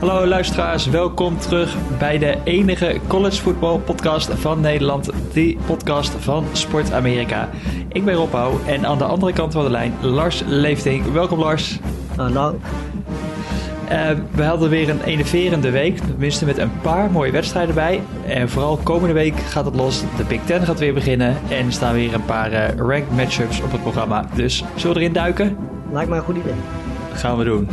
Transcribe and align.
Hallo 0.00 0.26
luisteraars, 0.26 0.86
welkom 0.86 1.38
terug 1.38 1.76
bij 1.98 2.18
de 2.18 2.36
enige 2.44 3.00
college 3.06 3.42
football 3.42 3.78
podcast 3.78 4.30
van 4.34 4.60
Nederland, 4.60 5.10
die 5.32 5.58
podcast 5.66 6.10
van 6.18 6.44
Sport 6.52 6.92
Amerika. 6.92 7.48
Ik 7.88 8.04
ben 8.04 8.14
Rob 8.14 8.32
Houw 8.32 8.60
en 8.66 8.86
aan 8.86 8.98
de 8.98 9.04
andere 9.04 9.32
kant 9.32 9.52
van 9.52 9.64
de 9.64 9.70
lijn 9.70 9.94
Lars 10.00 10.42
Leefting. 10.46 11.12
Welkom 11.12 11.38
Lars. 11.38 11.78
Hallo. 12.16 12.58
Uh, 13.90 14.10
we 14.30 14.42
hadden 14.42 14.70
weer 14.70 14.88
een 14.88 15.02
enerverende 15.02 15.70
week, 15.70 15.98
tenminste 15.98 16.44
met 16.44 16.58
een 16.58 16.80
paar 16.80 17.10
mooie 17.10 17.32
wedstrijden 17.32 17.74
bij. 17.74 18.02
En 18.26 18.48
vooral 18.48 18.76
komende 18.76 19.14
week 19.14 19.38
gaat 19.38 19.64
het 19.64 19.74
los, 19.74 20.00
de 20.16 20.24
Big 20.24 20.40
Ten 20.44 20.62
gaat 20.62 20.78
weer 20.78 20.94
beginnen 20.94 21.36
en 21.48 21.66
er 21.66 21.72
staan 21.72 21.94
weer 21.94 22.14
een 22.14 22.24
paar 22.24 22.52
uh, 22.52 22.68
ranked 22.76 23.16
matchups 23.16 23.62
op 23.62 23.72
het 23.72 23.82
programma. 23.82 24.28
Dus 24.34 24.64
zullen 24.76 24.96
we 24.96 25.02
erin 25.02 25.14
duiken? 25.14 25.56
Lijkt 25.92 26.08
mij 26.08 26.18
een 26.18 26.24
goed 26.24 26.36
idee. 26.36 26.54
Dat 27.10 27.18
gaan 27.18 27.38
we 27.38 27.44
doen. 27.44 27.68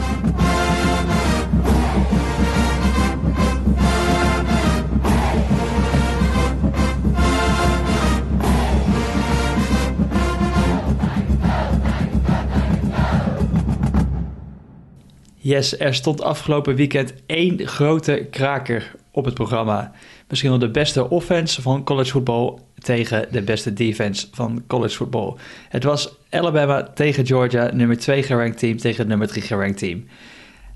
Yes, 15.47 15.77
er 15.77 15.93
stond 15.93 16.21
afgelopen 16.21 16.75
weekend 16.75 17.13
één 17.25 17.67
grote 17.67 18.27
kraker 18.31 18.95
op 19.11 19.25
het 19.25 19.33
programma. 19.33 19.91
Misschien 20.27 20.49
wel 20.49 20.59
de 20.59 20.71
beste 20.71 21.09
offense 21.09 21.61
van 21.61 21.83
college 21.83 22.11
football 22.11 22.53
tegen 22.77 23.27
de 23.31 23.41
beste 23.41 23.73
defense 23.73 24.27
van 24.31 24.63
college 24.67 24.95
football. 24.95 25.33
Het 25.69 25.83
was 25.83 26.15
Alabama 26.29 26.83
tegen 26.83 27.25
Georgia, 27.25 27.71
nummer 27.73 27.97
2 27.97 28.23
gerankt 28.23 28.59
team 28.59 28.77
tegen 28.77 29.07
nummer 29.07 29.27
3 29.27 29.43
gerankt 29.43 29.77
team. 29.77 30.05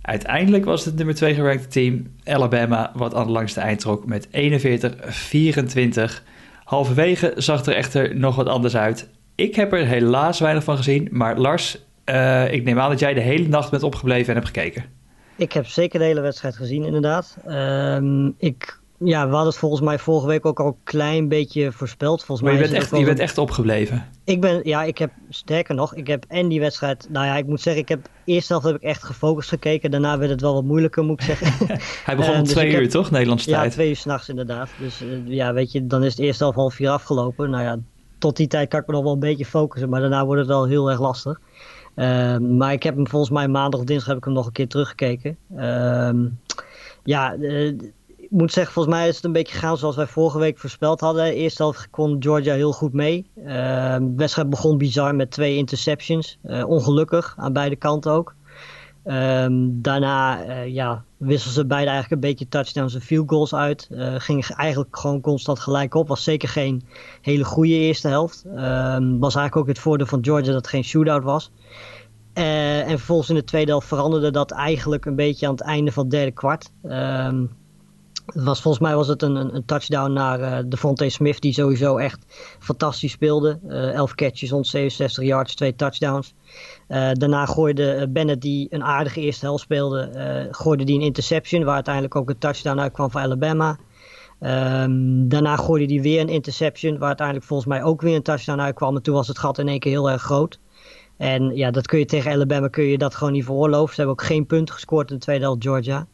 Uiteindelijk 0.01 0.65
was 0.65 0.85
het 0.85 0.95
nummer 0.95 1.15
2 1.15 1.33
gerankte 1.33 1.67
team 1.67 2.07
Alabama 2.23 2.91
wat 2.95 3.13
aan 3.13 3.25
de 3.25 3.31
langste 3.31 3.59
eind 3.59 3.79
trok 3.79 4.05
met 4.05 4.27
41-24. 4.27 4.29
Halverwege 6.63 7.33
zag 7.35 7.65
er 7.65 7.75
echter 7.75 8.15
nog 8.15 8.35
wat 8.35 8.47
anders 8.47 8.75
uit. 8.75 9.09
Ik 9.35 9.55
heb 9.55 9.73
er 9.73 9.85
helaas 9.85 10.39
weinig 10.39 10.63
van 10.63 10.77
gezien, 10.77 11.07
maar 11.11 11.37
Lars, 11.37 11.77
uh, 12.11 12.53
ik 12.53 12.63
neem 12.63 12.79
aan 12.79 12.89
dat 12.89 12.99
jij 12.99 13.13
de 13.13 13.21
hele 13.21 13.47
nacht 13.47 13.71
bent 13.71 13.83
opgebleven 13.83 14.27
en 14.27 14.33
hebt 14.33 14.47
gekeken. 14.47 14.85
Ik 15.35 15.53
heb 15.53 15.67
zeker 15.67 15.99
de 15.99 16.05
hele 16.05 16.21
wedstrijd 16.21 16.55
gezien, 16.55 16.83
inderdaad. 16.83 17.37
Uh, 17.47 18.27
ik, 18.37 18.79
ja, 19.03 19.25
we 19.25 19.31
hadden 19.31 19.49
het 19.49 19.57
volgens 19.57 19.81
mij 19.81 19.99
vorige 19.99 20.27
week 20.27 20.45
ook 20.45 20.59
al 20.59 20.67
een 20.67 20.75
klein 20.83 21.27
beetje 21.27 21.71
voorspeld. 21.71 22.23
Volgens 22.23 22.47
maar 22.47 22.57
mij 22.57 22.67
je 22.67 22.69
bent, 22.69 22.83
echt, 22.83 22.97
je 22.97 23.05
bent 23.05 23.19
echt 23.19 23.37
opgebleven? 23.37 24.07
Ik 24.23 24.41
ben, 24.41 24.61
ja, 24.63 24.83
ik 24.83 24.97
heb, 24.97 25.11
sterker 25.29 25.75
nog, 25.75 25.95
ik 25.95 26.07
heb 26.07 26.25
en 26.27 26.47
die 26.47 26.59
wedstrijd, 26.59 27.07
nou 27.09 27.25
ja, 27.25 27.37
ik 27.37 27.45
moet 27.45 27.61
zeggen, 27.61 27.81
ik 27.81 27.89
heb, 27.89 28.09
eerst 28.25 28.47
zelf 28.47 28.63
heb 28.63 28.75
ik 28.75 28.81
echt 28.81 29.03
gefocust 29.03 29.49
gekeken. 29.49 29.91
Daarna 29.91 30.17
werd 30.17 30.31
het 30.31 30.41
wel 30.41 30.53
wat 30.53 30.63
moeilijker, 30.63 31.03
moet 31.03 31.19
ik 31.19 31.25
zeggen. 31.25 31.67
Hij 32.05 32.15
begon 32.15 32.31
uh, 32.31 32.37
om 32.37 32.43
dus 32.43 32.53
twee 32.53 32.71
uur, 32.71 32.81
heb, 32.81 32.89
toch, 32.89 33.11
Nederlandse 33.11 33.49
ja, 33.49 33.55
tijd? 33.55 33.67
Ja, 33.67 33.73
twee 33.73 33.89
uur 33.89 33.95
s'nachts 33.95 34.29
inderdaad. 34.29 34.69
Dus 34.79 35.01
uh, 35.01 35.09
ja, 35.25 35.53
weet 35.53 35.71
je, 35.71 35.87
dan 35.87 36.03
is 36.03 36.11
het 36.11 36.19
eerst 36.19 36.39
half 36.39 36.55
half 36.55 36.73
vier 36.73 36.89
afgelopen. 36.89 37.49
Nou 37.49 37.63
ja, 37.63 37.79
tot 38.17 38.37
die 38.37 38.47
tijd 38.47 38.69
kan 38.69 38.79
ik 38.79 38.87
me 38.87 38.93
nog 38.93 39.03
wel 39.03 39.13
een 39.13 39.19
beetje 39.19 39.45
focussen, 39.45 39.89
maar 39.89 40.01
daarna 40.01 40.25
wordt 40.25 40.39
het 40.39 40.49
wel 40.49 40.65
heel 40.65 40.89
erg 40.89 40.99
lastig. 40.99 41.39
Uh, 41.95 42.37
maar 42.37 42.73
ik 42.73 42.83
heb 42.83 42.95
hem 42.95 43.07
volgens 43.07 43.31
mij 43.31 43.47
maandag 43.47 43.79
of 43.79 43.85
dinsdag 43.85 44.07
heb 44.07 44.17
ik 44.17 44.23
hem 44.23 44.33
nog 44.33 44.45
een 44.45 44.51
keer 44.51 44.67
teruggekeken. 44.67 45.37
Uh, 45.55 46.09
ja, 47.03 47.35
uh, 47.35 47.67
ik 48.17 48.29
moet 48.29 48.51
zeggen, 48.51 48.73
volgens 48.73 48.95
mij 48.95 49.07
is 49.07 49.15
het 49.15 49.25
een 49.25 49.31
beetje 49.31 49.53
gegaan 49.53 49.77
zoals 49.77 49.95
wij 49.95 50.07
vorige 50.07 50.39
week 50.39 50.59
voorspeld 50.59 50.99
hadden. 50.99 51.33
Eerst 51.33 51.57
helft 51.57 51.89
kon 51.89 52.15
Georgia 52.19 52.53
heel 52.53 52.71
goed 52.71 52.93
mee. 52.93 53.29
de 53.35 54.13
wedstrijd 54.15 54.49
begon 54.49 54.77
bizar 54.77 55.15
met 55.15 55.31
twee 55.31 55.55
interceptions. 55.55 56.37
Uh, 56.43 56.67
ongelukkig, 56.67 57.33
aan 57.37 57.53
beide 57.53 57.75
kanten 57.75 58.11
ook. 58.11 58.35
Um, 59.05 59.81
daarna 59.81 60.45
uh, 60.45 60.67
ja, 60.67 61.03
wisselden 61.17 61.53
ze 61.53 61.65
beide 61.65 61.89
eigenlijk 61.89 62.21
een 62.21 62.29
beetje 62.29 62.47
touchdowns 62.47 62.93
en 62.93 63.01
field 63.01 63.29
goals 63.29 63.53
uit. 63.53 63.89
Uh, 63.91 64.15
ging 64.17 64.45
eigenlijk 64.45 64.97
gewoon 64.97 65.21
constant 65.21 65.59
gelijk 65.59 65.93
op. 65.93 66.07
Was 66.07 66.23
zeker 66.23 66.49
geen 66.49 66.83
hele 67.21 67.43
goede 67.43 67.73
eerste 67.73 68.07
helft. 68.07 68.43
Um, 68.45 69.19
was 69.19 69.35
eigenlijk 69.35 69.55
ook 69.55 69.67
het 69.67 69.79
voordeel 69.79 70.05
van 70.05 70.23
Georgia 70.23 70.45
dat 70.45 70.55
het 70.55 70.67
geen 70.67 70.83
shootout 70.83 71.23
was. 71.23 71.51
Uh, 72.33 72.79
en 72.79 72.97
vervolgens 72.97 73.29
in 73.29 73.35
de 73.35 73.43
tweede 73.43 73.71
helft 73.71 73.87
veranderde 73.87 74.31
dat 74.31 74.51
eigenlijk 74.51 75.05
een 75.05 75.15
beetje 75.15 75.47
aan 75.47 75.53
het 75.53 75.61
einde 75.61 75.91
van 75.91 76.03
het 76.03 76.11
derde 76.11 76.31
kwart. 76.31 76.71
Um, 76.83 77.49
was, 78.25 78.61
volgens 78.61 78.83
mij 78.83 78.95
was 78.95 79.07
het 79.07 79.21
een, 79.21 79.35
een, 79.35 79.65
touchdown 79.65 80.11
naar 80.11 80.39
uh, 80.39 80.57
Devontae 80.65 81.09
Smith, 81.09 81.41
die 81.41 81.53
sowieso 81.53 81.97
echt 81.97 82.19
fantastisch 82.59 83.11
speelde. 83.11 83.59
Uh, 83.67 83.93
11 83.93 84.15
catches, 84.15 84.49
167 84.49 85.23
yards, 85.23 85.55
twee 85.55 85.75
touchdowns. 85.75 86.33
Uh, 86.87 87.11
daarna 87.11 87.45
gooide 87.45 88.07
Bennett, 88.09 88.41
die 88.41 88.67
een 88.69 88.83
aardige 88.83 89.21
eerste 89.21 89.45
helft 89.45 89.63
speelde, 89.63 90.47
gooide 90.51 90.83
die 90.83 90.95
een 90.95 91.05
interception, 91.05 91.63
waar 91.63 91.75
uiteindelijk 91.75 92.15
ook 92.15 92.29
een 92.29 92.37
touchdown 92.37 92.79
uitkwam 92.79 93.11
voor 93.11 93.21
Alabama. 93.21 93.77
Um, 94.43 95.27
daarna 95.27 95.55
gooide 95.55 95.93
hij 95.93 96.03
weer 96.03 96.21
een 96.21 96.29
interception, 96.29 96.97
waar 96.97 97.07
uiteindelijk 97.07 97.47
volgens 97.47 97.69
mij 97.69 97.83
ook 97.83 98.01
weer 98.01 98.15
een 98.15 98.21
touchdown 98.21 98.59
uitkwam. 98.59 98.95
En 98.95 99.01
toen 99.01 99.13
was 99.13 99.27
het 99.27 99.39
gat 99.39 99.57
in 99.57 99.67
één 99.67 99.79
keer 99.79 99.91
heel 99.91 100.09
erg 100.09 100.21
groot. 100.21 100.59
En 101.17 101.55
ja, 101.55 101.71
dat 101.71 101.87
kun 101.87 101.99
je 101.99 102.05
tegen 102.05 102.31
Alabama 102.31 102.67
kun 102.67 102.83
je 102.83 102.97
dat 102.97 103.15
gewoon 103.15 103.33
niet 103.33 103.45
veroorloven. 103.45 103.95
Ze 103.95 104.01
hebben 104.01 104.19
ook 104.19 104.27
geen 104.27 104.45
punten 104.45 104.73
gescoord 104.73 105.09
in 105.09 105.15
de 105.15 105.21
tweede 105.21 105.43
helft 105.43 105.63
Georgia. 105.63 106.07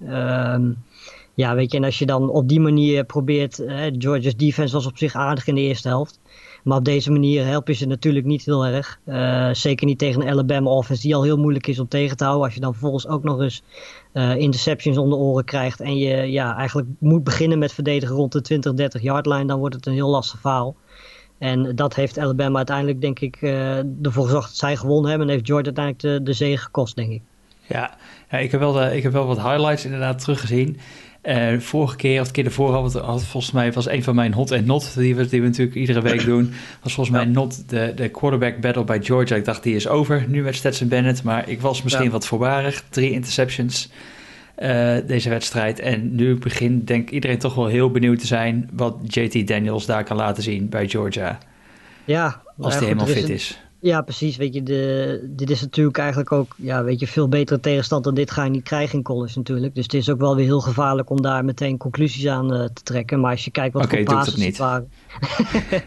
Um, 0.53 0.77
ja, 1.37 1.55
weet 1.55 1.71
je, 1.71 1.77
en 1.77 1.83
als 1.83 1.99
je 1.99 2.05
dan 2.05 2.29
op 2.29 2.49
die 2.49 2.59
manier 2.59 3.03
probeert, 3.03 3.59
eh, 3.59 3.81
Georgia's 3.97 4.35
defense 4.35 4.73
was 4.73 4.85
op 4.85 4.97
zich 4.97 5.15
aardig 5.15 5.47
in 5.47 5.55
de 5.55 5.61
eerste 5.61 5.87
helft. 5.87 6.19
Maar 6.63 6.77
op 6.77 6.85
deze 6.85 7.11
manier 7.11 7.45
help 7.45 7.67
je 7.67 7.73
ze 7.73 7.85
natuurlijk 7.85 8.25
niet 8.25 8.45
heel 8.45 8.65
erg. 8.65 8.99
Uh, 9.05 9.49
zeker 9.51 9.85
niet 9.85 9.99
tegen 9.99 10.21
een 10.21 10.29
Alabama 10.29 10.69
offense 10.69 11.01
die 11.01 11.15
al 11.15 11.23
heel 11.23 11.37
moeilijk 11.37 11.67
is 11.67 11.79
om 11.79 11.87
tegen 11.87 12.17
te 12.17 12.23
houden. 12.23 12.45
Als 12.45 12.53
je 12.53 12.59
dan 12.59 12.71
vervolgens 12.71 13.07
ook 13.07 13.23
nog 13.23 13.41
eens 13.41 13.63
uh, 14.13 14.35
interceptions 14.35 14.97
om 14.97 15.09
de 15.09 15.15
oren 15.15 15.45
krijgt. 15.45 15.79
En 15.79 15.97
je 15.97 16.31
ja, 16.31 16.57
eigenlijk 16.57 16.87
moet 16.99 17.23
beginnen 17.23 17.59
met 17.59 17.73
verdedigen 17.73 18.15
rond 18.15 18.31
de 18.31 18.41
20, 18.41 18.73
30 18.73 19.01
yard 19.01 19.25
line. 19.25 19.45
Dan 19.45 19.59
wordt 19.59 19.75
het 19.75 19.85
een 19.85 19.93
heel 19.93 20.09
lastig 20.09 20.39
verhaal. 20.39 20.75
En 21.37 21.75
dat 21.75 21.95
heeft 21.95 22.19
Alabama 22.19 22.57
uiteindelijk 22.57 23.01
denk 23.01 23.19
ik 23.19 23.41
ervoor 24.01 24.23
gezorgd 24.23 24.47
dat 24.47 24.57
zij 24.57 24.75
gewonnen 24.75 25.09
hebben. 25.09 25.27
En 25.27 25.33
heeft 25.33 25.47
Georgia 25.47 25.73
uiteindelijk 25.73 26.25
de, 26.25 26.31
de 26.31 26.37
zege 26.37 26.63
gekost 26.63 26.95
denk 26.95 27.11
ik. 27.11 27.21
Ja, 27.67 27.97
ja 28.31 28.37
ik, 28.37 28.51
heb 28.51 28.59
wel 28.59 28.73
de, 28.73 28.95
ik 28.95 29.03
heb 29.03 29.11
wel 29.11 29.27
wat 29.27 29.41
highlights 29.41 29.85
inderdaad 29.85 30.19
teruggezien. 30.19 30.79
Uh, 31.27 31.59
vorige 31.59 31.95
keer, 31.95 32.21
of 32.21 32.27
de 32.27 32.33
keer 32.33 32.45
ervoor 32.45 32.73
had, 32.73 32.93
had 32.93 33.25
volgens 33.25 33.53
mij 33.53 33.71
was 33.71 33.89
een 33.89 34.03
van 34.03 34.15
mijn 34.15 34.33
hot 34.33 34.51
en 34.51 34.65
not, 34.65 34.93
die 34.95 35.15
we, 35.15 35.27
die 35.27 35.41
we 35.41 35.47
natuurlijk 35.47 35.75
iedere 35.75 36.01
week 36.01 36.25
doen, 36.33 36.53
was 36.81 36.93
volgens 36.93 37.17
mij 37.17 37.25
not 37.25 37.69
de, 37.69 37.91
de 37.95 38.09
quarterback 38.09 38.61
battle 38.61 38.83
bij 38.83 39.01
Georgia. 39.01 39.35
Ik 39.35 39.45
dacht, 39.45 39.63
die 39.63 39.75
is 39.75 39.87
over 39.87 40.25
nu 40.27 40.41
met 40.41 40.55
Stetson 40.55 40.87
Bennett, 40.87 41.23
maar 41.23 41.49
ik 41.49 41.61
was 41.61 41.83
misschien 41.83 42.05
ja. 42.05 42.11
wat 42.11 42.27
voorbarig. 42.27 42.83
Drie 42.89 43.11
interceptions 43.11 43.89
uh, 44.59 44.95
deze 45.07 45.29
wedstrijd. 45.29 45.79
En 45.79 46.15
nu 46.15 46.35
begint 46.35 46.87
denk 46.87 47.09
iedereen 47.09 47.37
toch 47.37 47.55
wel 47.55 47.67
heel 47.67 47.91
benieuwd 47.91 48.19
te 48.19 48.27
zijn 48.27 48.69
wat 48.73 48.95
JT 49.03 49.47
Daniels 49.47 49.85
daar 49.85 50.03
kan 50.03 50.17
laten 50.17 50.43
zien 50.43 50.69
bij 50.69 50.87
Georgia. 50.87 51.37
Ja, 52.05 52.41
als 52.59 52.73
hij 52.73 52.83
helemaal 52.83 53.05
fit 53.05 53.29
is. 53.29 53.59
Ja, 53.79 54.01
precies. 54.01 54.37
Weet 54.37 54.53
je, 54.53 54.63
de, 54.63 55.27
dit 55.29 55.49
is 55.49 55.61
natuurlijk 55.61 55.97
eigenlijk 55.97 56.31
ook 56.31 56.55
ja, 56.57 56.83
weet 56.83 56.99
je, 56.99 57.07
veel 57.07 57.27
betere 57.27 57.59
tegenstand 57.59 58.03
dan 58.03 58.13
dit 58.13 58.31
ga 58.31 58.43
je 58.43 58.49
niet 58.49 58.63
krijgen 58.63 58.97
in 58.97 59.03
college 59.03 59.37
natuurlijk. 59.37 59.75
Dus 59.75 59.83
het 59.83 59.93
is 59.93 60.09
ook 60.09 60.19
wel 60.19 60.35
weer 60.35 60.45
heel 60.45 60.61
gevaarlijk 60.61 61.09
om 61.09 61.21
daar 61.21 61.45
meteen 61.45 61.77
conclusies 61.77 62.27
aan 62.27 62.53
uh, 62.53 62.65
te 62.73 62.83
trekken. 62.83 63.19
Maar 63.19 63.31
als 63.31 63.45
je 63.45 63.51
kijkt 63.51 63.73
wat 63.73 63.83
okay, 63.83 64.05
voor 64.05 64.15
passes 64.15 64.45
het, 64.45 64.57
waren. 64.57 64.91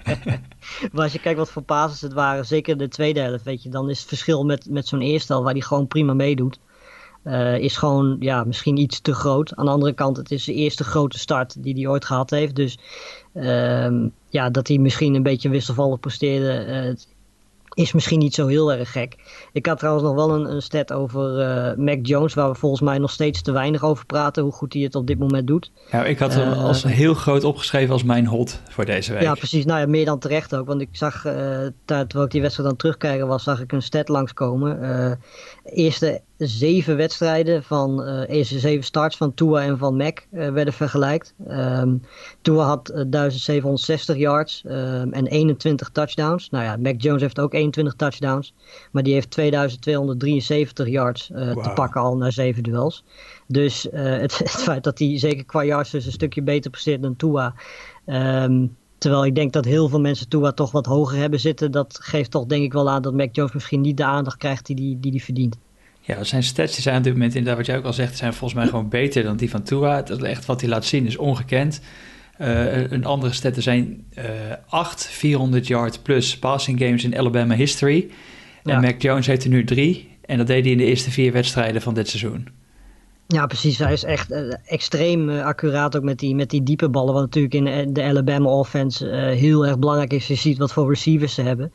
maar 0.92 1.02
als 1.02 1.12
je 1.12 1.20
kijkt 1.20 1.38
wat 1.38 1.50
voor 1.50 1.62
passes 1.62 2.00
het 2.00 2.12
waren, 2.12 2.46
zeker 2.46 2.76
de 2.76 2.88
tweede 2.88 3.20
helft, 3.20 3.44
weet 3.44 3.62
je, 3.62 3.68
dan 3.68 3.90
is 3.90 3.98
het 3.98 4.08
verschil 4.08 4.44
met, 4.44 4.66
met 4.70 4.86
zo'n 4.86 5.00
eerste 5.00 5.32
helft 5.32 5.44
waar 5.44 5.54
die 5.54 5.64
gewoon 5.64 5.86
prima 5.86 6.14
meedoet. 6.14 6.58
Uh, 7.24 7.58
is 7.58 7.76
gewoon 7.76 8.16
ja, 8.20 8.44
misschien 8.44 8.76
iets 8.76 9.00
te 9.00 9.14
groot. 9.14 9.54
Aan 9.54 9.64
de 9.64 9.70
andere 9.70 9.92
kant, 9.92 10.16
het 10.16 10.30
is 10.30 10.44
de 10.44 10.54
eerste 10.54 10.84
grote 10.84 11.18
start 11.18 11.62
die 11.62 11.74
hij 11.74 11.86
ooit 11.86 12.04
gehad 12.04 12.30
heeft. 12.30 12.54
Dus 12.54 12.78
uh, 13.34 14.06
ja, 14.28 14.50
dat 14.50 14.68
hij 14.68 14.78
misschien 14.78 15.14
een 15.14 15.22
beetje 15.22 15.48
wisselvallig 15.48 16.00
presteerde, 16.00 16.66
uh, 16.88 16.94
is 17.80 17.92
misschien 17.92 18.18
niet 18.18 18.34
zo 18.34 18.46
heel 18.46 18.72
erg 18.72 18.92
gek. 18.92 19.16
Ik 19.52 19.66
had 19.66 19.78
trouwens 19.78 20.06
nog 20.06 20.14
wel 20.14 20.30
een, 20.30 20.54
een 20.54 20.62
stat 20.62 20.92
over 20.92 21.38
uh, 21.38 21.76
Mac 21.84 21.98
Jones, 22.02 22.34
waar 22.34 22.50
we 22.50 22.54
volgens 22.54 22.80
mij 22.80 22.98
nog 22.98 23.10
steeds 23.10 23.42
te 23.42 23.52
weinig 23.52 23.84
over 23.84 24.06
praten, 24.06 24.42
hoe 24.42 24.52
goed 24.52 24.72
hij 24.72 24.82
het 24.82 24.94
op 24.94 25.06
dit 25.06 25.18
moment 25.18 25.46
doet. 25.46 25.72
Ja, 25.90 26.04
ik 26.04 26.18
had 26.18 26.34
hem 26.34 26.48
uh, 26.48 26.64
als 26.64 26.82
heel 26.82 27.14
groot 27.14 27.44
opgeschreven 27.44 27.92
als 27.92 28.04
mijn 28.04 28.26
hot 28.26 28.60
voor 28.68 28.84
deze 28.84 29.12
week. 29.12 29.22
Ja, 29.22 29.34
precies. 29.34 29.64
Nou 29.64 29.80
ja, 29.80 29.86
meer 29.86 30.04
dan 30.04 30.18
terecht 30.18 30.56
ook. 30.56 30.66
Want 30.66 30.80
ik 30.80 30.88
zag, 30.92 31.26
uh, 31.26 31.32
terwijl 31.84 32.24
ik 32.24 32.30
die 32.30 32.40
wedstrijd 32.40 32.68
aan 32.68 32.76
terugkijken 32.76 33.26
was, 33.26 33.42
zag 33.42 33.60
ik 33.60 33.72
een 33.72 33.82
stat 33.82 34.08
langskomen. 34.08 35.18
eerste 35.64 36.20
zeven 36.46 36.96
wedstrijden 36.96 37.62
van 37.62 38.08
uh, 38.08 38.28
eerste 38.28 38.58
zeven 38.58 38.84
starts 38.84 39.16
van 39.16 39.34
Tua 39.34 39.62
en 39.62 39.78
van 39.78 39.96
Mac 39.96 40.18
uh, 40.32 40.48
werden 40.48 40.74
vergelijkt. 40.74 41.34
Um, 41.50 42.02
Tua 42.42 42.64
had 42.64 42.90
uh, 42.90 42.96
1760 43.10 44.16
yards 44.16 44.62
um, 44.66 45.12
en 45.12 45.26
21 45.26 45.90
touchdowns. 45.90 46.50
Nou 46.50 46.64
ja, 46.64 46.76
Mac 46.76 47.02
Jones 47.02 47.20
heeft 47.20 47.40
ook 47.40 47.54
21 47.54 47.94
touchdowns, 47.94 48.54
maar 48.90 49.02
die 49.02 49.14
heeft 49.14 49.30
2273 49.30 50.88
yards 50.88 51.28
wow. 51.28 51.62
te 51.62 51.70
pakken 51.70 52.00
al 52.00 52.16
na 52.16 52.30
zeven 52.30 52.62
duels. 52.62 53.04
Dus 53.46 53.88
het, 53.90 54.38
het, 54.38 54.50
feit 54.50 54.84
dat 54.84 54.98
hij 54.98 55.18
zeker 55.18 55.44
qua 55.44 55.64
yards 55.64 55.90
dus 55.90 56.06
een 56.06 56.12
stukje 56.12 56.42
beter 56.42 56.70
presteert 56.70 57.02
dan 57.02 57.16
Tua. 57.16 57.54
Um, 58.06 58.78
Terwijl 59.00 59.24
ik 59.24 59.34
denk 59.34 59.52
dat 59.52 59.64
heel 59.64 59.88
veel 59.88 60.00
mensen 60.00 60.28
Tua 60.28 60.52
toch 60.52 60.70
wat 60.70 60.86
hoger 60.86 61.18
hebben 61.18 61.40
zitten. 61.40 61.70
Dat 61.70 61.98
geeft 62.02 62.30
toch 62.30 62.46
denk 62.46 62.62
ik 62.62 62.72
wel 62.72 62.90
aan 62.90 63.02
dat 63.02 63.14
Mac 63.14 63.34
Jones 63.34 63.52
misschien 63.52 63.80
niet 63.80 63.96
de 63.96 64.04
aandacht 64.04 64.36
krijgt 64.36 64.66
die 64.66 64.76
hij 64.76 64.96
die, 65.00 65.12
die 65.12 65.24
verdient. 65.24 65.56
Ja, 66.00 66.24
zijn 66.24 66.42
stats 66.42 66.72
die 66.72 66.82
zijn 66.82 66.96
op 66.96 67.04
dit 67.04 67.12
moment 67.12 67.34
inderdaad, 67.34 67.56
wat 67.56 67.66
jij 67.66 67.76
ook 67.78 67.84
al 67.84 67.92
zegt, 67.92 68.16
zijn 68.16 68.32
volgens 68.32 68.60
mij 68.60 68.68
gewoon 68.68 68.88
beter 68.88 69.22
dan 69.22 69.36
die 69.36 69.50
van 69.50 69.62
Tua. 69.62 70.02
Dat 70.02 70.22
echt 70.22 70.46
wat 70.46 70.60
hij 70.60 70.70
laat 70.70 70.84
zien 70.84 71.06
is 71.06 71.16
ongekend. 71.16 71.80
Uh, 72.40 72.90
een 72.90 73.04
andere 73.04 73.32
staten 73.32 73.62
zijn 73.62 74.04
uh, 74.18 74.24
8 74.68 75.06
400 75.06 75.66
yard 75.66 76.02
plus 76.02 76.38
passing 76.38 76.78
games 76.78 77.04
in 77.04 77.18
Alabama 77.18 77.54
history. 77.54 78.10
En. 78.62 78.80
Mac 78.80 79.02
Jones 79.02 79.26
heeft 79.26 79.44
er 79.44 79.50
nu 79.50 79.64
drie. 79.64 80.08
En 80.24 80.38
dat 80.38 80.46
deed 80.46 80.62
hij 80.62 80.72
in 80.72 80.78
de 80.78 80.84
eerste 80.84 81.10
vier 81.10 81.32
wedstrijden 81.32 81.82
van 81.82 81.94
dit 81.94 82.08
seizoen. 82.08 82.48
Ja, 83.26 83.46
precies. 83.46 83.78
Hij 83.78 83.92
is 83.92 84.04
echt 84.04 84.30
uh, 84.30 84.52
extreem 84.64 85.28
uh, 85.28 85.44
accuraat 85.44 85.96
ook 85.96 86.02
met 86.02 86.18
die, 86.18 86.34
met 86.34 86.50
die 86.50 86.62
diepe 86.62 86.88
ballen. 86.88 87.14
Wat 87.14 87.22
natuurlijk 87.22 87.54
in 87.54 87.92
de 87.92 88.02
Alabama 88.02 88.48
offense 88.48 89.06
uh, 89.06 89.12
heel 89.12 89.66
erg 89.66 89.78
belangrijk 89.78 90.12
is. 90.12 90.26
Je 90.26 90.34
ziet 90.34 90.58
wat 90.58 90.72
voor 90.72 90.88
receivers 90.88 91.34
ze 91.34 91.42
hebben. 91.42 91.72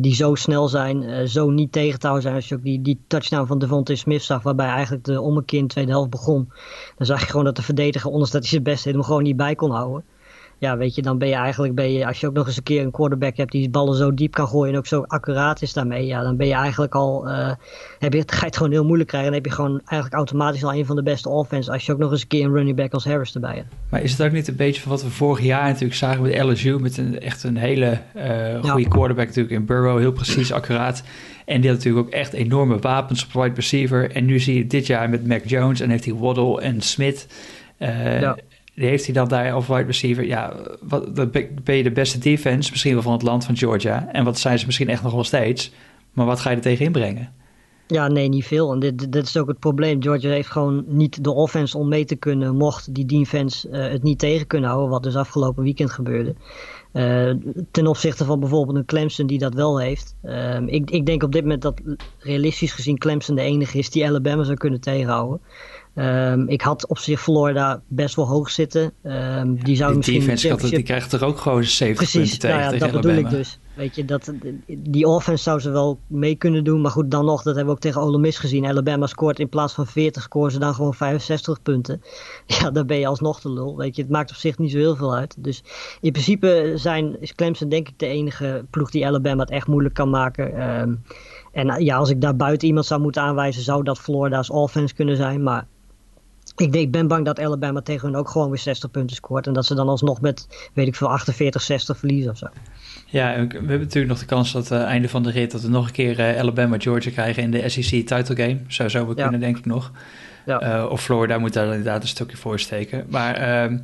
Die 0.00 0.14
zo 0.14 0.34
snel 0.34 0.68
zijn, 0.68 1.28
zo 1.28 1.50
niet 1.50 1.72
tegen 1.72 1.98
te 1.98 2.06
houden 2.06 2.22
zijn. 2.22 2.34
Als 2.34 2.48
je 2.48 2.54
ook 2.54 2.62
die, 2.62 2.82
die 2.82 2.98
touchdown 3.06 3.46
van 3.46 3.58
Devontae 3.58 3.96
Smith 3.96 4.22
zag, 4.22 4.42
waarbij 4.42 4.66
eigenlijk 4.66 5.04
de 5.04 5.20
ommekeer 5.20 5.58
in 5.58 5.66
de 5.66 5.72
tweede 5.72 5.90
helft 5.90 6.10
begon. 6.10 6.52
Dan 6.96 7.06
zag 7.06 7.20
je 7.20 7.26
gewoon 7.26 7.44
dat 7.44 7.56
de 7.56 7.62
verdediger, 7.62 8.10
ondanks 8.10 8.30
dat 8.30 8.40
hij 8.40 8.50
zijn 8.50 8.62
best 8.62 8.84
deed, 8.84 8.94
hem 8.94 9.02
gewoon 9.02 9.22
niet 9.22 9.36
bij 9.36 9.54
kon 9.54 9.70
houden 9.70 10.04
ja, 10.58 10.76
weet 10.76 10.94
je, 10.94 11.02
dan 11.02 11.18
ben 11.18 11.28
je 11.28 11.34
eigenlijk, 11.34 11.74
ben 11.74 11.92
je, 11.92 12.06
als 12.06 12.20
je 12.20 12.26
ook 12.26 12.34
nog 12.34 12.46
eens 12.46 12.56
een 12.56 12.62
keer 12.62 12.82
een 12.82 12.90
quarterback 12.90 13.36
hebt 13.36 13.52
die 13.52 13.70
ballen 13.70 13.96
zo 13.96 14.14
diep 14.14 14.32
kan 14.32 14.48
gooien 14.48 14.72
en 14.72 14.78
ook 14.78 14.86
zo 14.86 15.04
accuraat 15.06 15.62
is 15.62 15.72
daarmee, 15.72 16.06
ja, 16.06 16.22
dan 16.22 16.36
ben 16.36 16.46
je 16.46 16.52
eigenlijk 16.52 16.94
al, 16.94 17.28
uh, 17.28 17.50
heb 17.98 18.12
je, 18.12 18.22
ga 18.26 18.40
je 18.40 18.46
het 18.46 18.56
gewoon 18.56 18.72
heel 18.72 18.84
moeilijk 18.84 19.08
krijgen. 19.08 19.32
En 19.32 19.34
dan 19.34 19.42
heb 19.42 19.52
je 19.52 19.62
gewoon 19.62 19.80
eigenlijk 19.84 20.14
automatisch 20.14 20.64
al 20.64 20.74
een 20.74 20.86
van 20.86 20.96
de 20.96 21.02
beste 21.02 21.28
offense 21.28 21.72
als 21.72 21.86
je 21.86 21.92
ook 21.92 21.98
nog 21.98 22.10
eens 22.10 22.20
een 22.20 22.28
keer 22.28 22.44
een 22.44 22.52
running 22.52 22.76
back 22.76 22.92
als 22.92 23.04
Harris 23.04 23.34
erbij 23.34 23.54
hebt. 23.54 23.74
Maar 23.88 24.02
is 24.02 24.12
het 24.12 24.22
ook 24.22 24.32
niet 24.32 24.48
een 24.48 24.56
beetje 24.56 24.80
van 24.80 24.90
wat 24.90 25.02
we 25.02 25.10
vorig 25.10 25.40
jaar 25.40 25.66
natuurlijk 25.66 25.94
zagen 25.94 26.22
met 26.22 26.42
LSU, 26.42 26.78
met 26.80 26.96
een, 26.96 27.20
echt 27.20 27.42
een 27.42 27.56
hele 27.56 27.98
uh, 28.16 28.24
goede 28.60 28.80
ja. 28.80 28.88
quarterback 28.88 29.26
natuurlijk 29.26 29.54
in 29.54 29.64
Burrow, 29.64 29.98
heel 29.98 30.12
precies, 30.12 30.52
accuraat. 30.58 31.02
En 31.44 31.60
die 31.60 31.70
had 31.70 31.78
natuurlijk 31.78 32.06
ook 32.06 32.12
echt 32.12 32.32
enorme 32.32 32.78
wapens 32.78 33.24
op 33.24 33.42
wide 33.42 33.54
receiver. 33.54 34.10
En 34.10 34.24
nu 34.24 34.38
zie 34.38 34.56
je 34.56 34.66
dit 34.66 34.86
jaar 34.86 35.10
met 35.10 35.26
Mac 35.26 35.42
Jones 35.44 35.80
en 35.80 35.90
heeft 35.90 36.04
hij 36.04 36.14
Waddle 36.14 36.60
en 36.60 36.80
Smith. 36.80 37.26
Uh, 37.78 38.20
ja 38.20 38.36
heeft 38.74 39.04
hij 39.04 39.14
dan 39.14 39.28
daar 39.28 39.52
als 39.52 39.66
wide 39.66 39.82
receiver? 39.82 40.24
Ja, 40.24 40.52
wat, 40.80 41.14
ben 41.64 41.76
je 41.76 41.82
de 41.82 41.92
beste 41.92 42.18
defense 42.18 42.70
misschien 42.70 42.92
wel 42.92 43.02
van 43.02 43.12
het 43.12 43.22
land 43.22 43.44
van 43.44 43.56
Georgia. 43.56 44.08
En 44.12 44.24
wat 44.24 44.38
zijn 44.38 44.58
ze 44.58 44.66
misschien 44.66 44.88
echt 44.88 45.02
nog 45.02 45.12
wel 45.12 45.24
steeds. 45.24 45.72
Maar 46.12 46.26
wat 46.26 46.40
ga 46.40 46.50
je 46.50 46.56
er 46.56 46.62
tegen 46.62 46.84
inbrengen? 46.84 47.32
Ja, 47.86 48.08
nee, 48.08 48.28
niet 48.28 48.46
veel. 48.46 48.72
En 48.72 48.78
dit, 49.08 49.16
is 49.16 49.36
ook 49.36 49.48
het 49.48 49.58
probleem. 49.58 50.02
Georgia 50.02 50.30
heeft 50.30 50.50
gewoon 50.50 50.84
niet 50.86 51.24
de 51.24 51.32
offense 51.32 51.78
om 51.78 51.88
mee 51.88 52.04
te 52.04 52.16
kunnen, 52.16 52.56
mocht 52.56 52.94
die 52.94 53.06
defense 53.06 53.68
uh, 53.68 53.88
het 53.90 54.02
niet 54.02 54.18
tegen 54.18 54.46
kunnen 54.46 54.68
houden, 54.68 54.90
wat 54.90 55.02
dus 55.02 55.16
afgelopen 55.16 55.62
weekend 55.62 55.90
gebeurde. 55.90 56.34
Uh, 56.92 57.34
ten 57.70 57.86
opzichte 57.86 58.24
van 58.24 58.40
bijvoorbeeld 58.40 58.76
een 58.76 58.84
Clemson 58.84 59.26
die 59.26 59.38
dat 59.38 59.54
wel 59.54 59.80
heeft. 59.80 60.14
Uh, 60.22 60.60
ik, 60.66 60.90
ik 60.90 61.06
denk 61.06 61.22
op 61.22 61.32
dit 61.32 61.42
moment 61.42 61.62
dat 61.62 61.80
realistisch 62.18 62.72
gezien 62.72 62.98
Clemson 62.98 63.34
de 63.34 63.42
enige 63.42 63.78
is 63.78 63.90
die 63.90 64.06
Alabama 64.06 64.44
zou 64.44 64.56
kunnen 64.56 64.80
tegenhouden. 64.80 65.40
Um, 65.94 66.48
ik 66.48 66.60
had 66.60 66.86
op 66.86 66.98
zich 66.98 67.20
Florida 67.20 67.82
best 67.88 68.14
wel 68.14 68.26
hoog 68.26 68.50
zitten. 68.50 68.92
Um, 69.02 69.64
die 69.64 69.76
zou 69.76 69.88
die 69.88 69.96
misschien 69.96 70.20
defense 70.20 70.48
had, 70.48 70.60
die 70.60 70.82
krijgt 70.82 71.12
er 71.12 71.24
ook 71.24 71.38
gewoon 71.38 71.64
70 71.64 72.10
Precies, 72.10 72.30
punten 72.30 72.38
tegen. 72.38 72.56
Nou 72.56 72.72
ja, 72.72 72.78
tegen 72.78 72.92
dat 72.92 73.02
bedoel 73.02 73.18
ik 73.18 73.30
dus. 73.30 73.58
Weet 73.74 73.96
je, 73.96 74.04
dat, 74.04 74.32
die 74.66 75.06
offense 75.08 75.42
zou 75.42 75.60
ze 75.60 75.70
wel 75.70 75.98
mee 76.06 76.34
kunnen 76.34 76.64
doen. 76.64 76.80
Maar 76.80 76.90
goed, 76.90 77.10
dan 77.10 77.24
nog, 77.24 77.42
dat 77.42 77.54
hebben 77.54 77.64
we 77.64 77.70
ook 77.70 77.78
tegen 77.78 78.00
Ole 78.00 78.18
Miss 78.18 78.38
gezien. 78.38 78.66
Alabama 78.66 79.06
scoort 79.06 79.38
in 79.38 79.48
plaats 79.48 79.74
van 79.74 79.86
40, 79.86 80.22
scoren 80.22 80.52
ze 80.52 80.58
dan 80.58 80.74
gewoon 80.74 80.94
65 80.94 81.62
punten. 81.62 82.02
Ja, 82.60 82.70
dan 82.70 82.86
ben 82.86 82.98
je 82.98 83.06
alsnog 83.06 83.40
de 83.40 83.52
lul. 83.52 83.76
Weet 83.76 83.96
je, 83.96 84.02
het 84.02 84.10
maakt 84.10 84.30
op 84.30 84.36
zich 84.36 84.58
niet 84.58 84.70
zo 84.70 84.78
heel 84.78 84.96
veel 84.96 85.14
uit. 85.14 85.44
Dus 85.44 85.62
in 86.00 86.12
principe 86.12 86.72
zijn, 86.74 87.20
is 87.20 87.34
Clemson 87.34 87.68
denk 87.68 87.88
ik 87.88 87.98
de 87.98 88.06
enige 88.06 88.64
ploeg 88.70 88.90
die 88.90 89.06
Alabama 89.06 89.40
het 89.40 89.50
echt 89.50 89.66
moeilijk 89.66 89.94
kan 89.94 90.10
maken. 90.10 90.78
Um, 90.80 91.02
en 91.52 91.84
ja, 91.84 91.96
als 91.96 92.10
ik 92.10 92.20
daar 92.20 92.36
buiten 92.36 92.68
iemand 92.68 92.86
zou 92.86 93.00
moeten 93.00 93.22
aanwijzen, 93.22 93.62
zou 93.62 93.82
dat 93.82 93.98
Florida's 93.98 94.50
offense 94.50 94.94
kunnen 94.94 95.16
zijn. 95.16 95.42
Maar 95.42 95.66
ik, 96.56 96.72
denk, 96.72 96.90
ben 96.90 97.06
bang 97.06 97.24
dat 97.24 97.40
Alabama 97.40 97.80
tegen 97.80 98.08
hun 98.08 98.16
ook 98.16 98.28
gewoon 98.28 98.48
weer 98.48 98.58
60 98.58 98.90
punten 98.90 99.16
scoort. 99.16 99.46
En 99.46 99.52
dat 99.52 99.66
ze 99.66 99.74
dan 99.74 99.88
alsnog 99.88 100.20
met, 100.20 100.68
weet 100.72 100.86
ik 100.86 100.94
veel, 100.94 101.08
48, 101.08 101.62
60 101.62 101.98
verliezen 101.98 102.30
of 102.30 102.38
zo. 102.38 102.46
Ja, 103.06 103.34
we 103.34 103.54
hebben 103.54 103.78
natuurlijk 103.78 104.06
nog 104.06 104.18
de 104.18 104.24
kans 104.24 104.52
dat 104.52 104.72
uh, 104.72 104.82
einde 104.82 105.08
van 105.08 105.22
de 105.22 105.30
rit... 105.30 105.50
dat 105.50 105.60
we 105.60 105.68
nog 105.68 105.86
een 105.86 105.92
keer 105.92 106.20
uh, 106.20 106.40
Alabama 106.40 106.78
Georgia 106.78 107.10
krijgen 107.10 107.42
in 107.42 107.50
de 107.50 107.68
SEC 107.68 108.06
title 108.06 108.36
game. 108.36 108.58
Zou 108.68 108.88
zo 108.88 109.06
we 109.06 109.12
ja. 109.16 109.22
kunnen, 109.22 109.40
denk 109.40 109.58
ik 109.58 109.66
nog. 109.66 109.92
Ja. 110.46 110.78
Uh, 110.82 110.90
of 110.90 111.02
Florida 111.02 111.38
moet 111.38 111.52
daar 111.52 111.66
inderdaad 111.66 112.02
een 112.02 112.08
stukje 112.08 112.36
voor 112.36 112.60
steken. 112.60 113.04
Maar... 113.08 113.70
Uh, 113.70 113.78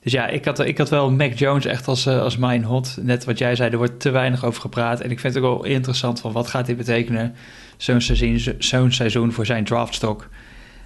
dus 0.00 0.12
ja, 0.12 0.26
ik 0.26 0.44
had, 0.44 0.58
ik 0.58 0.78
had 0.78 0.88
wel 0.88 1.10
Mac 1.10 1.32
Jones 1.32 1.64
echt 1.64 1.88
als, 1.88 2.06
als 2.06 2.36
mijn 2.36 2.64
hot. 2.64 2.96
Net 3.00 3.24
wat 3.24 3.38
jij 3.38 3.56
zei, 3.56 3.70
er 3.70 3.76
wordt 3.76 4.00
te 4.00 4.10
weinig 4.10 4.44
over 4.44 4.60
gepraat. 4.60 5.00
En 5.00 5.10
ik 5.10 5.20
vind 5.20 5.34
het 5.34 5.42
ook 5.42 5.56
wel 5.56 5.64
interessant 5.64 6.20
van 6.20 6.32
wat 6.32 6.48
gaat 6.48 6.66
dit 6.66 6.76
betekenen... 6.76 7.34
zo'n 7.76 8.00
seizoen, 8.00 8.56
zo'n 8.58 8.92
seizoen 8.92 9.32
voor 9.32 9.46
zijn 9.46 9.64
draftstok. 9.64 10.28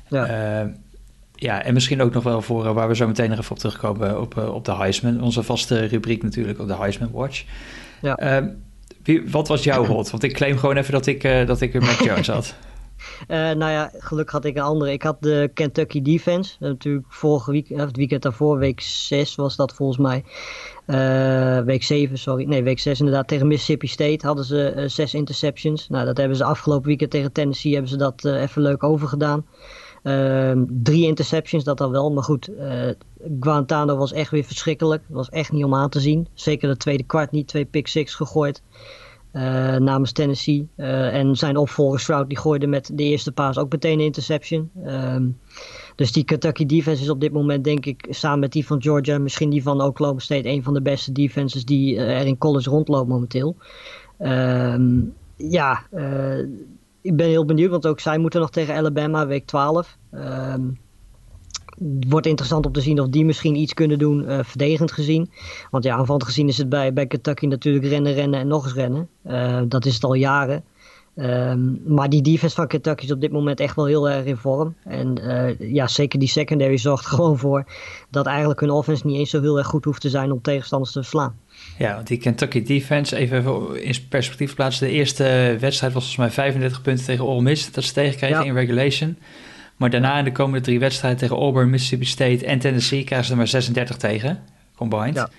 Ja 0.08 0.74
ja, 1.36 1.62
en 1.62 1.74
misschien 1.74 2.02
ook 2.02 2.12
nog 2.12 2.22
wel 2.22 2.42
voor 2.42 2.72
waar 2.74 2.88
we 2.88 2.96
zo 2.96 3.06
meteen 3.06 3.30
nog 3.30 3.38
even 3.38 3.50
op 3.50 3.58
terugkomen 3.58 4.20
op, 4.20 4.36
op 4.36 4.64
de 4.64 4.74
Heisman. 4.74 5.22
Onze 5.22 5.42
vaste 5.42 5.84
rubriek 5.84 6.22
natuurlijk 6.22 6.58
op 6.58 6.68
de 6.68 6.76
Heisman 6.76 7.10
Watch. 7.12 7.44
Ja. 8.00 8.40
Uh, 8.40 8.48
wie, 9.02 9.30
wat 9.30 9.48
was 9.48 9.64
jouw 9.64 9.84
hot? 9.84 10.10
Want 10.10 10.22
ik 10.22 10.32
claim 10.32 10.58
gewoon 10.58 10.76
even 10.76 10.92
dat 10.92 11.06
ik, 11.06 11.24
uh, 11.24 11.46
dat 11.46 11.60
ik 11.60 11.72
met 11.72 11.98
Jones 12.04 12.26
had. 12.26 12.54
Uh, 13.28 13.36
nou 13.36 13.70
ja, 13.70 13.90
gelukkig 13.98 14.32
had 14.34 14.44
ik 14.44 14.56
een 14.56 14.62
andere. 14.62 14.92
Ik 14.92 15.02
had 15.02 15.22
de 15.22 15.50
Kentucky 15.54 16.02
Defense. 16.02 16.56
Natuurlijk 16.58 17.06
vorige 17.08 17.50
week, 17.50 17.68
het 17.68 17.96
weekend 17.96 18.22
daarvoor, 18.22 18.58
week 18.58 18.80
6 18.80 19.34
was 19.34 19.56
dat 19.56 19.74
volgens 19.74 19.98
mij. 19.98 20.24
Week 21.64 21.82
7, 21.82 22.18
sorry. 22.18 22.44
Nee, 22.44 22.62
week 22.62 22.78
6 22.78 22.98
inderdaad. 22.98 23.28
Tegen 23.28 23.46
Mississippi 23.46 23.86
State 23.86 24.26
hadden 24.26 24.44
ze 24.44 24.72
uh, 24.76 24.88
zes 24.88 25.14
interceptions. 25.14 25.88
Nou, 25.88 26.04
dat 26.04 26.16
hebben 26.16 26.36
ze 26.36 26.44
afgelopen 26.44 26.86
weekend 26.86 27.10
tegen 27.10 27.32
Tennessee 27.32 27.72
hebben 27.72 27.90
ze 27.90 27.96
dat 27.96 28.24
even 28.24 28.62
leuk 28.62 28.82
overgedaan. 28.82 29.44
Uh, 30.06 30.52
drie 30.68 31.06
interceptions, 31.06 31.64
dat 31.64 31.78
dan 31.78 31.90
wel. 31.90 32.12
Maar 32.12 32.22
goed, 32.22 32.48
uh, 32.48 32.90
Guantano 33.40 33.96
was 33.96 34.12
echt 34.12 34.30
weer 34.30 34.44
verschrikkelijk. 34.44 35.02
Was 35.08 35.28
echt 35.28 35.52
niet 35.52 35.64
om 35.64 35.74
aan 35.74 35.88
te 35.88 36.00
zien. 36.00 36.28
Zeker 36.34 36.68
de 36.68 36.76
tweede 36.76 37.02
kwart 37.02 37.30
niet. 37.30 37.48
Twee 37.48 37.64
pick 37.64 37.86
six 37.86 38.14
gegooid. 38.14 38.62
Uh, 39.32 39.76
namens 39.76 40.12
Tennessee. 40.12 40.68
Uh, 40.76 41.14
en 41.14 41.36
zijn 41.36 41.56
opvolger 41.56 42.00
Stroud 42.00 42.28
die 42.28 42.38
gooide 42.38 42.66
met 42.66 42.90
de 42.94 43.02
eerste 43.02 43.32
paas 43.32 43.58
ook 43.58 43.72
meteen 43.72 43.98
een 43.98 44.04
interception. 44.04 44.70
Um, 44.86 45.38
dus 45.94 46.12
die 46.12 46.24
Kentucky 46.24 46.66
defense 46.66 47.02
is 47.02 47.10
op 47.10 47.20
dit 47.20 47.32
moment 47.32 47.64
denk 47.64 47.86
ik 47.86 48.06
samen 48.10 48.38
met 48.38 48.52
die 48.52 48.66
van 48.66 48.82
Georgia, 48.82 49.18
misschien 49.18 49.50
die 49.50 49.62
van 49.62 49.82
Oklahoma 49.82 50.18
State, 50.18 50.48
een 50.48 50.62
van 50.62 50.74
de 50.74 50.82
beste 50.82 51.12
defenses 51.12 51.64
die 51.64 51.96
er 51.96 52.26
in 52.26 52.38
college 52.38 52.70
rondloopt 52.70 53.08
momenteel. 53.08 53.56
Um, 54.18 55.14
ja, 55.36 55.82
ik 57.06 57.16
ben 57.16 57.26
heel 57.26 57.44
benieuwd, 57.44 57.70
want 57.70 57.86
ook 57.86 58.00
zij 58.00 58.18
moeten 58.18 58.40
nog 58.40 58.50
tegen 58.50 58.74
Alabama, 58.74 59.26
week 59.26 59.46
12. 59.46 59.98
Um, 60.14 60.78
het 61.78 62.04
wordt 62.08 62.26
interessant 62.26 62.66
om 62.66 62.72
te 62.72 62.80
zien 62.80 63.00
of 63.00 63.08
die 63.08 63.24
misschien 63.24 63.54
iets 63.54 63.74
kunnen 63.74 63.98
doen, 63.98 64.22
uh, 64.22 64.38
verdedigend 64.42 64.92
gezien. 64.92 65.30
Want 65.70 65.84
ja, 65.84 65.96
aanvallend 65.96 66.24
gezien 66.24 66.48
is 66.48 66.58
het 66.58 66.68
bij, 66.68 66.92
bij 66.92 67.06
Kentucky 67.06 67.46
natuurlijk 67.46 67.86
rennen, 67.86 68.12
rennen 68.12 68.40
en 68.40 68.46
nog 68.46 68.64
eens 68.64 68.74
rennen. 68.74 69.08
Uh, 69.26 69.62
dat 69.68 69.84
is 69.84 69.94
het 69.94 70.04
al 70.04 70.14
jaren. 70.14 70.64
Um, 71.18 71.82
maar 71.86 72.08
die 72.08 72.22
defense 72.22 72.54
van 72.54 72.66
Kentucky 72.66 73.04
is 73.04 73.12
op 73.12 73.20
dit 73.20 73.32
moment 73.32 73.60
echt 73.60 73.76
wel 73.76 73.84
heel 73.84 74.08
erg 74.08 74.24
in 74.24 74.36
vorm. 74.36 74.74
En 74.84 75.20
uh, 75.20 75.72
ja, 75.72 75.86
zeker 75.86 76.18
die 76.18 76.28
secondary 76.28 76.76
zorgt 76.76 77.06
gewoon 77.14 77.38
voor 77.38 77.64
dat 78.10 78.26
eigenlijk 78.26 78.60
hun 78.60 78.70
offense 78.70 79.06
niet 79.06 79.18
eens 79.18 79.30
zo 79.30 79.40
heel 79.40 79.58
erg 79.58 79.66
goed 79.66 79.84
hoeft 79.84 80.00
te 80.00 80.10
zijn 80.10 80.32
om 80.32 80.42
tegenstanders 80.42 80.92
te 80.92 81.00
verslaan. 81.00 81.38
Ja, 81.78 82.02
die 82.02 82.18
Kentucky 82.18 82.62
defense, 82.62 83.16
even 83.16 83.82
in 83.82 83.94
perspectief 84.08 84.54
plaatsen. 84.54 84.86
De 84.86 84.92
eerste 84.92 85.56
wedstrijd 85.60 85.92
was 85.92 86.04
volgens 86.04 86.16
mij 86.16 86.30
35 86.30 86.82
punten 86.82 87.04
tegen 87.04 87.26
Ole 87.26 87.42
Miss. 87.42 87.72
Dat 87.72 87.84
ze 87.84 87.92
tegenkregen 87.92 88.38
ja. 88.38 88.44
in 88.44 88.54
regulation. 88.54 89.18
Maar 89.76 89.90
daarna 89.90 90.18
in 90.18 90.24
de 90.24 90.32
komende 90.32 90.60
drie 90.60 90.78
wedstrijden 90.78 91.20
tegen 91.20 91.36
Auburn, 91.36 91.70
Mississippi 91.70 92.04
State 92.04 92.46
en 92.46 92.58
Tennessee 92.58 93.04
krijgen 93.04 93.26
ze 93.26 93.32
er 93.32 93.38
maar 93.38 93.48
36 93.48 93.96
tegen, 93.96 94.42
combined. 94.76 95.14
Ja. 95.14 95.30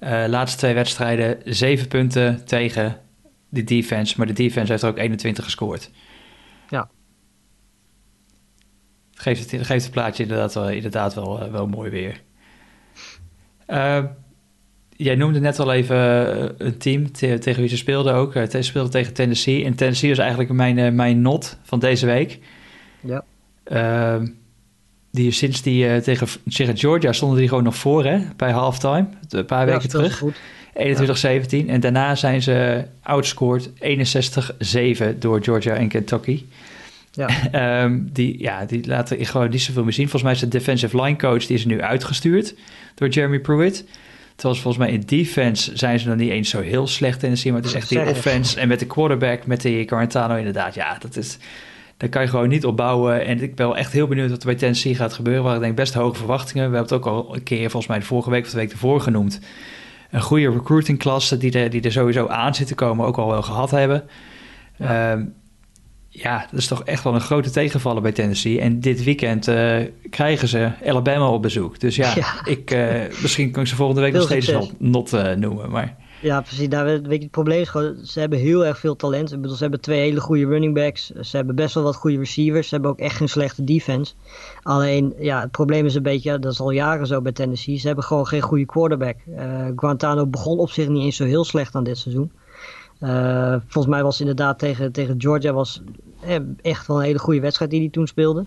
Uh, 0.00 0.28
laatste 0.28 0.58
twee 0.58 0.74
wedstrijden, 0.74 1.38
zeven 1.44 1.88
punten 1.88 2.44
tegen 2.44 3.00
de 3.48 3.64
defense. 3.64 4.14
Maar 4.16 4.26
de 4.26 4.32
defense 4.32 4.70
heeft 4.70 4.84
er 4.84 4.88
ook 4.88 4.98
21 4.98 5.44
gescoord. 5.44 5.90
Ja. 6.68 6.88
Het 9.10 9.20
geeft 9.20 9.50
het, 9.50 9.66
geeft 9.66 9.84
het 9.84 9.92
plaatje 9.92 10.22
inderdaad 10.22 10.54
wel, 10.54 10.70
inderdaad 10.70 11.14
wel, 11.14 11.50
wel 11.50 11.66
mooi 11.66 11.90
weer. 11.90 12.20
Uh, 13.68 14.04
Jij 14.96 15.14
noemde 15.14 15.40
net 15.40 15.58
al 15.58 15.72
even 15.72 15.96
eh, 15.96 16.66
een 16.66 16.78
team 16.78 17.12
te, 17.12 17.38
tegen 17.38 17.60
wie 17.60 17.70
ze 17.70 17.76
speelden 17.76 18.14
ook. 18.14 18.32
Ze 18.32 18.40
eh, 18.40 18.62
speelden 18.62 18.90
tegen 18.90 19.12
Tennessee. 19.12 19.64
En 19.64 19.74
Tennessee 19.74 20.10
is 20.10 20.18
eigenlijk 20.18 20.50
mijn, 20.50 20.78
uh, 20.78 20.90
mijn 20.90 21.22
not 21.22 21.58
van 21.62 21.78
deze 21.78 22.06
week. 22.06 22.38
Ja. 23.00 23.24
Uh, 23.72 24.28
die, 25.10 25.30
sinds 25.30 25.62
die 25.62 25.86
uh, 25.86 25.96
tegen, 25.96 26.28
tegen 26.48 26.76
Georgia 26.76 27.12
stonden 27.12 27.38
die 27.38 27.48
gewoon 27.48 27.64
nog 27.64 27.76
voor 27.76 28.04
hè, 28.04 28.18
bij 28.36 28.50
halftime. 28.50 29.06
Een 29.28 29.44
paar 29.44 29.66
weken 29.66 29.88
terug. 29.88 30.22
21-17. 30.24 31.66
En 31.66 31.80
daarna 31.80 32.14
zijn 32.14 32.42
ze 32.42 32.84
outscored 33.02 33.70
61-7 33.70 35.18
door 35.18 35.42
Georgia 35.42 35.74
en 35.74 35.88
Kentucky. 35.88 36.44
Ja. 37.12 37.84
um, 37.84 38.08
die, 38.12 38.40
ja, 38.40 38.64
die 38.64 38.86
laten 38.86 39.26
gewoon 39.26 39.50
niet 39.50 39.62
zoveel 39.62 39.84
meer 39.84 39.92
zien. 39.92 40.08
Volgens 40.08 40.22
mij 40.22 40.32
is 40.32 40.40
de 40.40 40.58
defensive 40.58 41.02
line 41.02 41.16
coach 41.16 41.46
die 41.46 41.56
is 41.56 41.64
nu 41.64 41.82
uitgestuurd 41.82 42.54
door 42.94 43.08
Jeremy 43.08 43.38
Pruitt. 43.38 43.84
Terwijl 44.36 44.60
volgens 44.60 44.84
mij 44.84 44.92
in 44.92 45.02
defense 45.06 45.76
zijn 45.76 45.98
ze 45.98 46.08
nog 46.08 46.16
niet 46.16 46.30
eens 46.30 46.50
zo 46.50 46.60
heel 46.60 46.86
slecht 46.86 47.22
in 47.22 47.30
de 47.30 47.36
zien. 47.36 47.52
Maar 47.52 47.60
het 47.60 47.70
is 47.70 47.76
echt 47.76 47.88
die 47.88 48.00
offense. 48.00 48.60
En 48.60 48.68
met 48.68 48.78
de 48.78 48.86
quarterback, 48.86 49.46
met 49.46 49.60
die 49.62 49.84
Quarantano 49.84 50.36
inderdaad. 50.36 50.74
Ja, 50.74 50.96
dat 50.98 51.16
is... 51.16 51.38
Daar 51.96 52.08
kan 52.08 52.22
je 52.22 52.28
gewoon 52.28 52.48
niet 52.48 52.64
op 52.64 52.76
bouwen. 52.76 53.24
En 53.24 53.42
ik 53.42 53.54
ben 53.54 53.66
wel 53.66 53.76
echt 53.76 53.92
heel 53.92 54.06
benieuwd 54.06 54.30
wat 54.30 54.40
er 54.40 54.46
bij 54.46 54.54
Tennessee 54.54 54.94
gaat 54.94 55.12
gebeuren. 55.12 55.42
Waar 55.42 55.54
ik 55.54 55.60
denk 55.60 55.76
best 55.76 55.94
hoge 55.94 56.16
verwachtingen. 56.16 56.70
We 56.70 56.76
hebben 56.76 56.96
het 56.96 57.06
ook 57.06 57.14
al 57.14 57.34
een 57.34 57.42
keer, 57.42 57.70
volgens 57.70 57.86
mij 57.86 57.98
de 57.98 58.04
vorige 58.04 58.30
week 58.30 58.44
of 58.44 58.50
de 58.50 58.56
week 58.56 58.72
ervoor 58.72 59.00
genoemd. 59.00 59.40
Een 60.10 60.22
goede 60.22 60.50
recruitingklasse 60.50 61.36
die 61.36 61.52
er, 61.52 61.70
die 61.70 61.82
er 61.82 61.92
sowieso 61.92 62.26
aan 62.26 62.54
zit 62.54 62.66
te 62.66 62.74
komen, 62.74 63.06
ook 63.06 63.16
al 63.16 63.30
wel 63.30 63.42
gehad 63.42 63.70
hebben. 63.70 64.04
Ja. 64.76 65.12
Ehm, 65.12 65.24
ja, 66.22 66.46
dat 66.50 66.60
is 66.60 66.66
toch 66.66 66.84
echt 66.84 67.04
wel 67.04 67.14
een 67.14 67.20
grote 67.20 67.50
tegenvaller 67.50 68.02
bij 68.02 68.12
Tennessee. 68.12 68.60
En 68.60 68.80
dit 68.80 69.04
weekend 69.04 69.48
uh, 69.48 69.76
krijgen 70.10 70.48
ze 70.48 70.70
Alabama 70.86 71.28
op 71.28 71.42
bezoek. 71.42 71.80
Dus 71.80 71.96
ja, 71.96 72.14
Ik, 72.44 72.70
uh, 72.70 72.94
misschien 73.22 73.50
kan 73.50 73.62
ik 73.62 73.68
ze 73.68 73.74
volgende 73.74 74.00
week 74.00 74.12
nog 74.12 74.22
steeds 74.22 74.46
wel 74.46 74.70
not 74.78 75.12
uh, 75.12 75.32
noemen. 75.32 75.70
Maar... 75.70 75.96
Ja, 76.22 76.40
precies. 76.40 76.68
Daar, 76.68 76.84
weet 76.84 77.02
je, 77.02 77.18
het 77.18 77.30
probleem 77.30 77.60
is 77.60 77.68
gewoon, 77.68 77.96
ze 78.04 78.20
hebben 78.20 78.38
heel 78.38 78.66
erg 78.66 78.78
veel 78.78 78.96
talent. 78.96 79.32
Ik 79.32 79.40
bedoel, 79.40 79.56
ze 79.56 79.62
hebben 79.62 79.80
twee 79.80 80.00
hele 80.00 80.20
goede 80.20 80.46
running 80.46 80.74
backs. 80.74 81.10
Ze 81.10 81.36
hebben 81.36 81.54
best 81.54 81.74
wel 81.74 81.82
wat 81.84 81.96
goede 81.96 82.18
receivers. 82.18 82.68
Ze 82.68 82.74
hebben 82.74 82.92
ook 82.92 82.98
echt 82.98 83.16
geen 83.16 83.28
slechte 83.28 83.64
defense. 83.64 84.14
Alleen, 84.62 85.14
ja, 85.18 85.40
het 85.40 85.50
probleem 85.50 85.86
is 85.86 85.94
een 85.94 86.02
beetje, 86.02 86.38
dat 86.38 86.52
is 86.52 86.60
al 86.60 86.70
jaren 86.70 87.06
zo 87.06 87.20
bij 87.20 87.32
Tennessee. 87.32 87.78
Ze 87.78 87.86
hebben 87.86 88.04
gewoon 88.04 88.26
geen 88.26 88.42
goede 88.42 88.66
quarterback. 88.66 89.16
Guantano 89.76 90.26
begon 90.26 90.58
op 90.58 90.70
zich 90.70 90.88
niet 90.88 91.02
eens 91.02 91.16
zo 91.16 91.24
heel 91.24 91.44
slecht 91.44 91.74
aan 91.74 91.84
dit 91.84 91.98
seizoen. 91.98 92.32
Uh, 93.00 93.50
volgens 93.66 93.86
mij 93.86 94.02
was 94.02 94.20
inderdaad 94.20 94.58
tegen, 94.58 94.92
tegen 94.92 95.14
Georgia 95.18 95.52
was 95.52 95.82
eh, 96.20 96.36
echt 96.62 96.86
wel 96.86 96.96
een 96.96 97.04
hele 97.04 97.18
goede 97.18 97.40
wedstrijd 97.40 97.70
die 97.70 97.80
hij 97.80 97.88
toen 97.88 98.06
speelde. 98.06 98.44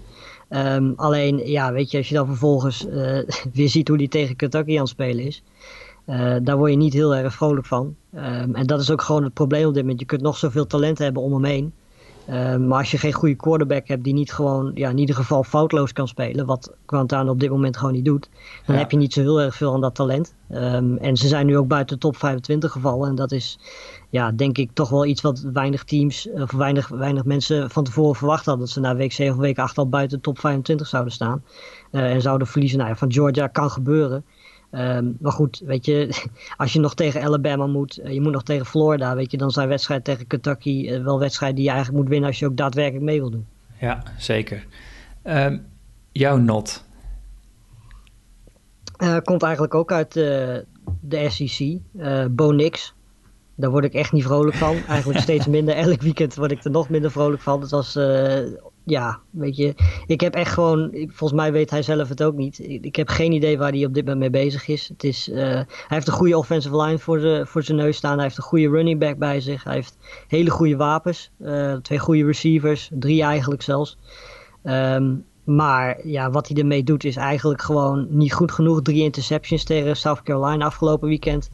Um, 0.49 0.93
alleen, 0.95 1.49
ja, 1.49 1.71
weet 1.71 1.91
je, 1.91 1.97
als 1.97 2.09
je 2.09 2.15
dan 2.15 2.25
vervolgens 2.25 2.85
uh, 2.85 3.19
weer 3.53 3.69
ziet 3.69 3.87
hoe 3.87 3.97
hij 3.97 4.07
tegen 4.07 4.35
Kentucky 4.35 4.73
aan 4.73 4.79
het 4.79 4.89
spelen 4.89 5.25
is. 5.25 5.43
Daar 6.43 6.57
word 6.57 6.71
je 6.71 6.77
niet 6.77 6.93
heel 6.93 7.15
erg 7.15 7.33
vrolijk 7.33 7.65
van. 7.65 7.95
Um, 8.15 8.55
en 8.55 8.67
dat 8.67 8.79
is 8.79 8.91
ook 8.91 9.01
gewoon 9.01 9.23
het 9.23 9.33
probleem 9.33 9.67
op 9.67 9.73
dit 9.73 9.81
moment. 9.81 9.99
Je 9.99 10.05
kunt 10.05 10.21
nog 10.21 10.37
zoveel 10.37 10.67
talent 10.67 10.97
hebben 10.97 11.21
om 11.21 11.33
hem 11.33 11.43
heen. 11.43 11.73
Um, 12.31 12.67
maar 12.67 12.77
als 12.77 12.91
je 12.91 12.97
geen 12.97 13.13
goede 13.13 13.35
quarterback 13.35 13.87
hebt 13.87 14.03
die 14.03 14.13
niet 14.13 14.33
gewoon, 14.33 14.71
ja, 14.75 14.89
in 14.89 14.97
ieder 14.97 15.15
geval 15.15 15.43
foutloos 15.43 15.93
kan 15.93 16.07
spelen, 16.07 16.45
wat 16.45 16.73
Quintana 16.85 17.29
op 17.29 17.39
dit 17.39 17.49
moment 17.49 17.77
gewoon 17.77 17.93
niet 17.93 18.05
doet, 18.05 18.29
dan 18.65 18.75
ja. 18.75 18.81
heb 18.81 18.91
je 18.91 18.97
niet 18.97 19.13
zo 19.13 19.21
heel 19.21 19.41
erg 19.41 19.55
veel 19.55 19.73
aan 19.73 19.81
dat 19.81 19.95
talent. 19.95 20.33
Um, 20.51 20.97
en 20.97 21.17
ze 21.17 21.27
zijn 21.27 21.45
nu 21.45 21.57
ook 21.57 21.67
buiten 21.67 21.95
de 21.95 22.01
top 22.01 22.17
25 22.17 22.71
gevallen. 22.71 23.09
En 23.09 23.15
dat 23.15 23.31
is, 23.31 23.59
ja, 24.09 24.31
denk 24.31 24.57
ik 24.57 24.69
toch 24.73 24.89
wel 24.89 25.05
iets 25.05 25.21
wat 25.21 25.39
weinig 25.53 25.83
teams, 25.83 26.29
of 26.33 26.51
weinig, 26.51 26.87
weinig 26.87 27.25
mensen 27.25 27.69
van 27.69 27.83
tevoren 27.83 28.15
verwacht 28.15 28.45
hadden. 28.45 28.65
Dat 28.65 28.73
ze 28.73 28.79
na 28.79 28.95
week 28.95 29.11
7 29.11 29.35
of 29.35 29.41
week 29.41 29.59
8 29.59 29.77
al 29.77 29.89
buiten 29.89 30.17
de 30.17 30.23
top 30.23 30.39
25 30.39 30.87
zouden 30.87 31.13
staan. 31.13 31.43
Uh, 31.91 32.13
en 32.13 32.21
zouden 32.21 32.47
verliezen. 32.47 32.77
Nou 32.77 32.89
ja, 32.89 32.95
van 32.95 33.11
Georgia 33.11 33.47
kan 33.47 33.71
gebeuren. 33.71 34.25
Um, 34.71 35.17
maar 35.19 35.31
goed, 35.31 35.61
weet 35.65 35.85
je, 35.85 36.27
als 36.57 36.73
je 36.73 36.79
nog 36.79 36.95
tegen 36.95 37.21
Alabama 37.21 37.67
moet, 37.67 37.99
uh, 37.99 38.13
je 38.13 38.21
moet 38.21 38.31
nog 38.31 38.43
tegen 38.43 38.65
Florida, 38.65 39.15
weet 39.15 39.31
je, 39.31 39.37
dan 39.37 39.51
zijn 39.51 39.67
wedstrijden 39.67 40.05
tegen 40.05 40.27
Kentucky 40.27 40.87
uh, 40.89 41.03
wel 41.03 41.19
wedstrijden 41.19 41.57
die 41.57 41.65
je 41.65 41.71
eigenlijk 41.71 42.01
moet 42.01 42.09
winnen 42.11 42.29
als 42.29 42.39
je 42.39 42.45
ook 42.45 42.57
daadwerkelijk 42.57 43.05
mee 43.05 43.19
wil 43.19 43.29
doen. 43.29 43.45
Ja, 43.79 44.03
zeker. 44.17 44.65
Um, 45.23 45.65
jouw 46.11 46.37
not? 46.37 46.83
Uh, 48.97 49.17
komt 49.23 49.43
eigenlijk 49.43 49.73
ook 49.73 49.91
uit 49.91 50.13
de 50.13 51.25
SEC, 51.29 51.77
Bo 52.31 52.51
Nix. 52.51 52.93
Daar 53.55 53.69
word 53.69 53.83
ik 53.83 53.93
echt 53.93 54.11
niet 54.11 54.23
vrolijk 54.23 54.55
van. 54.55 54.75
Eigenlijk 54.87 55.19
steeds 55.29 55.47
minder. 55.47 55.75
Elk 55.75 56.01
weekend 56.01 56.35
word 56.35 56.51
ik 56.51 56.63
er 56.63 56.71
nog 56.71 56.89
minder 56.89 57.11
vrolijk 57.11 57.41
van. 57.41 57.59
Dat 57.59 57.69
was 57.69 57.95
ja, 58.89 59.19
weet 59.29 59.55
je, 59.55 59.73
ik 60.05 60.21
heb 60.21 60.35
echt 60.35 60.53
gewoon, 60.53 60.89
volgens 60.91 61.39
mij 61.39 61.51
weet 61.51 61.69
hij 61.69 61.81
zelf 61.81 62.09
het 62.09 62.23
ook 62.23 62.35
niet. 62.35 62.59
Ik, 62.59 62.95
heb 62.95 63.07
geen 63.07 63.31
idee 63.31 63.57
waar 63.57 63.71
hij 63.71 63.85
op 63.85 63.93
dit 63.93 64.03
moment 64.05 64.31
mee 64.31 64.43
bezig 64.43 64.67
is. 64.67 64.87
Het 64.87 65.03
is 65.03 65.29
uh, 65.29 65.37
hij 65.37 65.65
heeft 65.87 66.07
een 66.07 66.13
goede 66.13 66.37
offensive 66.37 66.81
line 66.81 66.99
voor, 66.99 67.19
de, 67.19 67.45
voor 67.45 67.63
zijn 67.63 67.77
neus 67.77 67.97
staan. 67.97 68.13
Hij 68.13 68.23
heeft 68.23 68.37
een 68.37 68.43
goede 68.43 68.69
running 68.69 68.99
back 68.99 69.17
bij 69.17 69.39
zich. 69.41 69.63
Hij 69.63 69.73
heeft 69.73 69.97
hele 70.27 70.49
goede 70.49 70.75
wapens. 70.75 71.31
Uh, 71.39 71.73
twee 71.73 71.99
goede 71.99 72.25
receivers, 72.25 72.89
drie 72.93 73.23
eigenlijk 73.23 73.61
zelfs. 73.61 73.97
Um, 74.63 75.25
maar 75.49 76.07
ja, 76.07 76.29
wat 76.29 76.47
hij 76.47 76.57
ermee 76.57 76.83
doet 76.83 77.03
is 77.03 77.15
eigenlijk 77.15 77.61
gewoon 77.61 78.07
niet 78.09 78.33
goed 78.33 78.51
genoeg. 78.51 78.81
Drie 78.81 79.03
interceptions 79.03 79.63
tegen 79.63 79.95
South 79.95 80.21
Carolina 80.21 80.65
afgelopen 80.65 81.07
weekend. 81.07 81.49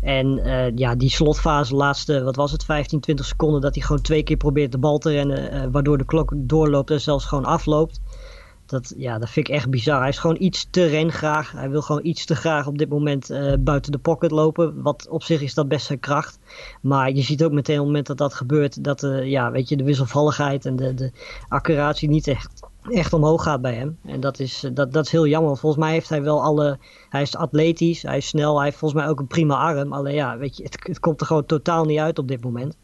En 0.00 0.38
uh, 0.38 0.76
ja, 0.76 0.94
die 0.94 1.10
slotfase, 1.10 1.74
laatste, 1.74 2.22
wat 2.22 2.36
was 2.36 2.52
het, 2.52 2.64
15, 2.64 3.00
20 3.00 3.26
seconden, 3.26 3.60
dat 3.60 3.74
hij 3.74 3.84
gewoon 3.84 4.02
twee 4.02 4.22
keer 4.22 4.36
probeert 4.36 4.72
de 4.72 4.78
bal 4.78 4.98
te 4.98 5.10
rennen, 5.10 5.54
uh, 5.54 5.62
waardoor 5.70 5.98
de 5.98 6.04
klok 6.04 6.32
doorloopt 6.36 6.90
en 6.90 7.00
zelfs 7.00 7.24
gewoon 7.24 7.44
afloopt. 7.44 8.00
Dat, 8.66 8.94
ja, 8.96 9.18
dat 9.18 9.30
vind 9.30 9.48
ik 9.48 9.54
echt 9.54 9.70
bizar. 9.70 10.00
Hij 10.00 10.08
is 10.08 10.18
gewoon 10.18 10.36
iets 10.38 10.66
te 10.70 10.86
rengraag. 10.86 11.52
Hij 11.52 11.70
wil 11.70 11.82
gewoon 11.82 12.04
iets 12.04 12.24
te 12.24 12.36
graag 12.36 12.66
op 12.66 12.78
dit 12.78 12.88
moment 12.88 13.30
uh, 13.30 13.52
buiten 13.60 13.92
de 13.92 13.98
pocket 13.98 14.30
lopen. 14.30 14.82
Wat 14.82 15.08
op 15.08 15.22
zich 15.22 15.42
is 15.42 15.54
dat 15.54 15.68
best 15.68 15.86
zijn 15.86 16.00
kracht. 16.00 16.38
Maar 16.80 17.10
je 17.10 17.22
ziet 17.22 17.44
ook 17.44 17.52
meteen 17.52 17.74
op 17.74 17.80
het 17.80 17.86
moment 17.86 18.06
dat 18.06 18.18
dat 18.18 18.34
gebeurt, 18.34 18.84
dat 18.84 19.06
ja, 19.22 19.50
weet 19.50 19.68
je, 19.68 19.76
de 19.76 19.84
wisselvalligheid 19.84 20.66
en 20.66 20.76
de, 20.76 20.94
de 20.94 21.12
accuratie 21.48 22.08
niet 22.08 22.26
echt 22.26 22.62
echt 22.90 23.12
omhoog 23.12 23.42
gaat 23.42 23.60
bij 23.60 23.74
hem. 23.74 23.98
En 24.04 24.20
dat 24.20 24.38
is, 24.38 24.64
dat, 24.72 24.92
dat 24.92 25.04
is 25.04 25.12
heel 25.12 25.26
jammer. 25.26 25.56
Volgens 25.56 25.84
mij 25.84 25.92
heeft 25.92 26.08
hij 26.08 26.22
wel 26.22 26.42
alle. 26.42 26.78
Hij 27.08 27.22
is 27.22 27.36
atletisch, 27.36 28.02
hij 28.02 28.16
is 28.16 28.26
snel, 28.26 28.56
hij 28.56 28.64
heeft 28.64 28.78
volgens 28.78 29.00
mij 29.00 29.10
ook 29.10 29.20
een 29.20 29.26
prima 29.26 29.56
arm. 29.56 29.92
Alleen 29.92 30.14
ja, 30.14 30.38
weet 30.38 30.56
je, 30.56 30.62
het, 30.62 30.78
het 30.82 31.00
komt 31.00 31.20
er 31.20 31.26
gewoon 31.26 31.46
totaal 31.46 31.84
niet 31.84 31.98
uit 31.98 32.18
op 32.18 32.28
dit 32.28 32.44
moment. 32.44 32.76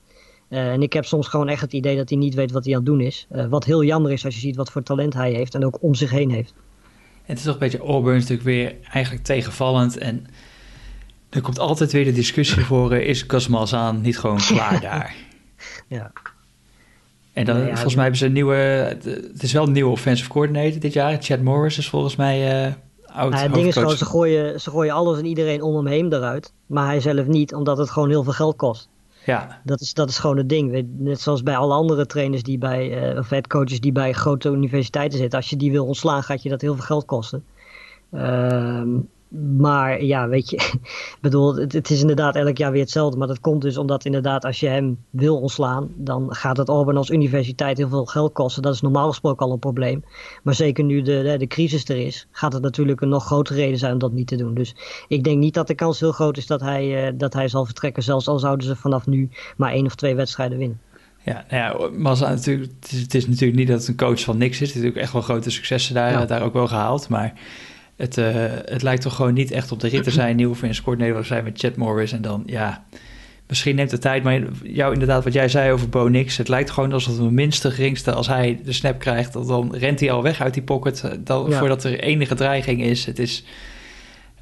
Uh, 0.49 0.73
en 0.73 0.83
ik 0.83 0.92
heb 0.92 1.04
soms 1.04 1.28
gewoon 1.28 1.49
echt 1.49 1.61
het 1.61 1.73
idee 1.73 1.97
dat 1.97 2.09
hij 2.09 2.19
niet 2.19 2.35
weet 2.35 2.52
wat 2.52 2.64
hij 2.64 2.73
aan 2.73 2.80
het 2.80 2.88
doen 2.88 3.00
is. 3.00 3.26
Uh, 3.33 3.47
wat 3.47 3.64
heel 3.64 3.85
jammer 3.85 4.12
is 4.12 4.25
als 4.25 4.35
je 4.35 4.40
ziet 4.40 4.57
wat 4.57 4.71
voor 4.71 4.83
talent 4.83 5.14
hij 5.14 5.33
heeft 5.33 5.54
en 5.54 5.64
ook 5.64 5.83
om 5.83 5.95
zich 5.95 6.11
heen 6.11 6.30
heeft. 6.30 6.54
En 7.14 7.37
het 7.37 7.38
is 7.38 7.45
toch 7.45 7.52
een 7.52 7.61
beetje 7.61 7.78
Auburn 7.78 8.16
natuurlijk 8.16 8.42
weer 8.42 8.76
eigenlijk 8.92 9.25
tegenvallend. 9.25 9.99
En 9.99 10.26
er 11.30 11.40
komt 11.40 11.59
altijd 11.59 11.92
weer 11.92 12.04
de 12.04 12.12
discussie 12.12 12.64
voor: 12.64 12.92
uh, 12.92 13.09
is 13.09 13.26
Cosmas 13.26 13.75
aan 13.75 14.00
niet 14.00 14.19
gewoon 14.19 14.40
klaar 14.52 14.80
daar? 14.80 15.14
ja. 15.88 16.12
En 17.32 17.44
dan, 17.44 17.58
ja, 17.58 17.66
volgens 17.66 17.94
mij 17.94 18.02
hebben 18.02 18.20
ze 18.20 18.26
een 18.26 18.32
nieuwe, 18.32 18.54
het 18.54 19.42
is 19.42 19.52
wel 19.52 19.66
een 19.66 19.72
nieuwe 19.72 19.90
offensive 19.90 20.30
coordinator 20.30 20.80
dit 20.80 20.92
jaar. 20.92 21.16
Chad 21.20 21.40
Morris 21.40 21.78
is 21.78 21.88
volgens 21.88 22.16
mij 22.16 22.66
uh, 22.66 22.72
oud 23.12 23.30
nou, 23.30 23.42
Het 23.42 23.54
ding 23.54 23.66
is 23.66 23.75
gewoon, 23.75 23.96
ze 23.96 24.04
gooien, 24.04 24.60
ze 24.60 24.70
gooien 24.70 24.94
alles 24.94 25.18
en 25.18 25.25
iedereen 25.25 25.62
om 25.62 25.76
hem 25.76 25.87
heen 25.87 26.12
eruit. 26.12 26.52
Maar 26.66 26.87
hij 26.87 27.00
zelf 27.00 27.26
niet, 27.26 27.54
omdat 27.54 27.78
het 27.78 27.90
gewoon 27.90 28.08
heel 28.08 28.22
veel 28.22 28.32
geld 28.32 28.56
kost. 28.56 28.88
Ja. 29.25 29.60
Dat 29.64 29.80
is, 29.80 29.94
dat 29.94 30.08
is 30.08 30.18
gewoon 30.18 30.37
het 30.37 30.49
ding. 30.49 30.87
Net 30.99 31.20
zoals 31.20 31.42
bij 31.42 31.56
alle 31.56 31.75
andere 31.75 32.06
trainers 32.06 32.42
die 32.42 32.58
bij, 32.58 33.12
uh, 33.12 33.18
of 33.18 33.28
headcoaches 33.28 33.80
die 33.80 33.92
bij 33.92 34.12
grote 34.12 34.49
universiteiten 34.49 35.18
zitten. 35.18 35.38
Als 35.38 35.50
je 35.50 35.56
die 35.56 35.70
wil 35.70 35.87
ontslaan, 35.87 36.22
gaat 36.22 36.42
je 36.42 36.49
dat 36.49 36.60
heel 36.60 36.75
veel 36.75 36.84
geld 36.84 37.04
kosten. 37.04 37.44
Uh, 38.12 38.82
maar 39.30 40.04
ja, 40.04 40.28
weet 40.28 40.50
je, 40.50 40.78
bedoel, 41.20 41.56
het, 41.56 41.72
het, 41.72 41.90
is 41.90 42.00
inderdaad 42.00 42.37
elk 42.37 42.56
jaar 42.56 42.72
weer 42.72 42.80
hetzelfde. 42.80 43.18
Maar 43.18 43.26
dat 43.26 43.40
komt 43.40 43.62
dus 43.62 43.76
omdat 43.76 44.04
inderdaad 44.04 44.44
als 44.44 44.60
je 44.60 44.68
hem 44.68 44.99
wil 45.10 45.40
ontslaan, 45.40 45.88
dan 45.96 46.34
gaat 46.34 46.56
het 46.56 46.68
Auburn 46.68 46.96
als 46.96 47.10
universiteit 47.10 47.78
heel 47.78 47.88
veel 47.88 48.04
geld 48.04 48.32
kosten. 48.32 48.62
Dat 48.62 48.75
is 48.75 48.80
normaal 48.80 49.08
gesproken 49.08 49.46
al 49.46 49.52
een 49.52 49.58
probleem. 49.58 50.04
Maar 50.42 50.54
zeker 50.54 50.84
nu 50.84 51.02
de, 51.02 51.22
de, 51.22 51.37
de 51.38 51.46
crisis 51.46 51.88
er 51.88 51.96
is, 51.96 52.26
gaat 52.30 52.52
het 52.52 52.62
natuurlijk 52.62 53.00
een 53.00 53.08
nog 53.08 53.25
grotere 53.25 53.58
reden 53.58 53.78
zijn 53.78 53.92
om 53.92 53.99
dat 53.99 54.12
niet 54.12 54.26
te 54.26 54.37
doen. 54.37 54.54
Dus 54.54 54.75
ik 55.08 55.25
denk 55.25 55.38
niet 55.38 55.54
dat 55.54 55.66
de 55.66 55.75
kans 55.75 56.00
heel 56.00 56.12
groot 56.12 56.37
is 56.37 56.46
dat 56.46 56.60
hij, 56.60 57.06
uh, 57.06 57.18
dat 57.18 57.32
hij 57.32 57.49
zal 57.49 57.64
vertrekken. 57.64 58.02
Zelfs 58.02 58.28
al 58.28 58.38
zouden 58.38 58.66
ze 58.66 58.76
vanaf 58.76 59.06
nu 59.06 59.28
maar 59.56 59.72
één 59.72 59.87
of 59.87 59.94
twee 59.94 60.14
wedstrijden 60.14 60.58
winnen. 60.58 60.80
Ja, 61.25 61.44
nou 61.50 61.92
ja, 61.92 61.99
Massa 61.99 62.28
natuurlijk, 62.28 62.72
het 62.80 62.92
is, 62.92 63.00
het 63.00 63.14
is, 63.14 63.26
natuurlijk 63.26 63.58
niet 63.58 63.68
dat 63.68 63.78
het 63.78 63.88
een 63.88 63.96
coach 63.96 64.20
van 64.20 64.38
niks 64.38 64.60
is. 64.60 64.60
Het 64.60 64.68
is 64.68 64.75
natuurlijk 64.75 65.02
echt 65.02 65.12
wel 65.12 65.22
grote 65.22 65.50
successen 65.50 65.94
daar, 65.94 66.10
ja. 66.10 66.25
daar 66.25 66.42
ook 66.42 66.52
wel 66.52 66.66
gehaald. 66.68 67.08
Maar 67.08 67.32
het, 68.00 68.16
uh, 68.16 68.26
het 68.64 68.83
lijkt 68.83 69.02
toch 69.02 69.14
gewoon 69.14 69.35
niet 69.35 69.50
echt 69.50 69.73
op 69.73 69.80
de 69.80 69.88
rit 69.88 70.04
te 70.04 70.11
zijn. 70.11 70.37
Nieuwe 70.37 70.52
offensive 70.52 70.83
coordinator 70.83 71.25
zijn 71.25 71.45
met 71.45 71.59
Chad 71.59 71.76
Morris. 71.76 72.12
En 72.12 72.23
dan, 72.23 72.42
ja, 72.47 72.85
misschien 73.47 73.75
neemt 73.75 73.90
het 73.90 74.00
tijd. 74.00 74.23
Maar 74.23 74.40
jou 74.62 74.92
inderdaad, 74.92 75.25
wat 75.25 75.33
jij 75.33 75.49
zei 75.49 75.73
over 75.73 75.88
Bo 75.88 76.09
Nix. 76.09 76.37
Het 76.37 76.49
lijkt 76.49 76.71
gewoon 76.71 76.92
alsof 76.92 77.19
het 77.19 77.30
minste 77.30 77.71
geringste, 77.71 78.12
als 78.12 78.26
hij 78.26 78.61
de 78.64 78.73
snap 78.73 78.99
krijgt, 78.99 79.33
dan 79.33 79.75
rent 79.75 80.00
hij 80.00 80.12
al 80.12 80.23
weg 80.23 80.40
uit 80.40 80.54
die 80.54 80.62
pocket. 80.62 81.04
eh, 81.04 81.11
Dan, 81.19 81.47
ja. 81.49 81.59
Voordat 81.59 81.85
er 81.85 82.00
enige 82.00 82.35
dreiging 82.35 82.83
is. 82.83 83.07
Het 83.07 83.19
is... 83.19 83.45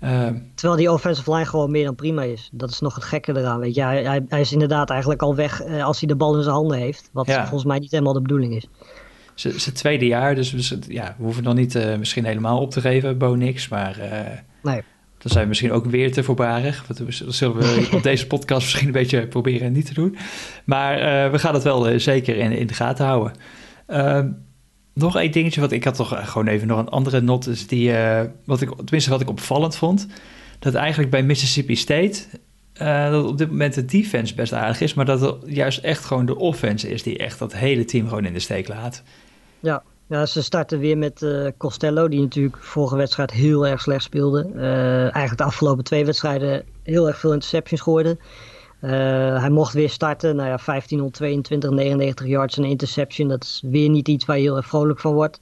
Uh, 0.04 0.26
Terwijl 0.54 0.78
die 0.78 0.92
offensive 0.92 1.32
line 1.32 1.46
gewoon 1.46 1.70
meer 1.70 1.84
dan 1.84 1.94
prima 1.94 2.22
is. 2.22 2.48
Dat 2.52 2.70
is 2.70 2.80
nog 2.80 2.94
het 2.94 3.04
gekke 3.04 3.36
eraan. 3.36 3.60
Weet 3.60 3.74
je. 3.74 3.82
Hij, 3.82 4.02
hij, 4.02 4.24
hij 4.28 4.40
is 4.40 4.52
inderdaad 4.52 4.90
eigenlijk 4.90 5.22
al 5.22 5.34
weg 5.34 5.66
uh, 5.66 5.84
als 5.84 5.98
hij 5.98 6.08
de 6.08 6.16
bal 6.16 6.36
in 6.36 6.42
zijn 6.42 6.54
handen 6.54 6.78
heeft. 6.78 7.10
Wat 7.12 7.26
ja. 7.26 7.40
volgens 7.40 7.64
mij 7.64 7.78
niet 7.78 7.90
helemaal 7.90 8.12
de 8.12 8.22
bedoeling 8.22 8.54
is 8.54 8.68
zijn 9.38 9.74
tweede 9.74 10.06
jaar, 10.06 10.34
dus, 10.34 10.50
dus 10.50 10.74
ja, 10.88 11.14
we 11.18 11.24
hoeven 11.24 11.42
nog 11.42 11.54
niet 11.54 11.74
uh, 11.74 11.96
misschien 11.96 12.24
helemaal 12.24 12.60
op 12.60 12.70
te 12.70 12.80
geven, 12.80 13.18
Bo 13.18 13.34
niks, 13.34 13.68
maar 13.68 13.98
uh, 13.98 14.10
nee. 14.62 14.82
dan 15.18 15.30
zijn 15.30 15.42
we 15.42 15.48
misschien 15.48 15.72
ook 15.72 15.84
weer 15.84 16.12
te 16.12 16.22
voorbarig. 16.22 16.86
Dat 16.86 17.02
zullen 17.28 17.56
we 17.56 17.88
op 17.96 18.02
deze 18.02 18.26
podcast 18.26 18.60
misschien 18.60 18.86
een 18.86 18.92
beetje 18.92 19.26
proberen 19.26 19.72
niet 19.72 19.86
te 19.86 19.94
doen. 19.94 20.16
Maar 20.64 20.98
uh, 20.98 21.30
we 21.30 21.38
gaan 21.38 21.54
het 21.54 21.62
wel 21.62 22.00
zeker 22.00 22.36
in, 22.36 22.52
in 22.52 22.66
de 22.66 22.74
gaten 22.74 23.06
houden. 23.06 23.32
Ehm, 23.86 24.28
nog 24.94 25.16
één 25.16 25.32
dingetje, 25.32 25.60
wat 25.60 25.72
ik 25.72 25.84
had 25.84 25.94
toch 25.94 26.30
gewoon 26.30 26.46
even 26.46 26.66
nog 26.66 26.78
een 26.78 26.88
andere 26.88 27.20
not, 27.20 27.46
is 27.46 27.66
die, 27.66 27.92
wat 28.44 28.60
ik, 28.60 28.70
tenminste 28.76 29.10
wat 29.10 29.20
ik 29.20 29.28
opvallend 29.28 29.76
vond, 29.76 30.06
dat 30.58 30.74
eigenlijk 30.74 31.10
bij 31.10 31.22
Mississippi 31.22 31.76
State 31.76 32.24
uh, 32.82 33.10
dat 33.10 33.24
op 33.24 33.38
dit 33.38 33.48
moment 33.50 33.74
de 33.74 33.84
defense 33.84 34.34
best 34.34 34.52
aardig 34.52 34.80
is, 34.80 34.94
maar 34.94 35.04
dat 35.04 35.20
het 35.20 35.36
juist 35.46 35.78
echt 35.78 36.04
gewoon 36.04 36.26
de 36.26 36.36
offense 36.36 36.90
is 36.90 37.02
die 37.02 37.18
echt 37.18 37.38
dat 37.38 37.54
hele 37.54 37.84
team 37.84 38.08
gewoon 38.08 38.24
in 38.24 38.32
de 38.32 38.38
steek 38.38 38.68
laat. 38.68 39.02
Ja, 39.60 39.82
ja 40.06 40.26
ze 40.26 40.42
starten 40.42 40.78
weer 40.78 40.98
met 40.98 41.22
uh, 41.22 41.48
Costello, 41.56 42.08
die 42.08 42.20
natuurlijk 42.20 42.56
vorige 42.56 42.96
wedstrijd 42.96 43.30
heel 43.30 43.66
erg 43.66 43.80
slecht 43.80 44.02
speelde. 44.02 44.50
Uh, 44.54 45.02
eigenlijk 45.02 45.36
de 45.36 45.44
afgelopen 45.44 45.84
twee 45.84 46.04
wedstrijden 46.04 46.64
heel 46.82 47.06
erg 47.06 47.18
veel 47.18 47.32
interceptions 47.32 47.80
gooide. 47.80 48.18
hij 49.40 49.50
mocht 49.50 49.72
weer 49.72 49.90
starten. 49.90 50.36
Nou 50.36 50.48
ja, 50.48 50.58
1522, 50.64 51.70
99 51.70 52.26
yards 52.26 52.56
en 52.56 52.64
interception. 52.64 53.28
Dat 53.28 53.42
is 53.42 53.62
weer 53.66 53.88
niet 53.88 54.08
iets 54.08 54.24
waar 54.24 54.36
je 54.36 54.42
heel 54.42 54.56
erg 54.56 54.66
vrolijk 54.66 55.00
van 55.00 55.12
wordt. 55.12 55.40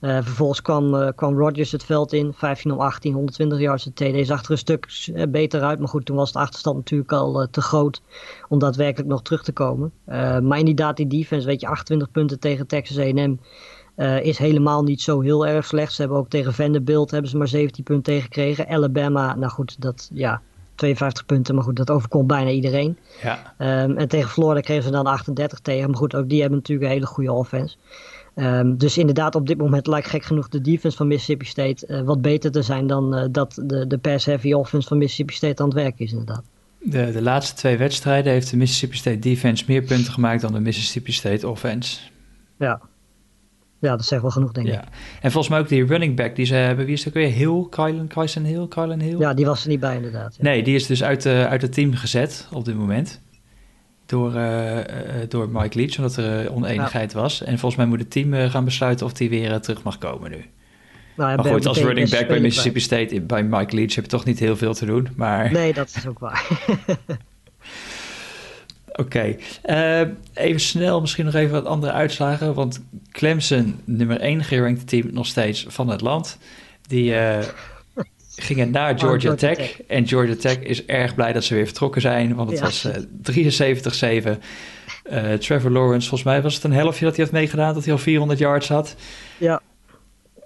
Uh, 0.00 0.18
vervolgens 0.22 0.62
kwam, 0.62 0.94
uh, 0.94 1.08
kwam 1.14 1.38
Rodgers 1.38 1.72
het 1.72 1.84
veld 1.84 2.12
in. 2.12 2.32
15 2.34 2.72
om 2.72 2.80
18, 2.80 3.12
120 3.12 3.58
yards. 3.58 3.84
De 3.84 3.92
TD 3.92 4.26
zag 4.26 4.44
er 4.44 4.50
een 4.50 4.58
stuk 4.58 5.08
beter 5.28 5.62
uit. 5.62 5.78
Maar 5.78 5.88
goed, 5.88 6.06
toen 6.06 6.16
was 6.16 6.32
de 6.32 6.38
achterstand 6.38 6.76
natuurlijk 6.76 7.12
al 7.12 7.42
uh, 7.42 7.46
te 7.50 7.60
groot 7.60 8.02
om 8.48 8.58
daadwerkelijk 8.58 9.08
nog 9.08 9.22
terug 9.22 9.42
te 9.42 9.52
komen. 9.52 9.92
maar 10.42 10.58
inderdaad, 10.58 10.96
die 10.96 11.06
defense, 11.06 11.46
weet 11.46 11.60
je, 11.60 11.66
28 11.66 12.10
punten 12.10 12.40
tegen 12.40 12.66
Texas 12.66 12.98
A&M 12.98 13.36
is 14.22 14.38
helemaal 14.38 14.82
niet 14.82 15.00
zo 15.00 15.20
heel 15.20 15.46
erg 15.46 15.66
slecht. 15.66 15.92
Ze 15.92 16.00
hebben 16.00 16.18
ook 16.18 16.28
tegen 16.28 16.54
Vanderbilt 16.54 17.10
hebben 17.10 17.30
ze 17.30 17.36
maar 17.36 17.48
17 17.48 17.84
punten 17.84 18.12
tegengekregen. 18.12 18.68
Alabama, 18.68 19.34
nou 19.34 19.52
goed, 19.52 19.80
dat 19.80 20.10
ja, 20.12 20.42
52 20.74 21.26
punten. 21.26 21.54
Maar 21.54 21.64
goed, 21.64 21.76
dat 21.76 21.90
overkomt 21.90 22.26
bijna 22.26 22.50
iedereen. 22.50 22.98
Ja. 23.22 23.54
Um, 23.82 23.96
en 23.96 24.08
tegen 24.08 24.30
Florida 24.30 24.60
kregen 24.60 24.82
ze 24.82 24.90
dan 24.90 25.06
38 25.06 25.58
tegen. 25.58 25.88
Maar 25.90 25.98
goed, 25.98 26.14
ook 26.14 26.28
die 26.28 26.40
hebben 26.40 26.58
natuurlijk 26.58 26.88
een 26.88 26.94
hele 26.94 27.06
goede 27.06 27.32
offense. 27.32 27.76
Um, 28.40 28.76
dus 28.76 28.98
inderdaad, 28.98 29.34
op 29.34 29.46
dit 29.46 29.58
moment 29.58 29.86
lijkt 29.86 30.08
gek 30.08 30.22
genoeg 30.22 30.48
de 30.48 30.60
defense 30.60 30.96
van 30.96 31.06
Mississippi 31.06 31.44
State 31.44 31.86
uh, 31.88 32.00
wat 32.00 32.22
beter 32.22 32.50
te 32.50 32.62
zijn 32.62 32.86
dan 32.86 33.18
uh, 33.18 33.24
dat 33.30 33.62
de, 33.62 33.86
de 33.86 33.98
pass-heavy 33.98 34.52
offense 34.52 34.88
van 34.88 34.98
Mississippi 34.98 35.34
State 35.34 35.62
aan 35.62 35.68
het 35.68 35.76
werk 35.76 35.98
is, 35.98 36.10
inderdaad. 36.10 36.42
De, 36.78 37.10
de 37.12 37.22
laatste 37.22 37.54
twee 37.54 37.76
wedstrijden 37.76 38.32
heeft 38.32 38.50
de 38.50 38.56
Mississippi 38.56 38.96
State 38.96 39.18
defense 39.18 39.64
meer 39.66 39.82
punten 39.82 40.12
gemaakt 40.12 40.40
dan 40.40 40.52
de 40.52 40.60
Mississippi 40.60 41.12
State 41.12 41.48
offense. 41.48 42.00
Ja, 42.58 42.80
ja 43.78 43.96
dat 43.96 44.04
zegt 44.04 44.22
wel 44.22 44.30
genoeg, 44.30 44.52
denk 44.52 44.66
ja. 44.66 44.82
ik. 44.82 44.88
En 45.20 45.30
volgens 45.30 45.48
mij 45.48 45.58
ook 45.58 45.68
die 45.68 45.86
running 45.86 46.16
back 46.16 46.36
die 46.36 46.46
ze 46.46 46.54
hebben, 46.54 46.84
wie 46.84 46.94
is 46.94 47.08
ook 47.08 47.14
weer? 47.14 47.32
Hill, 47.32 47.66
Kylan, 47.70 48.06
Kyson 48.06 48.44
Hill, 48.44 48.68
Kylan 48.68 49.00
Hill? 49.00 49.18
Ja, 49.18 49.34
die 49.34 49.46
was 49.46 49.62
er 49.62 49.68
niet 49.68 49.80
bij, 49.80 49.96
inderdaad. 49.96 50.36
Ja. 50.36 50.42
Nee, 50.42 50.62
die 50.62 50.74
is 50.74 50.86
dus 50.86 51.02
uit, 51.02 51.26
uh, 51.26 51.46
uit 51.46 51.62
het 51.62 51.72
team 51.72 51.94
gezet 51.94 52.48
op 52.52 52.64
dit 52.64 52.76
moment 52.76 53.20
door, 54.08 54.34
uh, 54.34 54.78
door 55.28 55.48
Mike 55.48 55.78
Leach, 55.78 55.96
omdat 55.96 56.16
er 56.16 56.52
oneenigheid 56.52 57.12
was. 57.12 57.42
En 57.42 57.58
volgens 57.58 57.76
mij 57.76 57.86
moet 57.86 57.98
het 57.98 58.10
team 58.10 58.50
gaan 58.50 58.64
besluiten 58.64 59.06
of 59.06 59.18
hij 59.18 59.28
weer 59.28 59.60
terug 59.60 59.82
mag 59.82 59.98
komen 59.98 60.30
nu. 60.30 60.44
Nou, 61.16 61.36
maar 61.36 61.44
goed, 61.44 61.66
als 61.66 61.78
running 61.78 62.10
back 62.10 62.26
bij 62.28 62.40
Mississippi 62.40 62.80
State, 62.80 63.20
bij 63.20 63.42
Mike 63.42 63.74
Leach 63.74 63.94
heb 63.94 64.04
je 64.04 64.10
toch 64.10 64.24
niet 64.24 64.38
heel 64.38 64.56
veel 64.56 64.74
te 64.74 64.86
doen. 64.86 65.08
Maar... 65.16 65.52
Nee, 65.52 65.72
dat 65.72 65.92
is 65.96 66.06
ook 66.06 66.18
waar. 66.18 66.46
Oké, 68.92 69.00
okay. 69.00 69.38
uh, 70.02 70.08
even 70.34 70.60
snel 70.60 71.00
misschien 71.00 71.24
nog 71.24 71.34
even 71.34 71.52
wat 71.52 71.64
andere 71.64 71.92
uitslagen. 71.92 72.54
Want 72.54 72.84
Clemson, 73.12 73.80
nummer 73.84 74.20
1 74.20 74.44
gerankte 74.44 74.84
team 74.84 75.08
nog 75.12 75.26
steeds 75.26 75.64
van 75.68 75.88
het 75.88 76.00
land. 76.00 76.38
Die 76.86 77.10
uh, 77.10 77.38
gingen 78.38 78.70
naar 78.70 78.98
Georgia, 78.98 79.34
Tech. 79.34 79.56
Tech. 79.56 79.82
En 79.86 80.08
Georgia 80.08 80.34
Tech 80.36 80.58
is 80.58 80.84
erg 80.84 81.14
blij 81.14 81.32
dat 81.32 81.44
ze 81.44 81.54
weer 81.54 81.64
vertrokken 81.64 82.00
zijn, 82.00 82.34
want 82.34 82.50
het 82.50 82.60
was 82.60 82.84
uh, 82.84 84.32
73-7. 84.34 84.38
Uh, 85.12 85.32
Trevor 85.32 85.70
Lawrence, 85.70 86.08
volgens 86.08 86.30
mij 86.30 86.42
was 86.42 86.54
het 86.54 86.64
een 86.64 86.72
helftje 86.72 87.04
dat 87.04 87.16
hij 87.16 87.24
had 87.24 87.34
meegedaan, 87.34 87.74
dat 87.74 87.84
hij 87.84 87.92
al 87.92 87.98
400 87.98 88.38
yards 88.38 88.68
had. 88.68 88.94
Ja. 89.38 89.60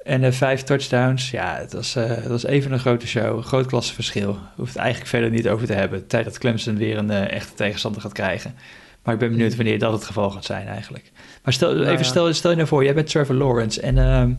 En 0.03 0.23
uh, 0.23 0.33
vijf 0.33 0.63
touchdowns. 0.63 1.31
Ja, 1.31 1.57
het 1.59 1.73
was, 1.73 1.97
uh, 1.97 2.05
het 2.07 2.27
was 2.27 2.45
even 2.45 2.73
een 2.73 2.79
grote 2.79 3.07
show. 3.07 3.43
Groot 3.43 3.67
klassenverschil. 3.67 4.39
Hoeft 4.57 4.73
het 4.73 4.83
eigenlijk 4.83 5.11
verder 5.11 5.31
niet 5.31 5.49
over 5.49 5.67
te 5.67 5.73
hebben. 5.73 6.07
Tijd 6.07 6.25
dat 6.25 6.39
Clemson 6.39 6.77
weer 6.77 6.99
een 6.99 7.11
echte 7.11 7.55
tegenstander 7.55 8.01
gaat 8.01 8.13
krijgen. 8.13 8.55
Maar 9.03 9.15
ik 9.15 9.21
ben 9.21 9.31
benieuwd 9.31 9.57
wanneer 9.57 9.79
dat 9.79 9.93
het 9.93 10.05
geval 10.05 10.31
gaat 10.31 10.45
zijn 10.45 10.67
eigenlijk. 10.67 11.13
Maar 11.45 11.53
stel, 11.53 11.75
nou, 11.75 11.87
even 11.87 12.05
stel, 12.05 12.35
stel 12.35 12.51
je 12.51 12.57
nou 12.57 12.69
voor, 12.69 12.85
jij 12.85 12.95
bent 12.95 13.11
Trevor 13.11 13.35
Lawrence 13.35 13.81
en 13.81 13.99
ehm, 13.99 14.33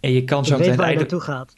en 0.00 0.12
je 0.12 0.24
kan 0.24 0.44
zo 0.44 0.58
meteen... 0.58 0.76
waar 0.76 0.90
je 0.90 0.96
naartoe 0.96 1.20
gaat. 1.20 1.56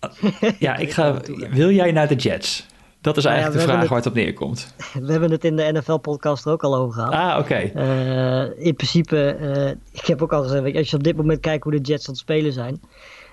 Ja, 0.58 0.76
ik 0.86 0.92
ga... 0.92 1.20
Wil 1.50 1.70
jij 1.70 1.92
naar 1.92 2.08
de 2.08 2.14
Jets? 2.14 2.66
Dat 3.00 3.16
is 3.16 3.22
nou 3.22 3.36
eigenlijk 3.36 3.66
de 3.66 3.72
vraag 3.72 3.88
waar 3.88 3.98
het 3.98 4.06
op 4.06 4.14
neerkomt. 4.14 4.74
We 5.02 5.10
hebben 5.10 5.30
het 5.30 5.44
in 5.44 5.56
de 5.56 5.70
NFL-podcast 5.72 6.46
er 6.46 6.52
ook 6.52 6.62
al 6.62 6.76
over 6.76 6.94
gehad. 6.94 7.12
Ah, 7.12 7.38
oké. 7.38 7.70
Uh, 7.76 8.66
in 8.66 8.74
principe, 8.74 9.36
uh, 9.40 9.68
ik 10.00 10.06
heb 10.06 10.22
ook 10.22 10.32
al 10.32 10.42
gezegd, 10.42 10.76
als 10.76 10.90
je 10.90 10.96
op 10.96 11.04
dit 11.04 11.16
moment 11.16 11.40
kijkt 11.40 11.64
hoe 11.64 11.72
de 11.72 11.80
Jets 11.80 12.06
aan 12.06 12.12
het 12.12 12.22
spelen 12.22 12.52
zijn... 12.52 12.80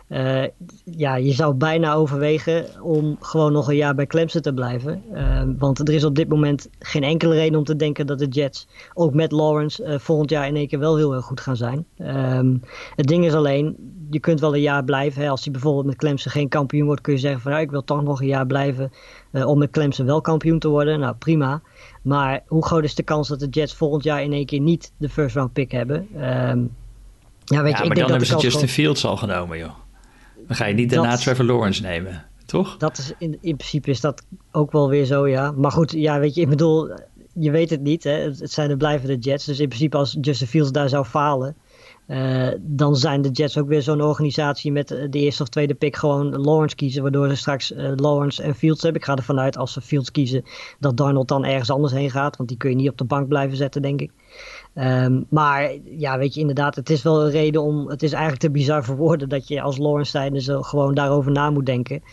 Uh, 0.09 0.43
ja, 0.83 1.15
je 1.15 1.33
zou 1.33 1.53
bijna 1.53 1.93
overwegen 1.93 2.65
om 2.81 3.17
gewoon 3.19 3.51
nog 3.51 3.69
een 3.69 3.75
jaar 3.75 3.95
bij 3.95 4.05
Clemson 4.05 4.41
te 4.41 4.53
blijven. 4.53 5.03
Uh, 5.13 5.41
want 5.57 5.87
er 5.87 5.93
is 5.93 6.03
op 6.03 6.15
dit 6.15 6.29
moment 6.29 6.69
geen 6.79 7.03
enkele 7.03 7.33
reden 7.33 7.59
om 7.59 7.65
te 7.65 7.75
denken 7.75 8.07
dat 8.07 8.19
de 8.19 8.27
Jets, 8.27 8.67
ook 8.93 9.13
met 9.13 9.31
Lawrence, 9.31 9.83
uh, 9.83 9.99
volgend 9.99 10.29
jaar 10.29 10.47
in 10.47 10.55
één 10.55 10.67
keer 10.67 10.79
wel 10.79 10.97
heel 10.97 11.13
erg 11.13 11.25
goed 11.25 11.39
gaan 11.39 11.55
zijn. 11.55 11.85
Um, 11.97 12.61
het 12.95 13.07
ding 13.07 13.25
is 13.25 13.33
alleen, 13.33 13.75
je 14.09 14.19
kunt 14.19 14.39
wel 14.39 14.55
een 14.55 14.61
jaar 14.61 14.83
blijven. 14.83 15.21
Hè. 15.21 15.29
Als 15.29 15.43
hij 15.43 15.51
bijvoorbeeld 15.51 15.85
met 15.85 15.95
Clemson 15.95 16.31
geen 16.31 16.49
kampioen 16.49 16.85
wordt, 16.85 17.01
kun 17.01 17.13
je 17.13 17.19
zeggen 17.19 17.41
van 17.41 17.51
nou, 17.51 17.63
ik 17.63 17.71
wil 17.71 17.83
toch 17.83 18.03
nog 18.03 18.21
een 18.21 18.27
jaar 18.27 18.47
blijven 18.47 18.91
om 19.31 19.57
met 19.57 19.71
Clemson 19.71 20.05
wel 20.05 20.21
kampioen 20.21 20.59
te 20.59 20.67
worden. 20.67 20.99
Nou, 20.99 21.15
prima. 21.15 21.61
Maar 22.01 22.43
hoe 22.47 22.65
groot 22.65 22.83
is 22.83 22.95
de 22.95 23.03
kans 23.03 23.27
dat 23.27 23.39
de 23.39 23.47
Jets 23.49 23.75
volgend 23.75 24.03
jaar 24.03 24.23
in 24.23 24.33
één 24.33 24.45
keer 24.45 24.59
niet 24.59 24.91
de 24.97 25.09
first 25.09 25.35
round 25.35 25.53
pick 25.53 25.71
hebben? 25.71 26.07
Um, 26.15 26.75
ja, 27.45 27.61
weet 27.61 27.77
je, 27.77 27.83
ik 27.83 27.87
maar 27.87 27.95
denk 27.95 27.95
dan 27.95 27.95
dat 27.95 28.09
hebben 28.09 28.27
ze 28.27 28.37
Justin. 28.37 28.67
Fields 28.67 29.05
al 29.05 29.17
genomen, 29.17 29.57
joh. 29.57 29.71
Dan 30.47 30.55
ga 30.55 30.65
je 30.65 30.73
niet 30.73 30.89
daarna 30.89 31.15
Trevor 31.15 31.45
Lawrence 31.45 31.81
nemen, 31.81 32.25
toch? 32.45 32.77
Dat 32.77 32.97
is 32.97 33.13
in, 33.17 33.37
in 33.41 33.55
principe 33.55 33.89
is 33.89 34.01
dat 34.01 34.25
ook 34.51 34.71
wel 34.71 34.89
weer 34.89 35.05
zo, 35.05 35.27
ja. 35.27 35.51
Maar 35.51 35.71
goed, 35.71 35.91
ja, 35.91 36.19
weet 36.19 36.35
je, 36.35 36.41
ik 36.41 36.49
bedoel, 36.49 36.89
je 37.33 37.51
weet 37.51 37.69
het 37.69 37.81
niet. 37.81 38.03
Hè? 38.03 38.11
Het, 38.11 38.51
zijn 38.51 38.69
de 38.69 38.77
blijvende 38.77 39.17
Jets. 39.17 39.45
Dus 39.45 39.59
in 39.59 39.67
principe 39.67 39.97
als 39.97 40.17
Justin 40.21 40.47
Fields 40.47 40.71
daar 40.71 40.89
zou 40.89 41.05
falen, 41.05 41.55
uh, 42.07 42.47
dan 42.59 42.95
zijn 42.95 43.21
de 43.21 43.29
Jets 43.29 43.57
ook 43.57 43.67
weer 43.67 43.81
zo'n 43.81 44.01
organisatie 44.01 44.71
met 44.71 44.87
de 44.87 45.09
eerste 45.19 45.41
of 45.41 45.49
tweede 45.49 45.73
pick 45.73 45.95
gewoon 45.95 46.41
Lawrence 46.41 46.75
kiezen, 46.75 47.01
waardoor 47.01 47.29
ze 47.29 47.35
straks 47.35 47.71
uh, 47.71 47.91
Lawrence 47.95 48.43
en 48.43 48.55
Fields 48.55 48.81
hebben. 48.81 49.01
Ik 49.01 49.07
ga 49.07 49.15
ervan 49.15 49.39
uit 49.39 49.57
als 49.57 49.73
ze 49.73 49.81
Fields 49.81 50.11
kiezen 50.11 50.43
dat 50.79 50.97
Darnold 50.97 51.27
dan 51.27 51.45
ergens 51.45 51.69
anders 51.69 51.93
heen 51.93 52.11
gaat, 52.11 52.37
want 52.37 52.49
die 52.49 52.57
kun 52.57 52.69
je 52.69 52.75
niet 52.75 52.89
op 52.89 52.97
de 52.97 53.03
bank 53.03 53.27
blijven 53.27 53.57
zetten, 53.57 53.81
denk 53.81 54.01
ik. 54.01 54.11
Um, 54.75 55.25
maar 55.29 55.71
ja, 55.83 56.17
weet 56.17 56.33
je, 56.33 56.39
inderdaad, 56.39 56.75
het 56.75 56.89
is 56.89 57.03
wel 57.03 57.23
een 57.25 57.31
reden 57.31 57.61
om. 57.61 57.89
Het 57.89 58.03
is 58.03 58.11
eigenlijk 58.11 58.41
te 58.41 58.51
bizar 58.51 58.83
voor 58.83 58.95
woorden 58.95 59.29
dat 59.29 59.47
je 59.47 59.61
als 59.61 59.77
Lawrence 59.77 60.11
zijnde 60.11 60.63
gewoon 60.63 60.93
daarover 60.93 61.31
na 61.31 61.49
moet 61.49 61.65
denken. 61.65 62.03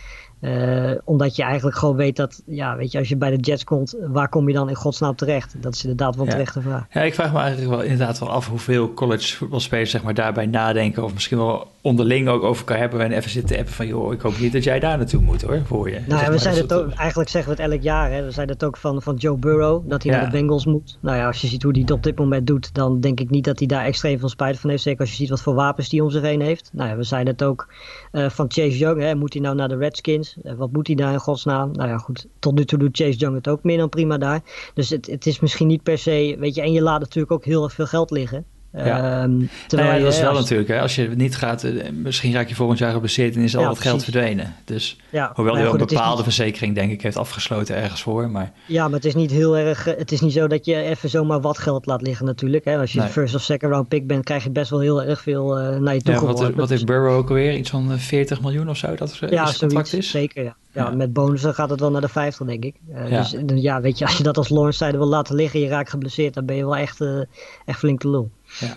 Uh, 0.42 0.90
omdat 1.04 1.36
je 1.36 1.42
eigenlijk 1.42 1.76
gewoon 1.76 1.96
weet 1.96 2.16
dat, 2.16 2.42
ja, 2.46 2.76
weet 2.76 2.92
je, 2.92 2.98
als 2.98 3.08
je 3.08 3.16
bij 3.16 3.30
de 3.30 3.36
Jets 3.36 3.64
komt, 3.64 3.96
waar 4.12 4.28
kom 4.28 4.48
je 4.48 4.54
dan 4.54 4.68
in 4.68 4.74
godsnaam 4.74 5.16
terecht? 5.16 5.54
Dat 5.60 5.74
is 5.74 5.82
inderdaad 5.82 6.16
wel 6.16 6.24
een 6.24 6.30
terechte 6.30 6.60
vraag. 6.60 6.86
Ja, 6.90 7.00
ik 7.00 7.14
vraag 7.14 7.32
me 7.32 7.38
eigenlijk 7.38 7.70
wel 7.70 7.82
inderdaad 7.82 8.18
wel 8.18 8.30
af 8.30 8.48
hoeveel 8.48 8.94
college 8.94 9.36
voetbalspelers 9.36 9.90
zeg 9.90 10.02
maar, 10.02 10.14
daarbij 10.14 10.46
nadenken. 10.46 11.04
Of 11.04 11.12
misschien 11.12 11.38
wel 11.38 11.68
onderling 11.80 12.28
ook 12.28 12.42
over 12.42 12.64
kan 12.64 12.76
hebben. 12.76 13.00
En 13.00 13.12
even 13.12 13.30
zitten 13.30 13.58
appen 13.58 13.74
van, 13.74 13.86
joh, 13.86 14.12
ik 14.12 14.20
hoop 14.20 14.38
niet 14.38 14.52
dat 14.52 14.64
jij 14.64 14.80
daar 14.80 14.96
naartoe 14.98 15.22
moet 15.22 15.42
hoor, 15.42 15.60
voor 15.64 15.90
je. 15.90 16.00
Nou, 16.06 16.30
we 16.30 16.38
zijn 16.38 16.56
het 16.56 16.72
ook, 16.72 16.92
eigenlijk 16.92 17.30
zeggen 17.30 17.56
we 17.56 17.62
het 17.62 17.72
elk 17.72 17.82
jaar. 17.82 18.10
Hè. 18.10 18.24
We 18.24 18.30
zeiden 18.30 18.54
het 18.54 18.64
ook 18.64 18.76
van, 18.76 19.02
van 19.02 19.14
Joe 19.14 19.36
Burrow, 19.36 19.90
dat 19.90 20.02
hij 20.02 20.12
naar 20.12 20.24
de 20.24 20.30
Bengals 20.30 20.66
moet. 20.66 20.98
Nou 21.00 21.16
ja, 21.16 21.26
als 21.26 21.40
je 21.40 21.46
ziet 21.46 21.62
hoe 21.62 21.72
hij 21.72 21.80
het 21.80 21.90
op 21.90 22.02
dit 22.02 22.18
moment 22.18 22.46
doet, 22.46 22.74
dan 22.74 23.00
denk 23.00 23.20
ik 23.20 23.30
niet 23.30 23.44
dat 23.44 23.58
hij 23.58 23.68
daar 23.68 23.84
extreem 23.84 24.18
veel 24.18 24.28
spijt 24.28 24.58
van 24.58 24.70
heeft. 24.70 24.82
Zeker 24.82 25.00
als 25.00 25.10
je 25.10 25.16
ziet 25.16 25.28
wat 25.28 25.42
voor 25.42 25.54
wapens 25.54 25.90
hij 25.90 26.00
om 26.00 26.10
zich 26.10 26.22
heen 26.22 26.40
heeft. 26.40 26.70
Nou 26.72 26.88
ja, 26.88 26.96
we 26.96 27.02
zeiden 27.02 27.32
het 27.32 27.42
ook 27.42 27.68
uh, 28.12 28.28
van 28.28 28.46
Chase 28.48 28.78
Young. 28.78 29.00
Hè. 29.00 29.14
Moet 29.14 29.32
hij 29.32 29.42
nou 29.42 29.54
naar 29.54 29.68
de 29.68 29.76
Redskins? 29.76 30.31
Uh, 30.42 30.54
wat 30.54 30.72
moet 30.72 30.86
hij 30.86 30.96
daar 30.96 31.12
in 31.12 31.18
godsnaam? 31.18 31.70
Nou 31.72 31.88
ja, 31.88 31.98
goed, 31.98 32.26
tot 32.38 32.54
nu 32.54 32.64
toe 32.64 32.78
doet 32.78 32.96
Chase 32.96 33.18
Young 33.18 33.34
het 33.34 33.48
ook 33.48 33.62
meer 33.62 33.78
dan 33.78 33.88
prima 33.88 34.18
daar. 34.18 34.70
Dus 34.74 34.90
het, 34.90 35.06
het 35.06 35.26
is 35.26 35.40
misschien 35.40 35.66
niet 35.66 35.82
per 35.82 35.98
se, 35.98 36.36
weet 36.38 36.54
je, 36.54 36.62
en 36.62 36.72
je 36.72 36.82
laat 36.82 37.00
natuurlijk 37.00 37.32
ook 37.32 37.44
heel 37.44 37.64
erg 37.64 37.72
veel 37.72 37.86
geld 37.86 38.10
liggen. 38.10 38.44
Ja. 38.72 39.22
Um, 39.22 39.50
terwijl 39.66 39.88
nou 39.88 40.00
ja, 40.00 40.04
dat 40.04 40.14
is 40.14 40.20
wel 40.20 40.32
natuurlijk. 40.32 40.68
Hè, 40.68 40.80
als 40.80 40.94
je 40.94 41.08
niet 41.08 41.36
gaat, 41.36 41.64
eh, 41.64 41.90
misschien 41.90 42.32
raak 42.32 42.48
je 42.48 42.54
volgend 42.54 42.78
jaar 42.78 42.92
geblesseerd 42.92 43.36
en 43.36 43.42
is 43.42 43.56
al 43.56 43.62
ja, 43.62 43.68
het 43.68 43.78
geld 43.78 44.02
verdwenen. 44.02 44.54
Dus 44.64 44.96
ja, 45.10 45.32
hoewel 45.34 45.54
hij 45.54 45.66
ook 45.66 45.72
een 45.72 45.86
bepaalde 45.86 46.14
niet... 46.14 46.24
verzekering, 46.24 46.74
denk 46.74 46.92
ik, 46.92 47.02
heeft 47.02 47.16
afgesloten 47.16 47.76
ergens 47.76 48.02
voor. 48.02 48.30
Maar... 48.30 48.52
Ja, 48.66 48.84
maar 48.84 48.96
het 48.96 49.04
is 49.04 49.14
niet 49.14 49.30
heel 49.30 49.56
erg. 49.56 49.86
Eh, 49.86 49.96
het 49.98 50.12
is 50.12 50.20
niet 50.20 50.32
zo 50.32 50.46
dat 50.46 50.64
je 50.64 50.76
even 50.76 51.08
zomaar 51.08 51.40
wat 51.40 51.58
geld 51.58 51.86
laat 51.86 52.02
liggen, 52.02 52.26
natuurlijk. 52.26 52.64
Hè. 52.64 52.78
Als 52.78 52.92
je 52.92 53.00
nee. 53.00 53.08
first 53.08 53.34
of 53.34 53.42
second 53.42 53.72
round 53.72 53.88
pick 53.88 54.06
bent, 54.06 54.24
krijg 54.24 54.44
je 54.44 54.50
best 54.50 54.70
wel 54.70 54.80
heel 54.80 55.02
erg 55.02 55.20
veel 55.20 55.60
uh, 55.60 55.78
naar 55.78 55.94
je 55.94 56.02
toe. 56.02 56.14
Ja, 56.14 56.20
wat, 56.20 56.40
is, 56.40 56.50
wat 56.54 56.68
heeft 56.68 56.86
Burrow 56.86 57.16
ook 57.16 57.28
alweer? 57.28 57.56
Iets 57.56 57.70
van 57.70 57.98
40 57.98 58.40
miljoen 58.40 58.68
of 58.68 58.76
zo? 58.76 58.94
Dat 58.94 59.18
ja, 59.30 59.48
is 59.48 59.58
contract 59.58 59.92
is? 59.92 60.10
Zeker, 60.10 60.44
ja. 60.44 60.56
Ja, 60.72 60.90
met 60.90 61.12
bonussen 61.12 61.54
gaat 61.54 61.70
het 61.70 61.80
wel 61.80 61.90
naar 61.90 62.00
de 62.00 62.08
50, 62.08 62.46
denk 62.46 62.64
ik. 62.64 62.76
Uh, 62.94 63.10
ja. 63.10 63.18
Dus 63.18 63.62
ja, 63.62 63.80
weet 63.80 63.98
je, 63.98 64.04
als 64.04 64.16
je 64.16 64.22
dat 64.22 64.36
als 64.36 64.48
Lawrence 64.48 64.78
zijde 64.78 64.98
wil 64.98 65.06
laten 65.06 65.34
liggen, 65.34 65.60
je 65.60 65.68
raakt 65.68 65.90
geblesseerd, 65.90 66.34
dan 66.34 66.46
ben 66.46 66.56
je 66.56 66.64
wel 66.64 66.76
echt, 66.76 67.00
uh, 67.00 67.20
echt 67.64 67.78
flink 67.78 68.00
te 68.00 68.08
lul. 68.08 68.30
Ja. 68.60 68.76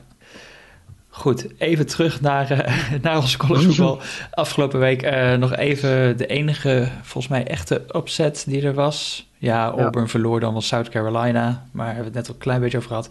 Goed, 1.09 1.59
even 1.59 1.88
terug 1.88 2.21
naar, 2.21 2.51
uh, 2.51 3.01
naar 3.01 3.17
ons 3.17 3.38
collegevoetbal. 3.38 3.99
Afgelopen 4.31 4.79
week 4.79 5.03
uh, 5.03 5.33
nog 5.33 5.55
even 5.55 6.17
de 6.17 6.27
enige, 6.27 6.91
volgens 7.01 7.27
mij, 7.27 7.47
echte 7.47 7.85
upset 7.95 8.43
die 8.47 8.61
er 8.61 8.73
was. 8.73 9.29
Ja, 9.38 9.69
Auburn 9.69 10.03
ja. 10.03 10.09
verloor 10.09 10.39
dan 10.39 10.51
wel 10.51 10.61
South 10.61 10.89
Carolina, 10.89 11.67
maar 11.71 11.85
hebben 11.85 12.03
we 12.03 12.09
het 12.09 12.17
net 12.17 12.27
al 12.27 12.33
een 12.33 12.39
klein 12.39 12.61
beetje 12.61 12.77
over 12.77 12.89
gehad. 12.89 13.09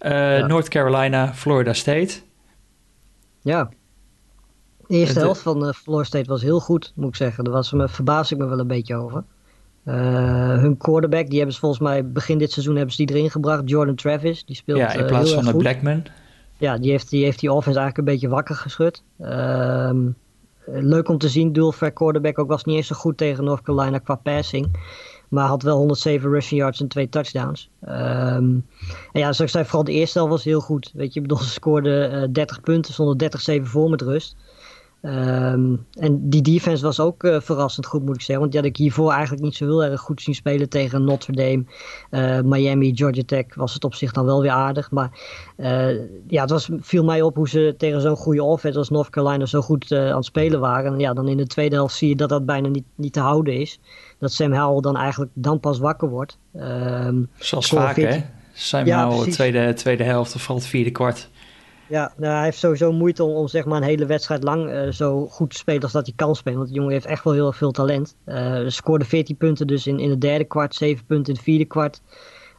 Uh, 0.00 0.38
ja. 0.38 0.46
North 0.46 0.68
Carolina, 0.68 1.34
Florida 1.34 1.72
State. 1.72 2.14
Ja, 3.42 3.70
de 4.86 4.96
eerste 4.96 5.18
helft 5.18 5.40
van 5.40 5.74
Florida 5.74 6.04
State 6.04 6.28
was 6.28 6.42
heel 6.42 6.60
goed, 6.60 6.92
moet 6.94 7.08
ik 7.08 7.16
zeggen. 7.16 7.44
Daar 7.44 7.52
was 7.52 7.72
me, 7.72 7.88
verbaas 7.88 8.32
ik 8.32 8.38
me 8.38 8.46
wel 8.46 8.58
een 8.58 8.66
beetje 8.66 8.96
over. 8.96 9.24
Hun 10.60 10.76
quarterback, 10.76 11.26
die 11.26 11.36
hebben 11.36 11.54
ze 11.54 11.60
volgens 11.60 11.80
mij 11.80 12.06
begin 12.06 12.38
dit 12.38 12.52
seizoen 12.52 12.76
hebben 12.76 12.94
ze 12.94 13.04
die 13.04 13.16
erin 13.16 13.30
gebracht. 13.30 13.62
Jordan 13.64 13.94
Travis, 13.94 14.44
die 14.44 14.56
speelt 14.56 14.78
Ja, 14.78 14.92
in 14.92 15.06
plaats 15.06 15.34
van 15.34 15.44
de 15.44 15.56
Blackman 15.56 16.02
ja, 16.58 16.78
die 16.78 16.90
heeft 16.90 17.10
die, 17.10 17.24
heeft 17.24 17.40
die 17.40 17.52
offense 17.52 17.78
eigenlijk 17.78 18.08
een 18.08 18.14
beetje 18.14 18.28
wakker 18.28 18.54
geschud. 18.54 19.02
Um, 19.20 20.16
leuk 20.66 21.08
om 21.08 21.18
te 21.18 21.28
zien, 21.28 21.52
dual 21.52 21.74
quarterback 21.94 22.38
ook 22.38 22.48
was 22.48 22.64
niet 22.64 22.76
eens 22.76 22.86
zo 22.86 22.94
goed 22.94 23.16
tegen 23.16 23.44
North 23.44 23.62
Carolina 23.62 23.98
qua 23.98 24.14
passing. 24.14 24.94
Maar 25.28 25.46
had 25.46 25.62
wel 25.62 25.76
107 25.76 26.30
rushing 26.30 26.60
yards 26.60 26.80
en 26.80 26.88
twee 26.88 27.08
touchdowns. 27.08 27.70
Um, 27.88 27.92
en 27.92 28.64
ja, 29.12 29.20
zoals 29.20 29.40
ik 29.40 29.48
zei, 29.48 29.64
vooral 29.64 29.84
de 29.84 29.92
eerste 29.92 30.18
helft 30.18 30.32
was 30.32 30.44
heel 30.44 30.60
goed. 30.60 30.90
Weet 30.94 31.14
je, 31.14 31.20
bedoel, 31.20 31.38
ze 31.38 31.50
scoorden 31.50 32.22
uh, 32.22 32.28
30 32.32 32.60
punten, 32.60 32.92
stonden 32.92 33.30
30-7 33.60 33.62
voor 33.62 33.90
met 33.90 34.02
rust. 34.02 34.36
Um, 35.06 35.86
en 35.92 36.28
die 36.28 36.42
defense 36.42 36.84
was 36.84 37.00
ook 37.00 37.24
uh, 37.24 37.40
verrassend 37.40 37.86
goed, 37.86 38.04
moet 38.04 38.14
ik 38.14 38.20
zeggen. 38.20 38.38
Want 38.38 38.52
die 38.52 38.60
had 38.60 38.70
ik 38.70 38.76
hiervoor 38.76 39.12
eigenlijk 39.12 39.42
niet 39.42 39.54
zo 39.54 39.64
heel 39.64 39.84
erg 39.84 40.00
goed 40.00 40.22
zien 40.22 40.34
spelen 40.34 40.68
tegen 40.68 41.04
Notre 41.04 41.32
Dame, 41.32 41.64
uh, 42.10 42.40
Miami, 42.40 42.96
Georgia 42.96 43.22
Tech. 43.26 43.44
Was 43.54 43.74
het 43.74 43.84
op 43.84 43.94
zich 43.94 44.12
dan 44.12 44.24
wel 44.24 44.40
weer 44.40 44.50
aardig. 44.50 44.90
Maar 44.90 45.10
uh, 45.56 45.88
ja, 46.26 46.40
het 46.40 46.50
was, 46.50 46.68
viel 46.80 47.04
mij 47.04 47.22
op 47.22 47.36
hoe 47.36 47.48
ze 47.48 47.74
tegen 47.78 48.00
zo'n 48.00 48.16
goede 48.16 48.42
offense 48.42 48.78
als 48.78 48.90
North 48.90 49.10
Carolina 49.10 49.46
zo 49.46 49.60
goed 49.60 49.92
aan 49.92 50.16
het 50.16 50.24
spelen 50.24 50.60
waren. 50.60 50.92
En 50.92 50.98
ja, 50.98 51.14
dan 51.14 51.28
in 51.28 51.36
de 51.36 51.46
tweede 51.46 51.74
helft 51.74 51.94
zie 51.94 52.08
je 52.08 52.16
dat 52.16 52.28
dat 52.28 52.46
bijna 52.46 52.68
niet, 52.68 52.84
niet 52.94 53.12
te 53.12 53.20
houden 53.20 53.60
is. 53.60 53.80
Dat 54.18 54.32
Sam 54.32 54.52
Howell 54.52 54.80
dan 54.80 54.96
eigenlijk 54.96 55.30
dan 55.34 55.60
pas 55.60 55.78
wakker 55.78 56.08
wordt. 56.08 56.38
Um, 56.54 57.28
Zoals 57.38 57.68
vaak, 57.68 57.94
14... 57.94 58.14
hè? 58.14 58.24
Sam 58.52 58.86
ja, 58.86 59.08
Howell, 59.08 59.32
tweede, 59.32 59.74
tweede 59.74 60.04
helft 60.04 60.34
of 60.34 60.40
vooral 60.40 60.56
het 60.56 60.66
vierde 60.66 60.90
kwart. 60.90 61.28
Ja, 61.88 62.12
nou, 62.16 62.34
hij 62.34 62.44
heeft 62.44 62.58
sowieso 62.58 62.92
moeite 62.92 63.24
om, 63.24 63.34
om 63.34 63.48
zeg 63.48 63.64
maar 63.64 63.76
een 63.76 63.88
hele 63.88 64.06
wedstrijd 64.06 64.42
lang 64.42 64.70
uh, 64.70 64.90
zo 64.90 65.26
goed 65.26 65.50
te 65.50 65.56
spelen 65.56 65.82
als 65.82 65.92
dat 65.92 66.06
hij 66.06 66.14
kan 66.16 66.36
spelen. 66.36 66.58
Want 66.58 66.70
de 66.70 66.76
jongen 66.76 66.92
heeft 66.92 67.06
echt 67.06 67.24
wel 67.24 67.32
heel 67.32 67.46
erg 67.46 67.56
veel 67.56 67.70
talent. 67.70 68.16
Uh, 68.26 68.62
scoorde 68.66 69.04
14 69.04 69.36
punten 69.36 69.66
dus 69.66 69.86
in, 69.86 69.98
in 69.98 70.10
het 70.10 70.20
derde 70.20 70.44
kwart, 70.44 70.74
7 70.74 71.04
punten 71.06 71.26
in 71.26 71.34
het 71.34 71.42
vierde 71.42 71.64
kwart. 71.64 72.02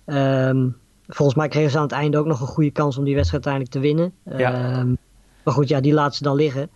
Um, 0.05 0.77
volgens 1.07 1.37
mij 1.37 1.47
kregen 1.47 1.71
ze 1.71 1.77
aan 1.77 1.83
het 1.83 1.91
einde 1.91 2.17
ook 2.17 2.25
nog 2.25 2.41
een 2.41 2.47
goede 2.47 2.71
kans 2.71 2.97
om 2.97 3.03
die 3.03 3.15
wedstrijd 3.15 3.45
uiteindelijk 3.45 3.73
te 3.73 3.95
winnen. 3.95 4.13
Ja. 4.37 4.79
Um, 4.79 4.97
maar 5.43 5.53
goed, 5.53 5.67
ja, 5.67 5.79
die 5.79 5.93
laten 5.93 6.15
ze 6.15 6.23
dan 6.23 6.35
liggen. 6.35 6.69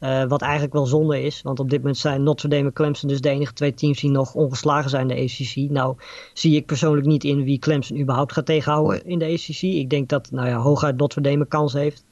Uh, 0.00 0.24
wat 0.24 0.42
eigenlijk 0.42 0.72
wel 0.72 0.86
zonde 0.86 1.22
is, 1.22 1.42
want 1.42 1.60
op 1.60 1.70
dit 1.70 1.78
moment 1.78 1.96
zijn 1.96 2.22
Notre 2.22 2.48
Dame 2.48 2.64
en 2.64 2.72
Clemson 2.72 3.08
dus 3.08 3.20
de 3.20 3.28
enige 3.28 3.52
twee 3.52 3.74
teams 3.74 4.00
die 4.00 4.10
nog 4.10 4.34
ongeslagen 4.34 4.90
zijn 4.90 5.10
in 5.10 5.16
de 5.16 5.22
ACC. 5.22 5.70
Nou 5.70 5.96
zie 6.32 6.56
ik 6.56 6.66
persoonlijk 6.66 7.06
niet 7.06 7.24
in 7.24 7.44
wie 7.44 7.58
Clemson 7.58 7.98
überhaupt 8.00 8.32
gaat 8.32 8.46
tegenhouden 8.46 9.06
in 9.06 9.18
de 9.18 9.24
ACC. 9.24 9.62
Ik 9.62 9.90
denk 9.90 10.08
dat 10.08 10.30
nou 10.30 10.48
ja, 10.48 10.56
hooguit 10.56 10.96
Notre 10.96 11.20
Dame 11.20 11.46
kans 11.46 11.72
heeft. 11.72 12.04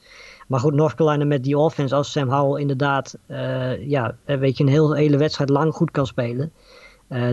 Maar 0.47 0.59
goed, 0.59 0.73
North 0.73 0.95
Carolina 0.95 1.25
met 1.25 1.43
die 1.43 1.57
offense, 1.57 1.95
als 1.95 2.11
Sam 2.11 2.29
Howell 2.29 2.61
inderdaad 2.61 3.17
uh, 3.27 3.87
ja, 3.87 4.15
weet 4.25 4.57
je, 4.57 4.63
een 4.63 4.69
heel, 4.69 4.93
hele 4.95 5.17
wedstrijd 5.17 5.49
lang 5.49 5.73
goed 5.73 5.91
kan 5.91 6.07
spelen. 6.07 6.51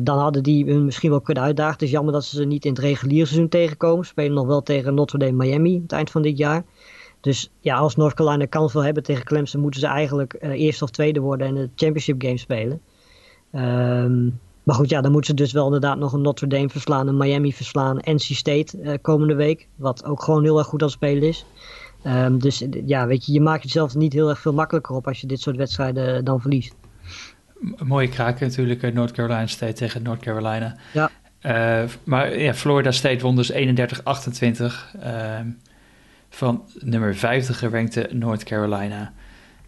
Dan 0.02 0.18
hadden 0.18 0.42
die 0.42 0.64
hun 0.64 0.84
misschien 0.84 1.10
wel 1.10 1.20
kunnen 1.20 1.42
uitdagen. 1.42 1.72
Het 1.72 1.82
is 1.82 1.90
jammer 1.90 2.12
dat 2.12 2.24
ze 2.24 2.36
ze 2.36 2.44
niet 2.44 2.64
in 2.64 2.70
het 2.70 2.80
reguliere 2.80 3.26
seizoen 3.26 3.48
tegenkomen. 3.48 4.04
Ze 4.04 4.10
spelen 4.10 4.34
nog 4.34 4.46
wel 4.46 4.62
tegen 4.62 4.94
Notre 4.94 5.18
Dame 5.18 5.32
Miami 5.32 5.80
het 5.82 5.92
eind 5.92 6.10
van 6.10 6.22
dit 6.22 6.38
jaar. 6.38 6.64
Dus 7.20 7.50
ja, 7.61 7.76
als 7.76 7.96
North 7.96 8.14
Carolina 8.14 8.46
kans 8.46 8.72
wil 8.72 8.85
hebben 8.85 9.02
tegen 9.02 9.24
Clemson, 9.24 9.61
moeten 9.61 9.80
ze 9.80 9.87
eigenlijk 9.87 10.38
uh, 10.40 10.50
eerste 10.50 10.85
of 10.85 10.90
tweede 10.90 11.20
worden 11.20 11.46
en 11.46 11.54
de 11.54 11.70
championship 11.74 12.22
game 12.22 12.38
spelen. 12.38 12.80
Um, 13.52 14.40
maar 14.62 14.74
goed, 14.74 14.90
ja, 14.90 15.00
dan 15.00 15.12
moeten 15.12 15.37
ze 15.37 15.42
dus 15.42 15.52
wel 15.52 15.64
inderdaad 15.64 15.98
nog 15.98 16.12
een 16.12 16.20
Notre 16.20 16.46
Dame 16.46 16.68
verslaan, 16.68 17.09
een 17.09 17.16
Miami 17.16 17.52
verslaan, 17.52 17.96
NC 17.96 18.20
State 18.20 18.78
uh, 18.83 18.92
komende 19.02 19.35
week. 19.35 19.68
Wat 19.76 20.04
ook 20.04 20.22
gewoon 20.22 20.42
heel 20.42 20.59
erg 20.59 20.66
goed 20.66 20.80
aan 20.80 20.87
het 20.87 20.96
spelen 20.96 21.22
is. 21.28 21.44
Um, 22.06 22.38
dus 22.38 22.64
ja, 22.87 23.06
weet 23.06 23.26
je, 23.26 23.33
je 23.33 23.40
maakt 23.40 23.62
jezelf 23.62 23.94
niet 23.94 24.12
heel 24.12 24.28
erg 24.28 24.40
veel 24.40 24.52
makkelijker 24.52 24.94
op 24.94 25.06
als 25.06 25.20
je 25.20 25.26
dit 25.26 25.40
soort 25.40 25.56
wedstrijden 25.56 26.24
dan 26.24 26.40
verliest. 26.40 26.74
Mooie 27.85 28.09
kraken 28.09 28.46
natuurlijk, 28.46 28.94
North 28.94 29.12
Carolina 29.12 29.46
State 29.46 29.72
tegen 29.72 30.02
North 30.02 30.20
Carolina. 30.20 30.76
Ja. 30.92 31.11
Uh, 31.42 31.88
maar 32.04 32.38
ja, 32.38 32.54
Florida 32.54 32.90
State 32.90 33.22
won 33.22 33.37
dus 33.37 33.52
31-28. 33.52 33.56
Uh, 33.56 35.38
van 36.30 36.64
nummer 36.78 37.16
50 37.16 37.58
gerankte 37.58 38.08
North 38.12 38.44
Carolina. 38.44 39.12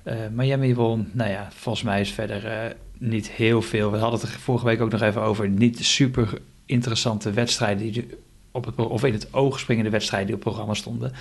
Uh, 0.05 0.15
Miami 0.31 0.75
won, 0.75 1.11
nou 1.13 1.31
ja, 1.31 1.49
volgens 1.55 1.85
mij 1.85 2.01
is 2.01 2.13
verder 2.13 2.45
uh, 2.45 2.71
niet 2.99 3.31
heel 3.31 3.63
veel. 3.63 3.91
We 3.91 3.99
hadden 3.99 4.21
het 4.21 4.29
er 4.29 4.41
vorige 4.41 4.65
week 4.65 4.81
ook 4.81 4.91
nog 4.91 5.03
even 5.03 5.23
over. 5.23 5.49
Niet 5.49 5.85
super 5.85 6.39
interessante 6.67 7.31
wedstrijden 7.31 7.93
die 7.93 8.09
op 8.51 8.65
het, 8.65 8.77
of 8.77 9.05
in 9.05 9.13
het 9.13 9.35
oog 9.35 9.59
springende 9.59 9.91
wedstrijden 9.91 10.27
die 10.27 10.37
op 10.37 10.43
het 10.43 10.51
programma 10.51 10.75
stonden. 10.79 11.13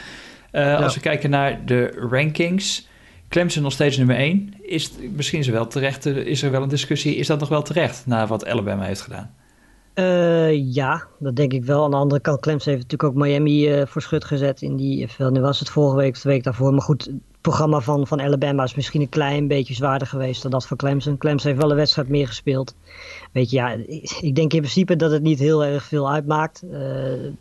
Uh, 0.51 0.61
ja. 0.61 0.75
Als 0.75 0.95
we 0.95 1.01
kijken 1.01 1.29
naar 1.29 1.65
de 1.65 2.07
rankings, 2.09 2.87
Clemson 3.29 3.63
nog 3.63 3.71
steeds 3.71 3.97
nummer 3.97 4.15
1. 4.15 4.53
Is 4.61 4.91
misschien 5.15 5.39
is 5.39 5.47
er 5.47 5.53
wel 5.53 5.67
terecht, 5.67 6.05
is 6.05 6.41
er 6.41 6.51
wel 6.51 6.63
een 6.63 6.69
discussie, 6.69 7.15
is 7.15 7.27
dat 7.27 7.39
nog 7.39 7.49
wel 7.49 7.61
terecht 7.61 8.05
na 8.05 8.27
wat 8.27 8.45
Alabama 8.45 8.83
heeft 8.83 9.01
gedaan? 9.01 9.35
Uh, 9.95 10.73
ja, 10.73 11.07
dat 11.19 11.35
denk 11.35 11.53
ik 11.53 11.65
wel. 11.65 11.83
Aan 11.83 11.91
de 11.91 11.97
andere 11.97 12.21
kant, 12.21 12.39
Clemson 12.39 12.73
heeft 12.73 12.83
natuurlijk 12.83 13.17
ook 13.17 13.23
Miami 13.23 13.79
uh, 13.79 13.85
voor 13.85 14.01
schut 14.01 14.25
gezet. 14.25 14.61
In 14.61 14.75
die, 14.75 15.07
nu 15.17 15.41
was 15.41 15.59
het 15.59 15.69
vorige 15.69 15.95
week 15.95 16.15
of 16.15 16.21
de 16.21 16.29
week 16.29 16.43
daarvoor. 16.43 16.71
Maar 16.71 16.81
goed, 16.81 17.05
het 17.05 17.15
programma 17.41 17.79
van, 17.79 18.07
van 18.07 18.21
Alabama 18.21 18.63
is 18.63 18.75
misschien 18.75 19.01
een 19.01 19.09
klein 19.09 19.47
beetje 19.47 19.73
zwaarder 19.73 20.07
geweest 20.07 20.41
dan 20.41 20.51
dat 20.51 20.67
van 20.67 20.77
Clemson. 20.77 21.17
Clemson 21.17 21.49
heeft 21.49 21.61
wel 21.61 21.71
een 21.71 21.77
wedstrijd 21.77 22.09
meer 22.09 22.27
gespeeld. 22.27 22.75
Weet 23.31 23.49
je, 23.49 23.55
ja, 23.55 23.69
ik 24.21 24.35
denk 24.35 24.53
in 24.53 24.59
principe 24.59 24.95
dat 24.95 25.11
het 25.11 25.21
niet 25.21 25.39
heel 25.39 25.63
erg 25.63 25.83
veel 25.83 26.11
uitmaakt. 26.11 26.63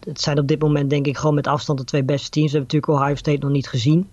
Het 0.00 0.20
zijn 0.20 0.38
op 0.38 0.46
dit 0.46 0.60
moment 0.60 0.90
denk 0.90 1.06
ik 1.06 1.16
gewoon 1.16 1.34
met 1.34 1.46
afstand 1.46 1.78
de 1.78 1.84
twee 1.84 2.04
beste 2.04 2.30
teams. 2.30 2.52
We 2.52 2.58
hebben 2.58 2.76
natuurlijk 2.76 3.02
Ohio 3.02 3.14
State 3.14 3.38
nog 3.38 3.50
niet 3.50 3.68
gezien. 3.68 4.08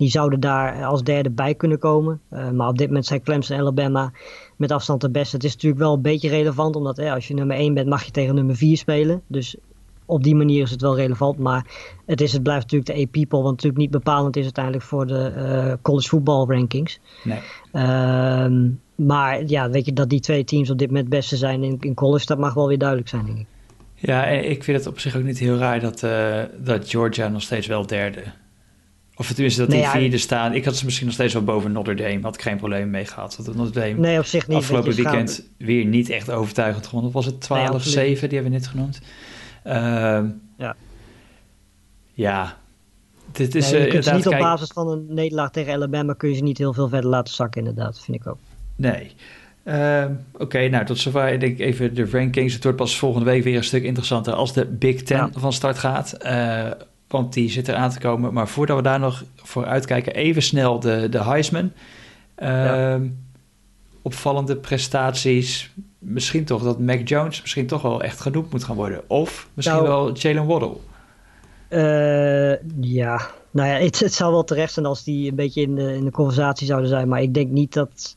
Die 0.00 0.10
zouden 0.10 0.40
daar 0.40 0.84
als 0.84 1.02
derde 1.02 1.30
bij 1.30 1.54
kunnen 1.54 1.78
komen. 1.78 2.20
Uh, 2.32 2.50
maar 2.50 2.68
op 2.68 2.78
dit 2.78 2.86
moment 2.86 3.06
zijn 3.06 3.22
Clemson 3.22 3.56
en 3.56 3.62
Alabama 3.62 4.12
met 4.56 4.72
afstand 4.72 5.00
de 5.00 5.10
beste. 5.10 5.36
Het 5.36 5.44
is 5.44 5.52
natuurlijk 5.52 5.80
wel 5.80 5.94
een 5.94 6.02
beetje 6.02 6.28
relevant, 6.28 6.76
omdat 6.76 6.96
hè, 6.96 7.12
als 7.12 7.28
je 7.28 7.34
nummer 7.34 7.56
1 7.56 7.74
bent, 7.74 7.88
mag 7.88 8.04
je 8.04 8.10
tegen 8.10 8.34
nummer 8.34 8.56
4 8.56 8.76
spelen. 8.76 9.22
Dus 9.26 9.56
op 10.06 10.22
die 10.22 10.34
manier 10.34 10.62
is 10.62 10.70
het 10.70 10.80
wel 10.80 10.96
relevant. 10.96 11.38
Maar 11.38 11.66
het, 12.06 12.20
is, 12.20 12.32
het 12.32 12.42
blijft 12.42 12.62
natuurlijk 12.62 12.90
de 12.90 13.02
A-People, 13.02 13.42
wat 13.42 13.50
natuurlijk 13.50 13.80
niet 13.80 13.90
bepalend 13.90 14.36
is 14.36 14.42
uiteindelijk 14.44 14.84
voor 14.84 15.06
de 15.06 15.32
uh, 15.36 15.72
college 15.82 16.08
voetbal 16.08 16.50
rankings. 16.50 17.00
Nee. 17.24 17.38
Uh, 17.72 18.68
maar 18.94 19.44
ja, 19.46 19.70
weet 19.70 19.84
je 19.84 19.92
dat 19.92 20.08
die 20.08 20.20
twee 20.20 20.44
teams 20.44 20.70
op 20.70 20.78
dit 20.78 20.86
moment 20.86 21.06
het 21.06 21.14
beste 21.14 21.36
zijn 21.36 21.62
in, 21.62 21.76
in 21.80 21.94
college, 21.94 22.26
dat 22.26 22.38
mag 22.38 22.54
wel 22.54 22.68
weer 22.68 22.78
duidelijk 22.78 23.08
zijn, 23.08 23.24
denk 23.26 23.38
ik. 23.38 23.46
Ja, 23.94 24.24
ik 24.26 24.64
vind 24.64 24.78
het 24.78 24.86
op 24.86 24.98
zich 24.98 25.16
ook 25.16 25.22
niet 25.22 25.38
heel 25.38 25.56
raar 25.56 25.80
dat, 25.80 26.02
uh, 26.02 26.42
dat 26.58 26.90
Georgia 26.90 27.28
nog 27.28 27.42
steeds 27.42 27.66
wel 27.66 27.86
derde 27.86 28.22
of 29.20 29.32
tenminste 29.32 29.60
dat 29.60 29.70
die 29.70 29.86
vierde 29.86 30.10
ja, 30.10 30.18
staan. 30.18 30.54
Ik 30.54 30.64
had 30.64 30.76
ze 30.76 30.84
misschien 30.84 31.06
nog 31.06 31.14
steeds 31.14 31.32
wel 31.32 31.44
boven 31.44 31.72
Notre 31.72 31.94
Dame. 31.94 32.18
Had 32.22 32.34
ik 32.34 32.42
geen 32.42 32.56
probleem 32.56 32.90
mee 32.90 33.04
gehad. 33.04 33.38
Dat 33.44 33.54
Notre 33.54 33.80
Dame 33.80 34.00
nee, 34.00 34.18
op 34.18 34.24
zich 34.24 34.48
niet. 34.48 34.56
afgelopen 34.56 34.94
weekend 34.94 35.46
weer 35.56 35.84
niet 35.84 36.08
echt 36.08 36.30
overtuigend 36.30 36.86
gewonnen. 36.86 37.12
Was 37.12 37.26
het 37.26 37.44
12-7? 37.44 37.48
Nee, 37.48 38.14
die 38.14 38.18
hebben 38.18 38.42
we 38.42 38.48
net 38.48 38.66
genoemd. 38.66 39.00
Uh, 39.66 39.72
ja. 40.56 40.76
Ja. 42.12 42.56
Dit 43.32 43.54
is, 43.54 43.70
nee, 43.70 43.80
je 43.80 43.96
uh, 43.96 44.02
ze 44.02 44.14
niet 44.14 44.26
op 44.26 44.32
kijk... 44.32 44.42
basis 44.42 44.68
van 44.68 44.88
een 44.88 45.06
nederlaag 45.08 45.50
tegen 45.50 45.72
Alabama... 45.72 46.12
kun 46.12 46.28
je 46.28 46.34
ze 46.34 46.42
niet 46.42 46.58
heel 46.58 46.72
veel 46.72 46.88
verder 46.88 47.10
laten 47.10 47.34
zakken 47.34 47.60
inderdaad. 47.60 48.00
vind 48.00 48.16
ik 48.16 48.26
ook. 48.26 48.38
Nee. 48.76 49.10
Uh, 49.64 50.04
Oké, 50.32 50.42
okay, 50.42 50.68
nou 50.68 50.84
tot 50.84 50.98
zover 50.98 51.40
denk 51.40 51.58
ik 51.58 51.66
even 51.66 51.94
de 51.94 52.08
rankings. 52.10 52.54
Het 52.54 52.62
wordt 52.62 52.78
pas 52.78 52.98
volgende 52.98 53.26
week 53.26 53.44
weer 53.44 53.56
een 53.56 53.64
stuk 53.64 53.82
interessanter... 53.82 54.32
als 54.32 54.52
de 54.52 54.66
Big 54.66 55.02
Ten 55.02 55.16
ja. 55.16 55.30
van 55.32 55.52
start 55.52 55.78
gaat... 55.78 56.16
Want 57.10 57.32
die 57.32 57.50
zit 57.50 57.68
eraan 57.68 57.90
te 57.90 57.98
komen. 57.98 58.32
Maar 58.32 58.48
voordat 58.48 58.76
we 58.76 58.82
daar 58.82 59.00
nog 59.00 59.24
voor 59.36 59.66
uitkijken, 59.66 60.14
even 60.14 60.42
snel 60.42 60.80
de, 60.80 61.08
de 61.08 61.24
Heisman. 61.24 61.72
Uh, 62.38 62.48
ja. 62.48 63.00
Opvallende 64.02 64.56
prestaties. 64.56 65.70
Misschien 65.98 66.44
toch 66.44 66.62
dat 66.62 66.78
Mac 66.78 67.08
Jones 67.08 67.40
misschien 67.40 67.66
toch 67.66 67.82
wel 67.82 68.02
echt 68.02 68.20
genoemd 68.20 68.50
moet 68.50 68.64
gaan 68.64 68.76
worden. 68.76 69.02
Of 69.06 69.48
misschien 69.54 69.82
nou, 69.82 69.88
wel 69.88 70.12
Jalen 70.12 70.46
Waddle. 70.46 70.76
Uh, 71.70 72.56
ja, 72.80 73.30
nou 73.50 73.68
ja, 73.68 73.74
het, 73.74 74.00
het, 74.00 74.14
zou 74.14 74.32
wel 74.32 74.44
terecht 74.44 74.72
zijn 74.72 74.86
als 74.86 75.04
die 75.04 75.30
een 75.30 75.36
beetje 75.36 75.62
in 75.62 75.74
de, 75.74 75.94
in 75.94 76.04
de 76.04 76.10
conversatie 76.10 76.66
zouden 76.66 76.88
zijn. 76.88 77.08
Maar 77.08 77.22
ik 77.22 77.34
denk 77.34 77.50
niet 77.50 77.72
dat 77.72 78.16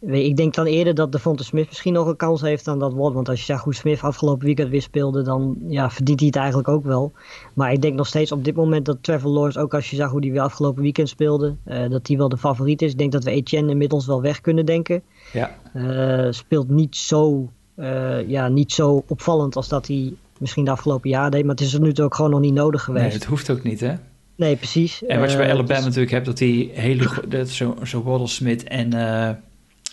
ik 0.00 0.36
denk 0.36 0.54
dan 0.54 0.66
eerder 0.66 0.94
dat 0.94 1.12
Devonta 1.12 1.42
Smith 1.42 1.66
misschien 1.66 1.92
nog 1.92 2.06
een 2.06 2.16
kans 2.16 2.40
heeft 2.40 2.64
dan 2.64 2.78
dat 2.78 2.92
Watt. 2.92 3.14
Want 3.14 3.28
als 3.28 3.38
je 3.38 3.44
zegt 3.44 3.64
hoe 3.64 3.74
Smith 3.74 4.02
afgelopen 4.02 4.46
weekend 4.46 4.70
weer 4.70 4.82
speelde, 4.82 5.22
dan 5.22 5.56
ja, 5.68 5.90
verdient 5.90 6.18
hij 6.18 6.28
het 6.28 6.36
eigenlijk 6.36 6.68
ook 6.68 6.84
wel. 6.84 7.12
Maar 7.54 7.72
ik 7.72 7.82
denk 7.82 7.94
nog 7.94 8.06
steeds 8.06 8.32
op 8.32 8.44
dit 8.44 8.54
moment 8.54 8.86
dat 8.86 8.96
Trevor 9.00 9.30
Lawrence, 9.30 9.60
ook 9.60 9.74
als 9.74 9.90
je 9.90 9.96
zag 9.96 10.10
hoe 10.10 10.20
hij 10.20 10.30
weer 10.30 10.40
afgelopen 10.40 10.82
weekend 10.82 11.08
speelde, 11.08 11.54
uh, 11.66 11.90
dat 11.90 12.06
hij 12.08 12.16
wel 12.16 12.28
de 12.28 12.36
favoriet 12.36 12.82
is. 12.82 12.92
Ik 12.92 12.98
denk 12.98 13.12
dat 13.12 13.24
we 13.24 13.30
Etienne 13.30 13.70
inmiddels 13.70 14.06
wel 14.06 14.22
weg 14.22 14.40
kunnen 14.40 14.66
denken. 14.66 15.02
Ja. 15.32 15.56
Uh, 15.74 16.26
speelt 16.30 16.68
niet 16.68 16.96
zo, 16.96 17.48
uh, 17.76 18.28
ja, 18.28 18.48
niet 18.48 18.72
zo 18.72 19.04
opvallend 19.08 19.56
als 19.56 19.68
dat 19.68 19.86
hij 19.86 20.14
misschien 20.38 20.64
de 20.64 20.70
afgelopen 20.70 21.10
jaar 21.10 21.30
deed. 21.30 21.42
Maar 21.42 21.54
het 21.54 21.64
is 21.64 21.74
er 21.74 21.80
nu 21.80 21.92
ook 21.96 22.14
gewoon 22.14 22.30
nog 22.30 22.40
niet 22.40 22.54
nodig 22.54 22.82
geweest. 22.84 23.04
Nee, 23.04 23.14
het 23.14 23.24
hoeft 23.24 23.50
ook 23.50 23.62
niet 23.62 23.80
hè? 23.80 23.94
Nee, 24.36 24.56
precies. 24.56 25.04
En 25.04 25.20
wat 25.20 25.30
je 25.30 25.36
bij 25.36 25.50
Alabama 25.50 25.74
dus... 25.74 25.84
natuurlijk 25.84 26.12
hebt, 26.12 26.26
dat 26.26 26.38
die 26.38 26.70
hele, 26.72 27.08
dat 27.28 27.48
zo, 27.48 27.76
zo 27.82 28.02
Waddle 28.02 28.26
Smith 28.26 28.64
en... 28.64 28.92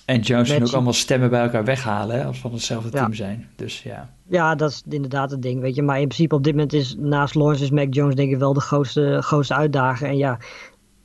En 0.05 0.19
Jones 0.19 0.53
ook 0.53 0.73
allemaal 0.73 0.93
stemmen 0.93 1.29
bij 1.29 1.41
elkaar 1.41 1.65
weghalen, 1.65 2.15
hè, 2.15 2.25
als 2.25 2.39
van 2.39 2.51
hetzelfde 2.51 2.89
ja. 2.91 2.97
team 2.97 3.13
zijn. 3.13 3.47
Dus 3.55 3.83
ja. 3.83 4.13
Ja, 4.27 4.55
dat 4.55 4.71
is 4.71 4.83
inderdaad 4.89 5.31
het 5.31 5.41
ding, 5.41 5.61
weet 5.61 5.75
je. 5.75 5.81
Maar 5.81 5.99
in 5.99 6.07
principe 6.07 6.35
op 6.35 6.43
dit 6.43 6.53
moment 6.53 6.73
is 6.73 6.95
naast 6.97 7.35
Lawrence 7.35 7.63
is 7.63 7.69
Mac 7.69 7.93
Jones 7.93 8.15
denk 8.15 8.31
ik 8.31 8.37
wel 8.37 8.53
de 8.53 8.59
grootste, 8.59 9.17
grootste 9.21 9.55
uitdager. 9.55 10.07
En 10.07 10.17
ja, 10.17 10.31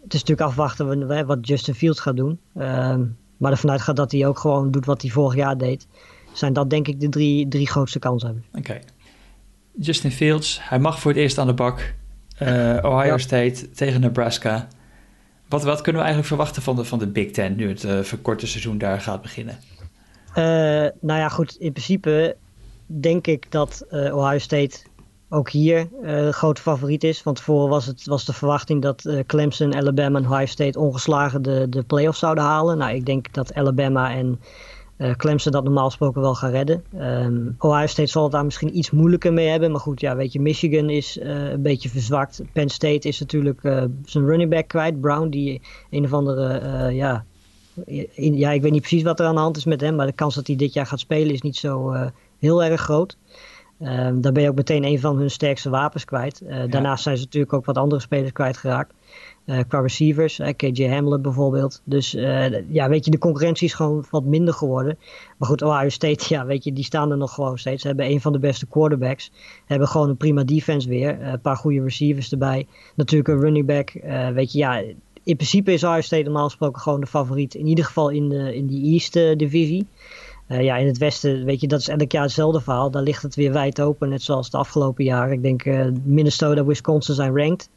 het 0.02 0.14
is 0.14 0.20
natuurlijk 0.20 0.48
afwachten 0.48 1.26
wat 1.26 1.46
Justin 1.46 1.74
Fields 1.74 2.00
gaat 2.00 2.16
doen. 2.16 2.38
Uh, 2.56 2.96
maar 3.36 3.50
ervan 3.50 3.70
uitgaat 3.70 3.96
dat 3.96 4.12
hij 4.12 4.26
ook 4.26 4.38
gewoon 4.38 4.70
doet 4.70 4.86
wat 4.86 5.02
hij 5.02 5.10
vorig 5.10 5.34
jaar 5.36 5.58
deed. 5.58 5.86
Zijn 6.32 6.52
dat 6.52 6.70
denk 6.70 6.88
ik 6.88 7.00
de 7.00 7.08
drie, 7.08 7.48
drie 7.48 7.66
grootste 7.66 7.98
kansen. 7.98 8.44
Oké. 8.48 8.58
Okay. 8.58 8.82
Justin 9.78 10.10
Fields, 10.10 10.58
hij 10.62 10.78
mag 10.78 11.00
voor 11.00 11.10
het 11.10 11.20
eerst 11.20 11.38
aan 11.38 11.46
de 11.46 11.54
bak. 11.54 11.94
Uh, 12.42 12.48
Ohio 12.82 13.04
ja. 13.04 13.18
State 13.18 13.70
tegen 13.70 14.00
Nebraska. 14.00 14.68
Wat, 15.50 15.62
wat 15.62 15.80
kunnen 15.80 16.00
we 16.02 16.06
eigenlijk 16.06 16.26
verwachten 16.26 16.62
van 16.62 16.76
de, 16.76 16.84
van 16.84 16.98
de 16.98 17.06
Big 17.06 17.30
Ten 17.30 17.56
nu 17.56 17.68
het 17.68 17.84
uh, 17.84 18.00
verkorte 18.00 18.46
seizoen 18.46 18.78
daar 18.78 19.00
gaat 19.00 19.22
beginnen? 19.22 19.58
Uh, 20.28 20.34
nou 21.00 21.18
ja, 21.18 21.28
goed, 21.28 21.56
in 21.58 21.72
principe 21.72 22.36
denk 22.86 23.26
ik 23.26 23.50
dat 23.50 23.86
Ohio 23.90 24.38
State 24.38 24.78
ook 25.28 25.50
hier 25.50 25.88
uh, 26.02 26.28
grote 26.28 26.62
favoriet 26.62 27.04
is. 27.04 27.22
Want 27.22 27.36
tevoren 27.36 27.68
was, 27.68 27.86
het, 27.86 28.06
was 28.06 28.24
de 28.24 28.32
verwachting 28.32 28.82
dat 28.82 29.14
Clemson, 29.26 29.74
Alabama 29.74 30.18
en 30.18 30.26
Ohio 30.26 30.46
State 30.46 30.78
ongeslagen 30.78 31.42
de, 31.42 31.66
de 31.68 31.82
playoffs 31.82 32.18
zouden 32.18 32.44
halen. 32.44 32.78
Nou, 32.78 32.94
ik 32.94 33.06
denk 33.06 33.32
dat 33.32 33.54
Alabama 33.54 34.14
en 34.14 34.40
uh, 35.00 35.10
Clemson 35.10 35.52
dat 35.52 35.64
normaal 35.64 35.84
gesproken 35.84 36.20
wel 36.20 36.34
gaan 36.34 36.50
redden. 36.50 36.84
Um, 36.98 37.54
Ohio 37.58 37.86
State 37.86 38.08
zal 38.08 38.22
het 38.22 38.32
daar 38.32 38.44
misschien 38.44 38.76
iets 38.76 38.90
moeilijker 38.90 39.32
mee 39.32 39.48
hebben. 39.48 39.70
Maar 39.70 39.80
goed, 39.80 40.00
ja, 40.00 40.16
weet 40.16 40.32
je, 40.32 40.40
Michigan 40.40 40.90
is 40.90 41.18
een 41.22 41.62
beetje 41.62 41.88
verzwakt. 41.88 42.42
Penn 42.52 42.68
State 42.68 43.08
is 43.08 43.20
natuurlijk 43.20 43.60
zijn 44.04 44.26
running 44.26 44.50
back 44.50 44.68
kwijt. 44.68 45.00
Brown, 45.00 45.28
die 45.28 45.60
een 45.90 46.04
of 46.04 46.12
andere, 46.12 46.92
ja, 46.92 47.24
in, 48.14 48.36
ja, 48.36 48.50
ik 48.50 48.62
weet 48.62 48.72
niet 48.72 48.80
precies 48.80 49.02
wat 49.02 49.20
er 49.20 49.26
aan 49.26 49.34
de 49.34 49.40
hand 49.40 49.56
is 49.56 49.64
met 49.64 49.80
hem. 49.80 49.94
Maar 49.96 50.06
de 50.06 50.12
kans 50.12 50.34
dat 50.34 50.46
hij 50.46 50.56
dit 50.56 50.72
jaar 50.72 50.86
gaat 50.86 51.00
spelen 51.00 51.32
is 51.32 51.42
niet 51.42 51.56
zo 51.56 51.94
heel 52.38 52.64
erg 52.64 52.80
groot. 52.80 53.16
Um, 53.82 54.20
dan 54.20 54.32
ben 54.32 54.42
je 54.42 54.48
ook 54.48 54.56
meteen 54.56 54.84
een 54.84 55.00
van 55.00 55.16
hun 55.16 55.30
sterkste 55.30 55.70
wapens 55.70 56.04
kwijt. 56.04 56.42
Daarnaast 56.68 57.02
zijn 57.02 57.16
ze 57.16 57.24
natuurlijk 57.24 57.52
ook 57.52 57.64
wat 57.64 57.76
andere 57.76 58.00
spelers 58.00 58.32
kwijtgeraakt. 58.32 58.94
Uh, 59.46 59.58
qua 59.68 59.80
receivers, 59.80 60.38
uh, 60.38 60.48
KJ 60.56 60.88
Hamler 60.88 61.20
bijvoorbeeld. 61.20 61.82
Dus 61.84 62.14
uh, 62.14 62.70
ja, 62.72 62.88
weet 62.88 63.04
je, 63.04 63.10
de 63.10 63.18
concurrentie 63.18 63.66
is 63.66 63.74
gewoon 63.74 64.04
wat 64.10 64.24
minder 64.24 64.54
geworden. 64.54 64.98
Maar 65.38 65.48
goed, 65.48 65.62
Ohio 65.62 65.88
State, 65.88 66.24
ja, 66.34 66.46
weet 66.46 66.64
je, 66.64 66.72
die 66.72 66.84
staan 66.84 67.10
er 67.10 67.16
nog 67.16 67.34
gewoon 67.34 67.58
steeds. 67.58 67.82
Ze 67.82 67.88
hebben 67.88 68.06
een 68.06 68.20
van 68.20 68.32
de 68.32 68.38
beste 68.38 68.66
quarterbacks. 68.66 69.32
Hebben 69.66 69.88
gewoon 69.88 70.08
een 70.08 70.16
prima 70.16 70.44
defense 70.44 70.88
weer. 70.88 71.22
Een 71.22 71.40
paar 71.40 71.56
goede 71.56 71.82
receivers 71.82 72.32
erbij. 72.32 72.66
Natuurlijk 72.94 73.28
een 73.28 73.40
running 73.40 73.66
back. 73.66 73.92
weet 74.34 74.52
je, 74.52 74.58
ja, 74.58 74.78
in 75.22 75.36
principe 75.36 75.72
is 75.72 75.84
Ohio 75.84 76.00
State 76.00 76.22
normaal 76.22 76.44
gesproken 76.44 76.80
gewoon 76.80 77.00
de 77.00 77.06
favoriet. 77.06 77.54
In 77.54 77.66
ieder 77.66 77.84
geval 77.84 78.08
in, 78.08 78.28
de, 78.28 78.54
in 78.54 78.66
die 78.66 78.92
East 78.92 79.12
divisie. 79.12 79.86
Uh, 80.50 80.62
ja, 80.62 80.76
in 80.76 80.86
het 80.86 80.98
westen, 80.98 81.44
weet 81.44 81.60
je, 81.60 81.68
dat 81.68 81.80
is 81.80 81.88
elk 81.88 82.12
jaar 82.12 82.22
hetzelfde 82.22 82.60
verhaal. 82.60 82.90
Daar 82.90 83.02
ligt 83.02 83.22
het 83.22 83.34
weer 83.34 83.52
wijd 83.52 83.80
open, 83.80 84.08
net 84.08 84.22
zoals 84.22 84.50
de 84.50 84.56
afgelopen 84.56 85.04
jaren. 85.04 85.32
Ik 85.32 85.42
denk 85.42 85.64
uh, 85.64 85.86
Minnesota, 86.02 86.64
Wisconsin 86.64 87.14
zijn 87.14 87.36
ranked. 87.36 87.68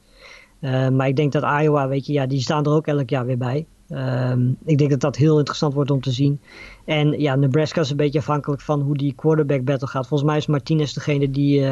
Uh, 0.63 0.89
maar 0.89 1.07
ik 1.07 1.15
denk 1.15 1.31
dat 1.31 1.43
Iowa, 1.43 1.87
weet 1.87 2.05
je, 2.05 2.13
ja, 2.13 2.25
die 2.25 2.41
staan 2.41 2.65
er 2.65 2.71
ook 2.71 2.87
elk 2.87 3.09
jaar 3.09 3.25
weer 3.25 3.37
bij. 3.37 3.65
Ehm, 3.89 4.49
ik 4.65 4.77
denk 4.77 4.89
dat 4.89 4.99
dat 4.99 5.15
heel 5.15 5.37
interessant 5.37 5.73
wordt 5.73 5.91
om 5.91 6.01
te 6.01 6.11
zien. 6.11 6.39
En 6.85 7.19
ja, 7.19 7.35
Nebraska 7.35 7.81
is 7.81 7.89
een 7.89 7.97
beetje 7.97 8.19
afhankelijk 8.19 8.61
van 8.61 8.81
hoe 8.81 8.97
die 8.97 9.13
quarterback 9.15 9.63
battle 9.63 9.87
gaat. 9.87 10.07
Volgens 10.07 10.29
mij 10.29 10.37
is 10.37 10.47
Martinez 10.47 10.93
degene 10.93 11.29
die 11.29 11.67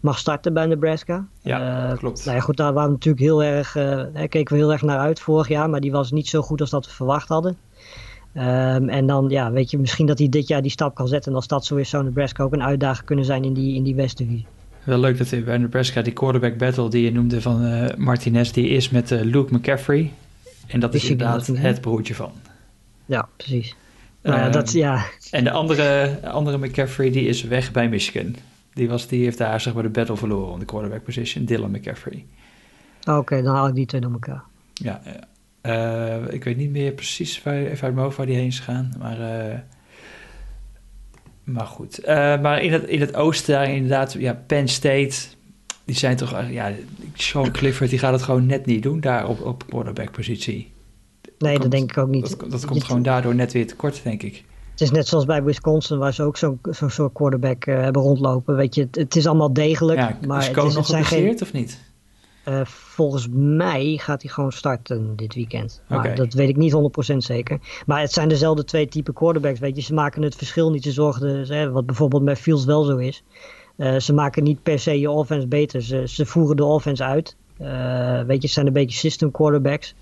mag 0.00 0.18
starten 0.18 0.52
bij 0.52 0.66
Nebraska. 0.66 1.26
Ja, 1.40 1.94
klopt. 1.94 2.24
Nou 2.24 2.36
ja, 2.36 2.42
goed, 2.42 2.56
daar 2.56 2.72
waren 2.72 2.88
we 2.88 2.94
natuurlijk 2.94 3.24
heel 3.24 3.42
erg, 3.42 3.72
keken 4.28 4.56
we 4.56 4.62
heel 4.62 4.72
erg 4.72 4.82
naar 4.82 4.98
uit 4.98 5.20
vorig 5.20 5.48
jaar. 5.48 5.70
Maar 5.70 5.80
die 5.80 5.92
was 5.92 6.10
niet 6.10 6.28
zo 6.28 6.42
goed 6.42 6.60
als 6.60 6.70
dat 6.70 6.86
we 6.86 6.92
verwacht 6.92 7.28
hadden. 7.28 7.56
Um, 8.34 8.88
en 8.88 9.06
dan, 9.06 9.28
ja, 9.28 9.50
weet 9.50 9.70
je, 9.70 9.78
misschien 9.78 10.06
dat 10.06 10.18
hij 10.18 10.28
dit 10.28 10.48
jaar 10.48 10.62
die 10.62 10.70
stap 10.70 10.94
kan 10.94 11.08
zetten. 11.08 11.30
En 11.30 11.36
als 11.36 11.46
dat 11.46 11.64
zo 11.64 11.76
is, 11.76 11.88
zou 11.88 12.04
Nebraska 12.04 12.44
ook 12.44 12.52
een 12.52 12.62
uitdaging 12.62 13.06
kunnen 13.06 13.24
zijn 13.24 13.44
in 13.44 13.52
die, 13.52 13.74
in 13.74 13.82
die 13.82 13.94
West-divisie. 13.94 14.46
Wel 14.84 14.98
leuk 14.98 15.18
dat 15.18 15.44
bij 15.44 15.58
Nebraska 15.58 16.02
die 16.02 16.12
quarterback 16.12 16.58
battle 16.58 16.90
die 16.90 17.04
je 17.04 17.12
noemde 17.12 17.40
van 17.40 17.64
uh, 17.64 17.88
Martinez, 17.96 18.50
die 18.50 18.68
is 18.68 18.90
met 18.90 19.10
uh, 19.10 19.20
Luke 19.20 19.54
McCaffrey. 19.54 20.12
En 20.66 20.80
dat 20.80 20.94
is 20.94 21.10
inderdaad 21.10 21.46
het 21.46 21.80
broertje 21.80 22.14
van. 22.14 22.32
Ja, 23.06 23.28
precies. 23.36 23.74
Nou 24.22 24.38
ja, 24.38 24.48
dat, 24.48 24.72
ja. 24.72 25.04
En 25.30 25.44
de 25.44 25.50
andere, 25.50 26.18
andere 26.24 26.58
McCaffrey 26.58 27.10
die 27.10 27.26
is 27.26 27.42
weg 27.42 27.72
bij 27.72 27.88
Michigan. 27.88 28.34
Die, 28.72 28.88
was, 28.88 29.06
die 29.06 29.24
heeft 29.24 29.38
daar 29.38 29.60
zeg 29.60 29.74
maar 29.74 29.82
de 29.82 29.88
battle 29.88 30.16
verloren 30.16 30.52
om 30.52 30.58
de 30.58 30.64
quarterback 30.64 31.04
position, 31.04 31.44
Dylan 31.44 31.70
McCaffrey. 31.70 32.24
Oké, 33.04 33.42
dan 33.42 33.54
haal 33.54 33.68
ik 33.68 33.74
die 33.74 33.86
twee 33.86 34.00
door 34.00 34.12
elkaar. 34.12 34.42
Ja, 34.72 35.00
ja. 35.04 35.30
Uh, 35.62 36.32
ik 36.32 36.44
weet 36.44 36.56
niet 36.56 36.70
meer 36.70 36.92
precies 36.92 37.42
waar, 37.42 37.54
even 37.54 37.70
uit 37.70 37.80
mijn 37.80 38.04
hoofd 38.04 38.16
waar 38.16 38.26
die 38.26 38.36
heen 38.36 38.46
is 38.46 38.60
gaan. 38.60 38.92
Maar, 38.98 39.18
maar 41.44 41.66
goed. 41.66 42.00
Uh, 42.00 42.06
maar 42.40 42.62
in 42.62 42.72
het, 42.72 42.84
in 42.84 43.00
het 43.00 43.14
oosten 43.14 43.54
daar 43.54 43.70
inderdaad, 43.70 44.12
ja, 44.12 44.42
Penn 44.46 44.68
State, 44.68 45.16
die 45.84 45.96
zijn 45.96 46.16
toch, 46.16 46.44
ja, 46.50 46.72
Sean 47.14 47.50
Clifford, 47.50 47.90
die 47.90 47.98
gaat 47.98 48.12
het 48.12 48.22
gewoon 48.22 48.46
net 48.46 48.66
niet 48.66 48.82
doen 48.82 49.00
daar 49.00 49.28
op, 49.28 49.40
op 49.40 49.64
quarterback 49.68 50.10
positie. 50.10 50.72
Nee, 51.38 51.58
dat, 51.58 51.70
denk 51.70 51.90
ik 51.90 51.98
ook 51.98 52.08
niet. 52.08 52.38
Dat, 52.38 52.50
dat 52.50 52.64
komt 52.64 52.84
gewoon 52.84 53.02
daardoor 53.02 53.34
net 53.34 53.52
weer 53.52 53.66
tekort, 53.66 54.00
denk 54.02 54.22
ik. 54.22 54.44
Het 54.70 54.80
is 54.80 54.90
net 54.90 55.06
zoals 55.06 55.24
bij 55.24 55.42
Wisconsin, 55.42 55.98
waar 55.98 56.14
ze 56.14 56.22
ook 56.22 56.36
zo'n 56.36 56.58
zo 56.72 56.88
soort 56.88 57.12
quarterback 57.12 57.64
hebben 57.64 58.02
rondlopen. 58.02 58.56
Weet 58.56 58.74
je, 58.74 58.80
het, 58.80 58.96
het, 58.96 59.16
is 59.16 59.26
allemaal 59.26 59.52
degelijk. 59.52 59.98
Ja, 59.98 60.18
maar 60.26 60.38
is 60.38 60.48
is, 60.48 60.74
nog 60.74 60.86
geblesseerd 60.86 61.42
of 61.42 61.52
niet? 61.52 61.78
Uh, 62.48 62.60
volgens 62.64 63.28
mij 63.30 63.98
gaat 64.00 64.22
hij 64.22 64.30
gewoon 64.30 64.52
starten 64.52 65.16
dit 65.16 65.34
weekend. 65.34 65.82
Maar 65.88 65.98
okay. 65.98 66.14
dat 66.14 66.32
weet 66.32 66.48
ik 66.48 66.56
niet 66.56 66.74
100% 67.12 67.16
zeker. 67.16 67.58
Maar 67.86 68.00
het 68.00 68.12
zijn 68.12 68.28
dezelfde 68.28 68.64
twee 68.64 68.88
type 68.88 69.12
quarterbacks. 69.12 69.58
Weet 69.58 69.76
je, 69.76 69.82
ze 69.82 69.94
maken 69.94 70.22
het 70.22 70.36
verschil 70.36 70.70
niet. 70.70 70.82
Ze 70.82 70.92
zorgen, 70.92 71.46
hè, 71.48 71.70
wat 71.70 71.86
bijvoorbeeld 71.86 72.22
met 72.22 72.38
Fields 72.38 72.64
wel 72.64 72.84
zo 72.84 72.96
is. 72.96 73.22
Uh, 73.76 73.98
ze 73.98 74.12
maken 74.12 74.42
niet 74.42 74.62
per 74.62 74.78
se 74.78 75.00
je 75.00 75.10
offense 75.10 75.46
beter. 75.46 75.82
Ze, 75.82 76.08
ze 76.08 76.26
voeren 76.26 76.56
de 76.56 76.64
offense 76.64 77.04
uit. 77.04 77.36
Uh, 77.60 77.68
weet 78.22 78.36
je, 78.36 78.42
het 78.42 78.50
zijn 78.50 78.66
een 78.66 78.72
beetje 78.72 78.98
system 78.98 79.30
quarterbacks. 79.30 79.94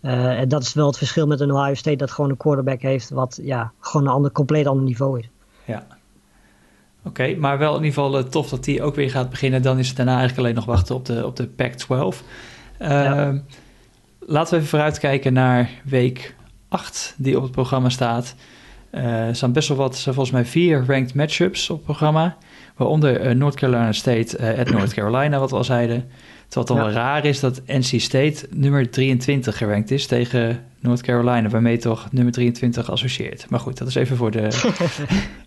en 0.00 0.48
dat 0.48 0.62
is 0.62 0.74
wel 0.74 0.86
het 0.86 0.98
verschil 0.98 1.26
met 1.26 1.40
een 1.40 1.52
Ohio 1.52 1.74
State 1.74 1.96
dat 1.96 2.10
gewoon 2.10 2.30
een 2.30 2.36
quarterback 2.36 2.80
heeft 2.80 3.10
wat 3.10 3.38
ja, 3.42 3.72
gewoon 3.80 4.06
een 4.06 4.12
ander, 4.12 4.32
compleet 4.32 4.66
ander 4.66 4.84
niveau 4.84 5.18
is. 5.18 5.28
Ja. 5.64 5.86
Oké, 7.04 7.34
maar 7.34 7.58
wel 7.58 7.76
in 7.76 7.84
ieder 7.84 8.02
geval 8.02 8.18
uh, 8.18 8.24
tof 8.24 8.48
dat 8.48 8.64
die 8.64 8.82
ook 8.82 8.94
weer 8.94 9.10
gaat 9.10 9.30
beginnen. 9.30 9.62
Dan 9.62 9.78
is 9.78 9.88
het 9.88 9.96
daarna 9.96 10.18
eigenlijk 10.18 10.40
alleen 10.40 10.54
nog 10.54 10.64
wachten 10.64 10.94
op 10.94 11.04
de, 11.04 11.26
op 11.26 11.36
de 11.36 11.46
Pac-12. 11.46 11.86
Uh, 11.88 12.88
ja. 12.88 13.42
Laten 14.18 14.50
we 14.50 14.56
even 14.56 14.68
vooruitkijken 14.68 15.32
naar 15.32 15.70
week 15.84 16.34
8 16.68 17.14
die 17.16 17.36
op 17.36 17.42
het 17.42 17.52
programma 17.52 17.88
staat. 17.88 18.34
Uh, 18.92 19.26
er 19.26 19.36
staan 19.36 19.52
best 19.52 19.68
wel 19.68 19.76
wat, 19.76 20.00
volgens 20.00 20.30
mij 20.30 20.44
vier 20.44 20.84
ranked 20.86 21.14
matchups 21.14 21.70
op 21.70 21.76
het 21.76 21.84
programma. 21.84 22.36
Waaronder 22.76 23.26
uh, 23.26 23.34
North 23.34 23.54
Carolina 23.54 23.92
State 23.92 24.56
at 24.58 24.70
North 24.70 24.94
Carolina, 24.94 25.38
wat 25.38 25.50
we 25.50 25.56
al 25.56 25.64
zeiden. 25.64 26.08
Terwijl 26.48 26.66
het 26.66 26.66
dan 26.66 26.76
ja. 26.76 26.82
wel 26.82 26.92
raar 26.92 27.24
is 27.24 27.40
dat 27.40 27.62
NC 27.66 28.00
State 28.00 28.46
nummer 28.50 28.90
23 28.90 29.56
gerankt 29.56 29.90
is 29.90 30.06
tegen 30.06 30.64
North 30.80 31.02
Carolina, 31.02 31.48
waarmee 31.48 31.78
toch 31.78 32.12
nummer 32.12 32.32
23 32.32 32.90
associeert. 32.90 33.46
Maar 33.50 33.60
goed, 33.60 33.78
dat 33.78 33.88
is 33.88 33.94
even 33.94 34.16
voor 34.16 34.30
de, 34.30 34.48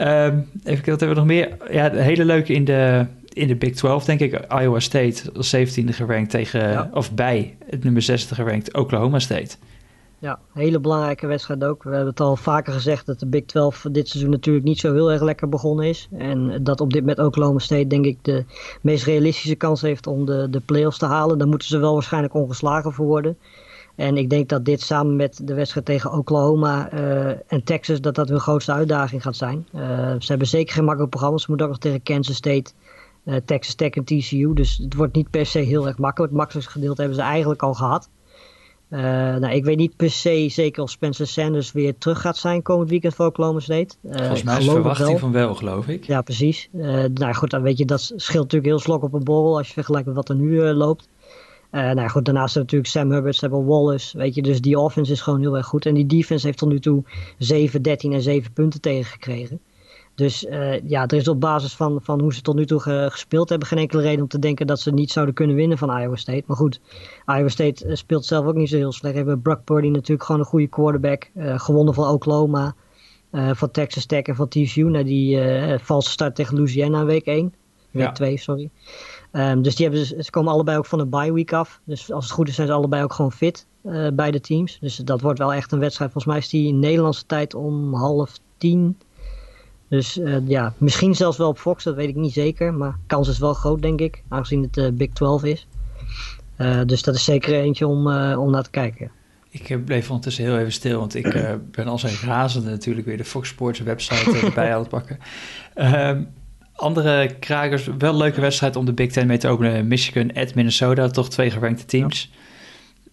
Um, 0.00 0.48
even 0.64 0.90
wat 0.90 1.00
hebben 1.00 1.08
we 1.08 1.14
nog 1.14 1.24
meer? 1.24 1.56
Ja, 1.70 1.90
hele 1.90 2.24
leuke 2.24 2.52
in 2.52 2.64
de, 2.64 3.06
in 3.32 3.46
de 3.46 3.56
Big 3.56 3.74
12, 3.74 4.04
denk 4.04 4.20
ik. 4.20 4.44
Iowa 4.60 4.80
State 4.80 5.32
als 5.36 5.56
17e 5.56 5.84
gerankt 5.84 6.30
tegen, 6.30 6.70
ja. 6.70 6.90
of 6.92 7.14
bij 7.14 7.56
het 7.66 7.84
nummer 7.84 8.02
60 8.02 8.36
gerankt 8.36 8.74
Oklahoma 8.74 9.18
State. 9.18 9.56
Ja, 10.18 10.38
hele 10.52 10.80
belangrijke 10.80 11.26
wedstrijd 11.26 11.64
ook. 11.64 11.82
We 11.82 11.88
hebben 11.90 12.08
het 12.08 12.20
al 12.20 12.36
vaker 12.36 12.72
gezegd 12.72 13.06
dat 13.06 13.20
de 13.20 13.26
Big 13.26 13.44
12 13.44 13.86
dit 13.92 14.08
seizoen 14.08 14.30
natuurlijk 14.30 14.64
niet 14.64 14.78
zo 14.78 14.92
heel 14.92 15.12
erg 15.12 15.22
lekker 15.22 15.48
begonnen 15.48 15.86
is. 15.86 16.08
En 16.18 16.64
dat 16.64 16.80
op 16.80 16.92
dit 16.92 17.04
met 17.04 17.18
Oklahoma 17.18 17.58
State 17.58 17.86
denk 17.86 18.04
ik 18.04 18.18
de 18.22 18.44
meest 18.80 19.04
realistische 19.04 19.54
kans 19.54 19.80
heeft 19.80 20.06
om 20.06 20.24
de, 20.24 20.46
de 20.50 20.60
playoffs 20.60 20.98
te 20.98 21.06
halen. 21.06 21.38
Daar 21.38 21.48
moeten 21.48 21.68
ze 21.68 21.78
wel 21.78 21.92
waarschijnlijk 21.92 22.34
ongeslagen 22.34 22.92
voor 22.92 23.06
worden. 23.06 23.36
En 24.00 24.16
ik 24.16 24.30
denk 24.30 24.48
dat 24.48 24.64
dit 24.64 24.80
samen 24.80 25.16
met 25.16 25.40
de 25.42 25.54
wedstrijd 25.54 25.86
tegen 25.86 26.12
Oklahoma 26.12 26.92
uh, 26.92 27.28
en 27.28 27.64
Texas, 27.64 28.00
dat 28.00 28.14
dat 28.14 28.28
hun 28.28 28.40
grootste 28.40 28.72
uitdaging 28.72 29.22
gaat 29.22 29.36
zijn. 29.36 29.66
Uh, 29.74 29.80
ze 30.18 30.26
hebben 30.26 30.46
zeker 30.46 30.74
geen 30.74 30.84
makkelijk 30.84 31.10
programma. 31.10 31.38
Ze 31.38 31.46
moeten 31.48 31.66
ook 31.66 31.72
nog 31.72 31.82
tegen 31.82 32.02
Kansas 32.02 32.36
State, 32.36 32.72
uh, 33.24 33.36
Texas 33.44 33.74
Tech 33.74 33.90
en 33.90 34.04
TCU. 34.04 34.54
Dus 34.54 34.76
het 34.82 34.94
wordt 34.94 35.14
niet 35.14 35.30
per 35.30 35.46
se 35.46 35.58
heel 35.58 35.86
erg 35.86 35.98
makkelijk. 35.98 36.30
Het 36.30 36.40
makkelijkste 36.40 36.78
gedeelte 36.78 37.00
hebben 37.00 37.18
ze 37.18 37.24
eigenlijk 37.24 37.62
al 37.62 37.74
gehad. 37.74 38.08
nou, 38.88 39.48
ik 39.48 39.64
weet 39.64 39.76
niet 39.76 39.96
per 39.96 40.10
se 40.10 40.48
zeker 40.48 40.82
of 40.82 40.90
Spencer 40.90 41.26
Sanders 41.26 41.72
weer 41.72 41.98
terug 41.98 42.20
gaat 42.20 42.36
zijn 42.36 42.62
komend 42.62 42.90
weekend 42.90 43.14
voor 43.14 43.26
Oklahoma 43.26 43.60
State. 43.60 43.94
Volgens 44.02 44.42
mij 44.42 44.58
is 44.58 44.64
de 44.64 44.70
verwachting 44.70 45.18
van 45.18 45.32
wel, 45.32 45.54
geloof 45.54 45.88
ik. 45.88 46.04
Ja, 46.04 46.22
precies. 46.22 46.68
nou 47.14 47.32
goed, 47.32 47.50
dan 47.50 47.62
weet 47.62 47.78
je, 47.78 47.84
dat 47.84 48.00
scheelt 48.00 48.42
natuurlijk 48.42 48.70
heel 48.70 48.78
slok 48.78 49.02
op 49.02 49.12
een 49.12 49.24
borrel 49.24 49.56
als 49.56 49.66
je 49.66 49.72
vergelijkt 49.72 50.06
met 50.06 50.16
wat 50.16 50.28
er 50.28 50.34
nu 50.34 50.62
loopt. 50.62 51.08
Uh, 51.72 51.90
nou 51.90 52.08
goed, 52.08 52.24
daarnaast 52.24 52.54
hebben 52.54 52.72
natuurlijk 52.72 52.90
Sam 52.90 53.12
Hubbard, 53.12 53.34
ze 53.34 53.40
hebben 53.40 53.66
Wallace, 53.66 54.18
weet 54.18 54.34
je, 54.34 54.42
dus 54.42 54.60
die 54.60 54.78
offense 54.78 55.12
is 55.12 55.20
gewoon 55.20 55.40
heel 55.40 55.56
erg 55.56 55.66
goed. 55.66 55.86
En 55.86 55.94
die 55.94 56.06
defense 56.06 56.46
heeft 56.46 56.58
tot 56.58 56.68
nu 56.68 56.80
toe 56.80 57.02
7, 57.38 57.82
13 57.82 58.12
en 58.12 58.22
7 58.22 58.52
punten 58.52 58.80
tegengekregen. 58.80 59.60
Dus 60.14 60.44
uh, 60.44 60.88
ja, 60.88 61.06
er 61.06 61.16
is 61.16 61.28
op 61.28 61.40
basis 61.40 61.74
van, 61.74 61.98
van 62.02 62.20
hoe 62.20 62.34
ze 62.34 62.40
tot 62.40 62.54
nu 62.54 62.66
toe 62.66 62.80
ge, 62.80 63.08
gespeeld 63.10 63.48
hebben 63.48 63.68
geen 63.68 63.78
enkele 63.78 64.02
reden 64.02 64.22
om 64.22 64.28
te 64.28 64.38
denken 64.38 64.66
dat 64.66 64.80
ze 64.80 64.90
niet 64.90 65.10
zouden 65.10 65.34
kunnen 65.34 65.56
winnen 65.56 65.78
van 65.78 66.00
Iowa 66.00 66.16
State. 66.16 66.42
Maar 66.46 66.56
goed, 66.56 66.80
Iowa 67.26 67.48
State 67.48 67.86
uh, 67.86 67.94
speelt 67.94 68.24
zelf 68.24 68.46
ook 68.46 68.54
niet 68.54 68.68
zo 68.68 68.76
heel 68.76 68.92
slecht. 68.92 69.14
Hebben 69.14 69.42
Brock 69.42 69.64
Purdy 69.64 69.88
natuurlijk 69.88 70.24
gewoon 70.24 70.40
een 70.40 70.46
goede 70.46 70.68
quarterback. 70.68 71.30
gewonnen 71.36 71.94
van 71.94 72.08
Oklahoma, 72.08 72.74
van 73.32 73.70
Texas 73.70 74.06
Tech 74.06 74.22
en 74.22 74.34
van 74.34 74.48
TCU. 74.48 74.82
Na 74.82 75.02
die 75.02 75.38
valse 75.78 76.10
start 76.10 76.34
tegen 76.34 76.56
Louisiana 76.56 77.00
in 77.00 77.06
week 77.06 77.26
1. 77.26 77.54
Week 77.90 78.14
2, 78.14 78.36
sorry. 78.36 78.70
Um, 79.32 79.62
dus 79.62 79.76
die 79.76 79.86
hebben, 79.86 80.06
ze 80.06 80.30
komen 80.30 80.52
allebei 80.52 80.78
ook 80.78 80.86
van 80.86 81.00
een 81.00 81.08
bye 81.08 81.32
week 81.32 81.52
af. 81.52 81.80
Dus 81.84 82.12
als 82.12 82.24
het 82.24 82.32
goed 82.32 82.48
is 82.48 82.54
zijn 82.54 82.66
ze 82.66 82.72
allebei 82.72 83.02
ook 83.02 83.12
gewoon 83.12 83.32
fit, 83.32 83.66
uh, 83.84 84.08
beide 84.12 84.40
teams. 84.40 84.78
Dus 84.80 84.96
dat 84.96 85.20
wordt 85.20 85.38
wel 85.38 85.52
echt 85.52 85.72
een 85.72 85.78
wedstrijd. 85.78 86.12
Volgens 86.12 86.32
mij 86.32 86.42
is 86.42 86.48
die 86.48 86.68
in 86.68 86.78
Nederlandse 86.78 87.26
tijd 87.26 87.54
om 87.54 87.94
half 87.94 88.38
tien. 88.58 88.98
Dus 89.88 90.18
uh, 90.18 90.48
ja, 90.48 90.74
misschien 90.78 91.14
zelfs 91.14 91.36
wel 91.36 91.48
op 91.48 91.58
Fox, 91.58 91.84
dat 91.84 91.94
weet 91.94 92.08
ik 92.08 92.14
niet 92.14 92.32
zeker. 92.32 92.74
Maar 92.74 92.98
kans 93.06 93.28
is 93.28 93.38
wel 93.38 93.54
groot, 93.54 93.82
denk 93.82 94.00
ik, 94.00 94.22
aangezien 94.28 94.62
het 94.62 94.76
uh, 94.76 94.88
Big 94.92 95.12
12 95.12 95.44
is. 95.44 95.66
dus 96.86 97.02
dat 97.02 97.14
is 97.14 97.24
zeker 97.24 97.54
eentje 97.54 97.86
om, 97.86 98.06
om 98.36 98.50
naar 98.50 98.62
te 98.62 98.70
kijken. 98.70 99.10
Ik 99.50 99.84
bleef 99.84 100.08
ondertussen 100.08 100.44
heel 100.44 100.58
even 100.58 100.72
stil, 100.72 100.98
want 100.98 101.14
ik 101.14 101.58
ben 101.70 101.86
als 101.86 102.02
een 102.02 102.28
razende 102.28 102.70
natuurlijk 102.70 103.06
weer 103.06 103.16
de 103.16 103.24
Fox 103.24 103.48
Sports 103.48 103.80
website 103.80 104.38
erbij 104.46 104.74
aan 104.74 104.80
het 104.80 104.88
pakken. 104.88 105.18
Um, 105.74 106.28
andere 106.80 107.36
krakers, 107.40 107.88
wel 107.98 108.12
een 108.12 108.16
leuke 108.16 108.40
wedstrijd 108.40 108.76
om 108.76 108.84
de 108.84 108.92
Big 108.92 109.12
Ten 109.12 109.26
mee 109.26 109.38
te 109.38 109.48
openen. 109.48 109.88
Michigan 109.88 110.32
at 110.32 110.54
Minnesota, 110.54 111.08
toch 111.08 111.30
twee 111.30 111.50
gerankte 111.50 111.84
teams. 111.84 112.30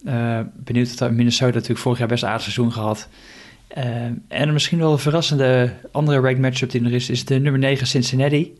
Uh, 0.04 0.40
benieuwd 0.54 0.98
dat 0.98 1.10
Minnesota 1.10 1.54
natuurlijk 1.54 1.80
vorig 1.80 1.98
jaar 1.98 2.08
best 2.08 2.24
aardig 2.24 2.42
seizoen 2.42 2.72
gehad. 2.72 3.08
Uh, 3.76 3.84
en 4.28 4.52
misschien 4.52 4.78
wel 4.78 4.92
een 4.92 4.98
verrassende 4.98 5.74
andere 5.92 6.20
ranked 6.20 6.40
matchup 6.40 6.70
die 6.70 6.84
er 6.84 6.92
is, 6.92 7.10
is 7.10 7.24
de 7.24 7.38
nummer 7.38 7.60
9 7.60 7.86
Cincinnati. 7.86 8.58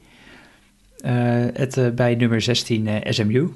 Uh, 1.05 1.11
het 1.53 1.95
bij 1.95 2.15
nummer 2.15 2.41
16 2.41 2.89
SMU. 3.03 3.49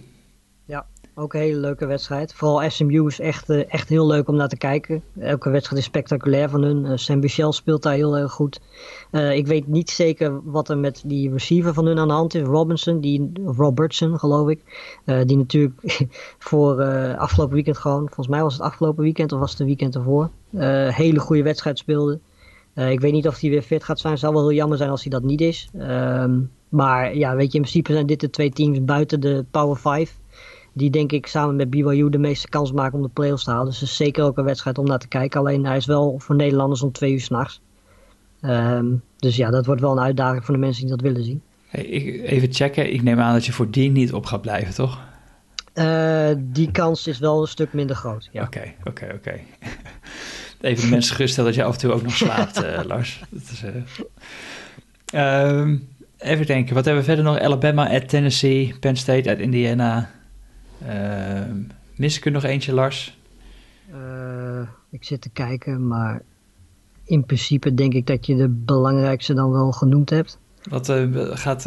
Ja, 0.64 0.86
ook 1.14 1.34
een 1.34 1.40
hele 1.40 1.60
leuke 1.60 1.86
wedstrijd. 1.86 2.34
Vooral 2.34 2.70
SMU 2.70 3.06
is 3.06 3.20
echt, 3.20 3.50
uh, 3.50 3.72
echt 3.72 3.88
heel 3.88 4.06
leuk 4.06 4.28
om 4.28 4.36
naar 4.36 4.48
te 4.48 4.56
kijken. 4.56 5.02
Elke 5.20 5.50
wedstrijd 5.50 5.80
is 5.80 5.88
spectaculair 5.88 6.48
van 6.48 6.62
hun. 6.62 6.84
Uh, 6.84 6.92
Sam 6.94 7.18
Michel 7.18 7.52
speelt 7.52 7.82
daar 7.82 7.94
heel 7.94 8.16
erg 8.16 8.32
goed. 8.32 8.60
Uh, 9.10 9.36
ik 9.36 9.46
weet 9.46 9.66
niet 9.66 9.90
zeker 9.90 10.40
wat 10.44 10.68
er 10.68 10.78
met 10.78 11.02
die 11.06 11.32
receiver 11.32 11.74
van 11.74 11.86
hun 11.86 11.98
aan 11.98 12.08
de 12.08 12.14
hand 12.14 12.34
is. 12.34 12.42
Robinson, 12.42 13.00
die, 13.00 13.32
Robertson 13.44 14.18
geloof 14.18 14.48
ik. 14.48 14.60
die 15.26 15.36
natuurlijk 15.36 16.06
voor 16.48 16.84
afgelopen 17.16 17.54
weekend 17.54 17.78
gewoon, 17.78 18.06
volgens 18.06 18.28
mij 18.28 18.42
was 18.42 18.52
het 18.52 18.62
afgelopen 18.62 19.02
weekend 19.02 19.32
of 19.32 19.38
was 19.38 19.50
het 19.50 19.58
de 19.58 19.64
weekend 19.64 19.94
ervoor. 19.94 20.30
hele 20.94 21.18
goede 21.18 21.42
wedstrijd 21.42 21.78
speelde. 21.78 22.18
ik 22.74 23.00
weet 23.00 23.12
niet 23.12 23.28
of 23.28 23.40
hij 23.40 23.50
weer 23.50 23.62
fit 23.62 23.84
gaat 23.84 23.98
zijn. 23.98 24.12
Het 24.12 24.22
zou 24.22 24.34
wel 24.34 24.42
heel 24.48 24.56
jammer 24.56 24.78
zijn 24.78 24.90
als 24.90 25.02
hij 25.02 25.10
dat 25.10 25.22
niet 25.22 25.40
is. 25.40 25.68
Ehm, 25.78 26.40
maar 26.68 27.16
ja, 27.16 27.36
weet 27.36 27.52
je, 27.52 27.58
in 27.58 27.64
principe 27.64 27.92
zijn 27.92 28.06
dit 28.06 28.20
de 28.20 28.30
twee 28.30 28.50
teams 28.50 28.84
buiten 28.84 29.20
de 29.20 29.44
Power 29.50 29.76
5 29.76 30.20
die 30.72 30.90
denk 30.90 31.12
ik 31.12 31.26
samen 31.26 31.56
met 31.56 31.70
BYU 31.70 32.10
de 32.10 32.18
meeste 32.18 32.48
kans 32.48 32.72
maken 32.72 32.96
om 32.96 33.02
de 33.02 33.08
play-offs 33.08 33.44
te 33.44 33.50
halen. 33.50 33.66
Dus 33.66 33.80
het 33.80 33.88
is 33.88 33.96
zeker 33.96 34.24
ook 34.24 34.38
een 34.38 34.44
wedstrijd 34.44 34.78
om 34.78 34.86
naar 34.86 34.98
te 34.98 35.08
kijken. 35.08 35.40
Alleen 35.40 35.66
hij 35.66 35.76
is 35.76 35.86
wel 35.86 36.18
voor 36.18 36.34
Nederlanders 36.34 36.82
om 36.82 36.92
twee 36.92 37.12
uur 37.12 37.20
s'nachts. 37.20 37.60
Um, 38.42 39.02
dus 39.16 39.36
ja, 39.36 39.50
dat 39.50 39.66
wordt 39.66 39.80
wel 39.80 39.92
een 39.92 40.00
uitdaging 40.00 40.44
voor 40.44 40.54
de 40.54 40.60
mensen 40.60 40.82
die 40.82 40.90
dat 40.90 41.00
willen 41.00 41.24
zien. 41.24 41.42
Hey, 41.68 41.84
ik, 41.84 42.30
even 42.30 42.54
checken. 42.54 42.92
Ik 42.92 43.02
neem 43.02 43.20
aan 43.20 43.32
dat 43.32 43.46
je 43.46 43.52
voor 43.52 43.70
die 43.70 43.90
niet 43.90 44.12
op 44.12 44.26
gaat 44.26 44.40
blijven, 44.40 44.74
toch? 44.74 45.00
Uh, 45.74 46.30
die 46.38 46.70
kans 46.70 47.06
is 47.06 47.18
wel 47.18 47.40
een 47.40 47.46
stuk 47.46 47.72
minder 47.72 47.96
groot. 47.96 48.30
Oké, 48.32 48.74
oké, 48.84 49.12
oké. 49.14 49.40
Even 50.60 50.84
de 50.84 50.90
mensen 50.90 51.14
geruststellen 51.14 51.50
dat 51.50 51.60
je 51.60 51.66
af 51.66 51.74
en 51.74 51.80
toe 51.80 51.92
ook 51.92 52.02
nog 52.02 52.16
slaapt, 52.16 52.62
uh, 52.62 52.78
Lars. 52.88 53.22
Dat 53.30 53.42
is, 53.42 53.64
uh... 55.12 55.58
um, 55.58 55.88
even 56.18 56.46
denken, 56.46 56.74
wat 56.74 56.84
hebben 56.84 57.02
we 57.02 57.08
verder 57.08 57.24
nog? 57.24 57.38
Alabama 57.38 57.90
at 57.90 58.08
Tennessee, 58.08 58.74
Penn 58.80 58.96
State 58.96 59.30
at 59.30 59.38
Indiana, 59.38 60.10
mis 61.96 62.16
ik 62.16 62.24
er 62.24 62.32
nog 62.32 62.44
eentje, 62.44 62.72
Lars? 62.72 63.18
Uh, 63.94 64.68
ik 64.90 65.04
zit 65.04 65.20
te 65.20 65.30
kijken, 65.30 65.86
maar 65.86 66.22
in 67.04 67.24
principe 67.24 67.74
denk 67.74 67.92
ik 67.92 68.06
dat 68.06 68.26
je 68.26 68.36
de 68.36 68.48
belangrijkste 68.48 69.34
dan 69.34 69.50
wel 69.50 69.72
genoemd 69.72 70.10
hebt. 70.10 70.38
Wat 70.62 70.88
uh, 70.88 71.36
gaat 71.36 71.66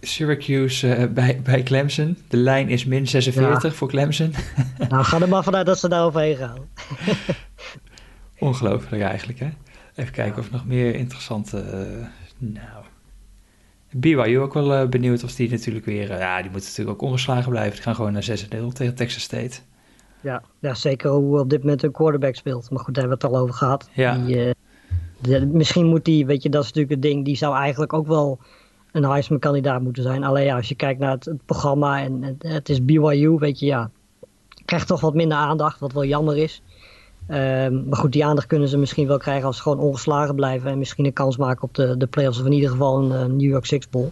Syracuse 0.00 1.10
bij, 1.14 1.40
bij 1.42 1.62
Clemson? 1.62 2.18
De 2.28 2.36
lijn 2.36 2.68
is 2.68 2.84
min 2.84 3.06
46 3.06 3.62
ja. 3.62 3.76
voor 3.76 3.88
Clemson. 3.88 4.34
nou, 4.88 5.04
ga 5.04 5.20
er 5.20 5.28
maar 5.28 5.42
vanuit 5.42 5.66
dat 5.66 5.78
ze 5.78 5.88
daar 5.88 6.04
overheen 6.04 6.36
gaan. 6.36 6.58
Ongelooflijk 8.38 9.02
eigenlijk, 9.02 9.38
hè? 9.38 9.48
Even 9.94 10.12
kijken 10.12 10.38
of 10.38 10.50
nog 10.50 10.66
meer 10.66 10.94
interessante... 10.94 11.64
nou, 12.38 12.84
BYU 13.94 14.40
ook 14.40 14.54
wel 14.54 14.82
uh, 14.82 14.88
benieuwd 14.88 15.24
of 15.24 15.34
die 15.34 15.50
natuurlijk 15.50 15.84
weer... 15.84 16.10
Uh, 16.10 16.18
ja, 16.18 16.42
die 16.42 16.50
moeten 16.50 16.68
natuurlijk 16.70 17.02
ook 17.02 17.08
ongeslagen 17.08 17.50
blijven. 17.50 17.72
Die 17.72 17.82
gaan 17.82 17.94
gewoon 17.94 18.12
naar 18.12 18.28
6-0 18.44 18.72
tegen 18.72 18.94
Texas 18.94 19.22
State. 19.22 19.60
Ja, 20.20 20.42
ja, 20.58 20.74
zeker 20.74 21.10
hoe 21.10 21.38
op 21.38 21.50
dit 21.50 21.60
moment 21.60 21.82
een 21.82 21.92
quarterback 21.92 22.34
speelt. 22.34 22.70
Maar 22.70 22.84
goed, 22.84 22.94
daar 22.94 23.04
hebben 23.04 23.20
we 23.20 23.26
het 23.26 23.36
al 23.36 23.42
over 23.42 23.54
gehad. 23.54 23.88
Ja. 23.92 24.18
Die, 24.18 24.36
uh, 24.36 24.50
de, 25.20 25.46
misschien 25.46 25.86
moet 25.86 26.04
die, 26.04 26.26
weet 26.26 26.42
je, 26.42 26.48
dat 26.48 26.62
is 26.62 26.72
natuurlijk 26.72 26.94
het 26.94 27.02
ding. 27.02 27.24
Die 27.24 27.36
zou 27.36 27.56
eigenlijk 27.56 27.92
ook 27.92 28.06
wel 28.06 28.38
een 28.92 29.04
Heisman-kandidaat 29.04 29.82
moeten 29.82 30.02
zijn. 30.02 30.24
Alleen 30.24 30.44
ja, 30.44 30.56
als 30.56 30.68
je 30.68 30.74
kijkt 30.74 31.00
naar 31.00 31.10
het, 31.10 31.24
het 31.24 31.46
programma 31.46 32.02
en 32.02 32.22
het, 32.22 32.42
het, 32.42 32.68
is 32.68 32.84
BYU, 32.84 33.38
weet 33.38 33.58
je, 33.58 33.66
ja... 33.66 33.90
Krijgt 34.64 34.86
toch 34.86 35.00
wat 35.00 35.14
minder 35.14 35.38
aandacht, 35.38 35.80
wat 35.80 35.92
wel 35.92 36.04
jammer 36.04 36.38
is. 36.38 36.62
Um, 37.28 37.84
maar 37.88 37.98
goed, 37.98 38.12
die 38.12 38.24
aandacht 38.24 38.46
kunnen 38.46 38.68
ze 38.68 38.78
misschien 38.78 39.06
wel 39.06 39.18
krijgen 39.18 39.46
als 39.46 39.56
ze 39.56 39.62
gewoon 39.62 39.78
ongeslagen 39.78 40.34
blijven. 40.34 40.70
En 40.70 40.78
misschien 40.78 41.04
een 41.04 41.12
kans 41.12 41.36
maken 41.36 41.62
op 41.62 41.74
de, 41.74 41.96
de 41.96 42.06
playoffs 42.06 42.40
of 42.40 42.46
in 42.46 42.52
ieder 42.52 42.70
geval 42.70 42.98
een 42.98 43.30
uh, 43.30 43.36
New 43.36 43.50
York 43.50 43.64
Six 43.64 43.88
Bowl. 43.88 44.08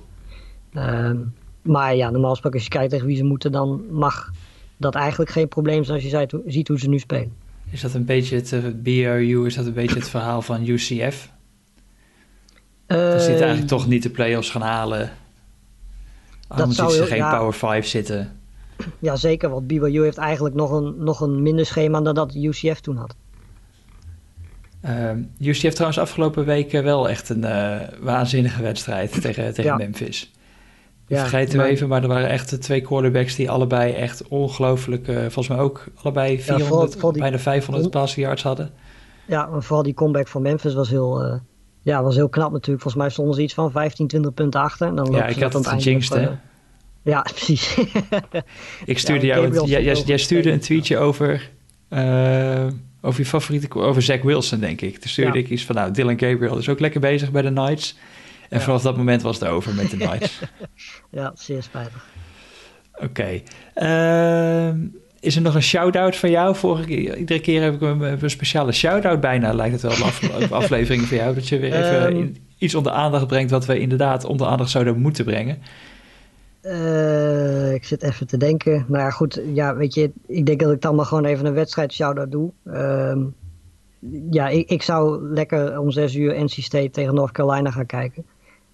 Um, 0.75 1.35
maar 1.62 1.96
ja, 1.96 2.11
normaal 2.11 2.31
gesproken 2.31 2.59
als 2.59 2.68
je 2.68 2.75
kijkt 2.75 2.90
tegen 2.90 3.07
wie 3.07 3.16
ze 3.16 3.25
moeten, 3.25 3.53
dan 3.53 3.85
mag 3.90 4.31
dat 4.77 4.94
eigenlijk 4.94 5.31
geen 5.31 5.48
probleem 5.48 5.85
zijn 5.85 6.03
als 6.03 6.11
je 6.11 6.42
ziet 6.46 6.68
hoe 6.68 6.79
ze 6.79 6.88
nu 6.88 6.98
spelen. 6.98 7.33
Is 7.70 7.81
dat 7.81 7.94
een 7.94 8.05
beetje 8.05 8.37
het 8.37 8.53
uh, 8.53 8.64
BRU, 8.83 9.46
is 9.46 9.55
dat 9.55 9.66
een 9.66 9.72
beetje 9.72 9.96
het 9.96 10.09
verhaal 10.09 10.42
van 10.42 10.66
UCF? 10.66 11.31
Uh, 12.87 13.11
dat 13.11 13.22
ze 13.22 13.35
eigenlijk 13.35 13.66
toch 13.66 13.87
niet 13.88 14.03
de 14.03 14.11
playoffs 14.11 14.51
gaan 14.51 14.62
halen. 14.62 15.11
Dan 16.57 16.72
zou 16.72 16.92
ze 16.92 17.07
geen 17.07 17.16
ja, 17.16 17.37
Power 17.37 17.55
5 17.55 17.87
zitten. 17.87 18.40
Ja, 18.98 19.16
zeker. 19.16 19.50
Want 19.50 19.66
BYU 19.66 20.02
heeft 20.02 20.16
eigenlijk 20.16 20.54
nog 20.54 20.70
een, 20.70 20.94
nog 20.98 21.20
een 21.20 21.42
minder 21.42 21.66
schema 21.66 22.00
dan 22.00 22.14
dat 22.14 22.34
UCF 22.34 22.80
toen 22.80 22.96
had. 22.96 23.14
Uh, 24.84 25.48
UCF 25.48 25.72
trouwens 25.72 25.98
afgelopen 25.98 26.44
week 26.44 26.72
wel 26.72 27.08
echt 27.08 27.28
een 27.28 27.44
uh, 27.44 27.80
waanzinnige 28.00 28.62
wedstrijd 28.62 29.12
tegen, 29.22 29.54
tegen 29.54 29.70
ja. 29.70 29.76
Memphis. 29.76 30.32
Ja, 31.06 31.18
vergeten 31.18 31.58
we 31.58 31.64
even, 31.64 31.88
maar 31.88 32.02
er 32.02 32.08
waren 32.08 32.28
echt 32.28 32.60
twee 32.60 32.80
quarterbacks 32.80 33.34
die 33.34 33.50
allebei 33.50 33.92
echt 33.92 34.28
ongelooflijk, 34.28 35.08
uh, 35.08 35.16
volgens 35.18 35.48
mij 35.48 35.58
ook 35.58 35.84
allebei 36.02 36.40
400, 36.40 36.58
ja, 36.58 36.68
vooral, 36.68 36.92
vooral 36.92 37.12
die, 37.12 37.20
bijna 37.22 37.38
500 37.38 37.90
passing 37.90 38.26
yards 38.26 38.42
hadden. 38.42 38.70
Ja, 39.26 39.46
maar 39.46 39.62
vooral 39.62 39.82
die 39.82 39.94
comeback 39.94 40.28
van 40.28 40.42
Memphis 40.42 40.74
was 40.74 40.88
heel, 40.90 41.24
uh, 41.24 41.34
ja, 41.80 42.02
was 42.02 42.14
heel 42.14 42.28
knap 42.28 42.52
natuurlijk. 42.52 42.82
Volgens 42.82 43.02
mij 43.02 43.12
stonden 43.12 43.34
ze 43.34 43.42
iets 43.42 43.54
van 43.54 43.70
15, 43.70 44.06
20 44.06 44.34
punten 44.34 44.60
achter. 44.60 44.86
En 44.86 44.94
dan 44.94 45.10
ja, 45.10 45.26
ik 45.26 45.42
had 45.42 45.52
het 45.52 45.66
gejinxed, 45.66 46.14
hè? 46.14 46.30
Ja, 47.02 47.20
precies. 47.34 47.76
ik 48.84 48.98
stuurde 48.98 49.26
ja, 49.26 49.36
jou, 49.36 49.66
jij, 49.68 49.82
jij, 49.82 50.02
jij, 50.06 50.18
stuurde 50.18 50.50
een 50.50 50.60
tweetje 50.60 50.98
over, 50.98 51.50
uh, 51.90 52.66
over 53.00 53.20
je 53.20 53.26
favoriete, 53.26 53.74
over 53.74 54.02
Zach 54.02 54.22
Wilson, 54.22 54.60
denk 54.60 54.80
ik. 54.80 54.98
Toen 54.98 55.10
stuurde 55.10 55.38
ja. 55.38 55.44
ik 55.44 55.50
iets 55.50 55.64
van, 55.64 55.74
nou, 55.74 55.90
Dylan 55.90 56.18
Gabriel 56.18 56.58
is 56.58 56.68
ook 56.68 56.80
lekker 56.80 57.00
bezig 57.00 57.30
bij 57.30 57.42
de 57.42 57.52
Knights. 57.52 57.96
En 58.48 58.58
ja. 58.58 58.64
vanaf 58.64 58.82
dat 58.82 58.96
moment 58.96 59.22
was 59.22 59.38
het 59.40 59.48
over 59.48 59.74
met 59.74 59.90
de 59.90 59.96
Knights. 60.06 60.40
ja, 61.10 61.32
zeer 61.34 61.62
spijtig. 61.62 62.06
Oké. 62.94 63.04
Okay. 63.04 63.42
Uh, 64.70 64.82
is 65.20 65.36
er 65.36 65.42
nog 65.42 65.54
een 65.54 65.62
shout-out 65.62 66.16
van 66.16 66.30
jou? 66.30 66.56
Vorige 66.56 66.84
keer, 66.84 67.16
iedere 67.16 67.40
keer 67.40 67.62
heb 67.62 67.74
ik 67.74 67.80
een, 67.80 68.00
een 68.22 68.30
speciale 68.30 68.72
shout-out 68.72 69.20
bijna, 69.20 69.52
lijkt 69.52 69.72
het 69.72 69.82
wel, 69.82 69.96
de 69.96 70.04
af, 70.04 70.52
afleveringen 70.52 71.06
van 71.06 71.16
jou. 71.16 71.34
Dat 71.34 71.48
je 71.48 71.58
weer 71.58 71.74
even 71.74 72.02
um, 72.02 72.16
in, 72.16 72.36
iets 72.58 72.74
onder 72.74 72.92
aandacht 72.92 73.26
brengt 73.26 73.50
wat 73.50 73.66
we 73.66 73.78
inderdaad 73.78 74.24
onder 74.24 74.46
aandacht 74.46 74.70
zouden 74.70 74.98
moeten 74.98 75.24
brengen. 75.24 75.62
Uh, 76.62 77.72
ik 77.72 77.85
zit 77.85 78.03
even 78.03 78.27
te 78.27 78.37
denken. 78.37 78.85
Maar 78.88 79.01
ja, 79.01 79.11
goed, 79.11 79.42
ja, 79.55 79.77
weet 79.77 79.94
je, 79.94 80.11
ik 80.27 80.46
denk 80.46 80.61
dat 80.61 80.72
ik 80.72 80.81
dan 80.81 80.94
maar 80.94 81.05
gewoon 81.05 81.25
even 81.25 81.46
een 81.46 81.55
wedstrijd 81.55 81.92
shout-out 81.92 82.31
doe. 82.31 82.51
Uh, 82.64 83.16
ja, 84.31 84.48
ik, 84.48 84.68
ik, 84.68 84.83
zou 84.83 85.22
lekker 85.33 85.79
om 85.79 85.90
zes 85.90 86.14
uur 86.14 86.44
NC 86.44 86.51
State 86.51 86.90
tegen 86.90 87.14
North 87.14 87.33
Carolina 87.33 87.70
gaan 87.70 87.87
kijken. 87.87 88.25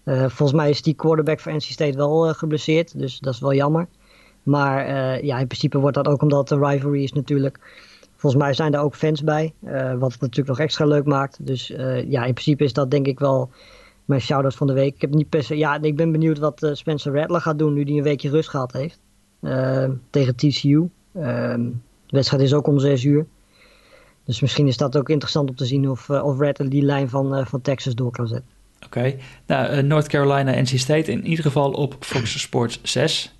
Uh, 0.05 0.18
volgens 0.18 0.53
mij 0.53 0.70
is 0.70 0.83
die 0.83 0.94
quarterback 0.94 1.40
voor 1.40 1.53
NC 1.53 1.62
State 1.62 1.96
wel 1.96 2.35
geblesseerd, 2.35 2.98
dus 2.98 3.18
dat 3.18 3.35
is 3.35 3.40
wel 3.40 3.55
jammer. 3.55 3.87
Maar 4.42 4.87
ja, 5.24 5.38
in 5.38 5.46
principe 5.46 5.79
wordt 5.79 5.96
dat 5.96 6.09
ook 6.09 6.22
omdat 6.22 6.38
het 6.38 6.51
een 6.51 6.68
rivalry 6.68 7.03
is 7.03 7.12
natuurlijk. 7.12 7.59
Volgens 8.16 8.42
mij 8.42 8.55
zijn 8.55 8.74
er 8.74 8.81
ook 8.81 8.94
fans 8.94 9.24
bij, 9.24 9.55
wat 9.98 10.12
het 10.12 10.20
natuurlijk 10.20 10.48
nog 10.48 10.59
extra 10.61 10.85
leuk 10.85 11.05
maakt. 11.05 11.46
Dus 11.46 11.66
ja, 12.07 12.24
in 12.24 12.33
principe 12.33 12.64
is 12.64 12.72
dat 12.72 12.90
denk 12.90 13.07
ik 13.07 13.18
wel 13.18 13.51
mijn 14.08 14.20
shout-out 14.20 14.54
van 14.54 14.66
de 14.66 14.72
week. 14.72 14.94
Ik 14.94 15.00
heb 15.00 15.14
niet 15.14 15.28
per 15.28 15.42
se, 15.42 15.56
ja, 15.56 15.82
ik 15.82 15.96
ben 15.96 16.12
benieuwd 16.12 16.38
wat 16.38 16.62
uh, 16.62 16.70
Spencer 16.74 17.14
Rattler 17.14 17.40
gaat 17.40 17.58
doen 17.58 17.74
nu 17.74 17.82
hij 17.82 17.92
een 17.92 18.02
weekje 18.02 18.30
rust 18.30 18.48
gehad 18.48 18.72
heeft. 18.72 19.00
Uh, 19.40 19.88
tegen 20.10 20.36
TCU. 20.36 20.68
Uh, 20.78 20.90
de 21.12 21.72
wedstrijd 22.06 22.42
is 22.42 22.54
ook 22.54 22.66
om 22.66 22.78
6 22.78 23.04
uur. 23.04 23.26
Dus 24.24 24.40
misschien 24.40 24.66
is 24.66 24.76
dat 24.76 24.96
ook 24.96 25.08
interessant 25.08 25.48
om 25.48 25.56
te 25.56 25.64
zien 25.64 25.90
of, 25.90 26.08
uh, 26.08 26.24
of 26.24 26.38
Rattler 26.38 26.68
die 26.68 26.82
lijn 26.82 27.08
van, 27.08 27.46
van 27.46 27.60
Texas 27.60 27.94
door 27.94 28.10
kan 28.10 28.26
zetten. 28.28 28.50
Oké, 28.84 28.98
okay. 28.98 29.18
nou, 29.46 29.82
North 29.82 30.08
Carolina, 30.08 30.60
NC 30.60 30.78
State 30.78 31.12
in 31.12 31.26
ieder 31.26 31.44
geval 31.44 31.72
op 31.72 31.96
Fox 32.00 32.40
Sports 32.40 32.80
6. 32.82 33.34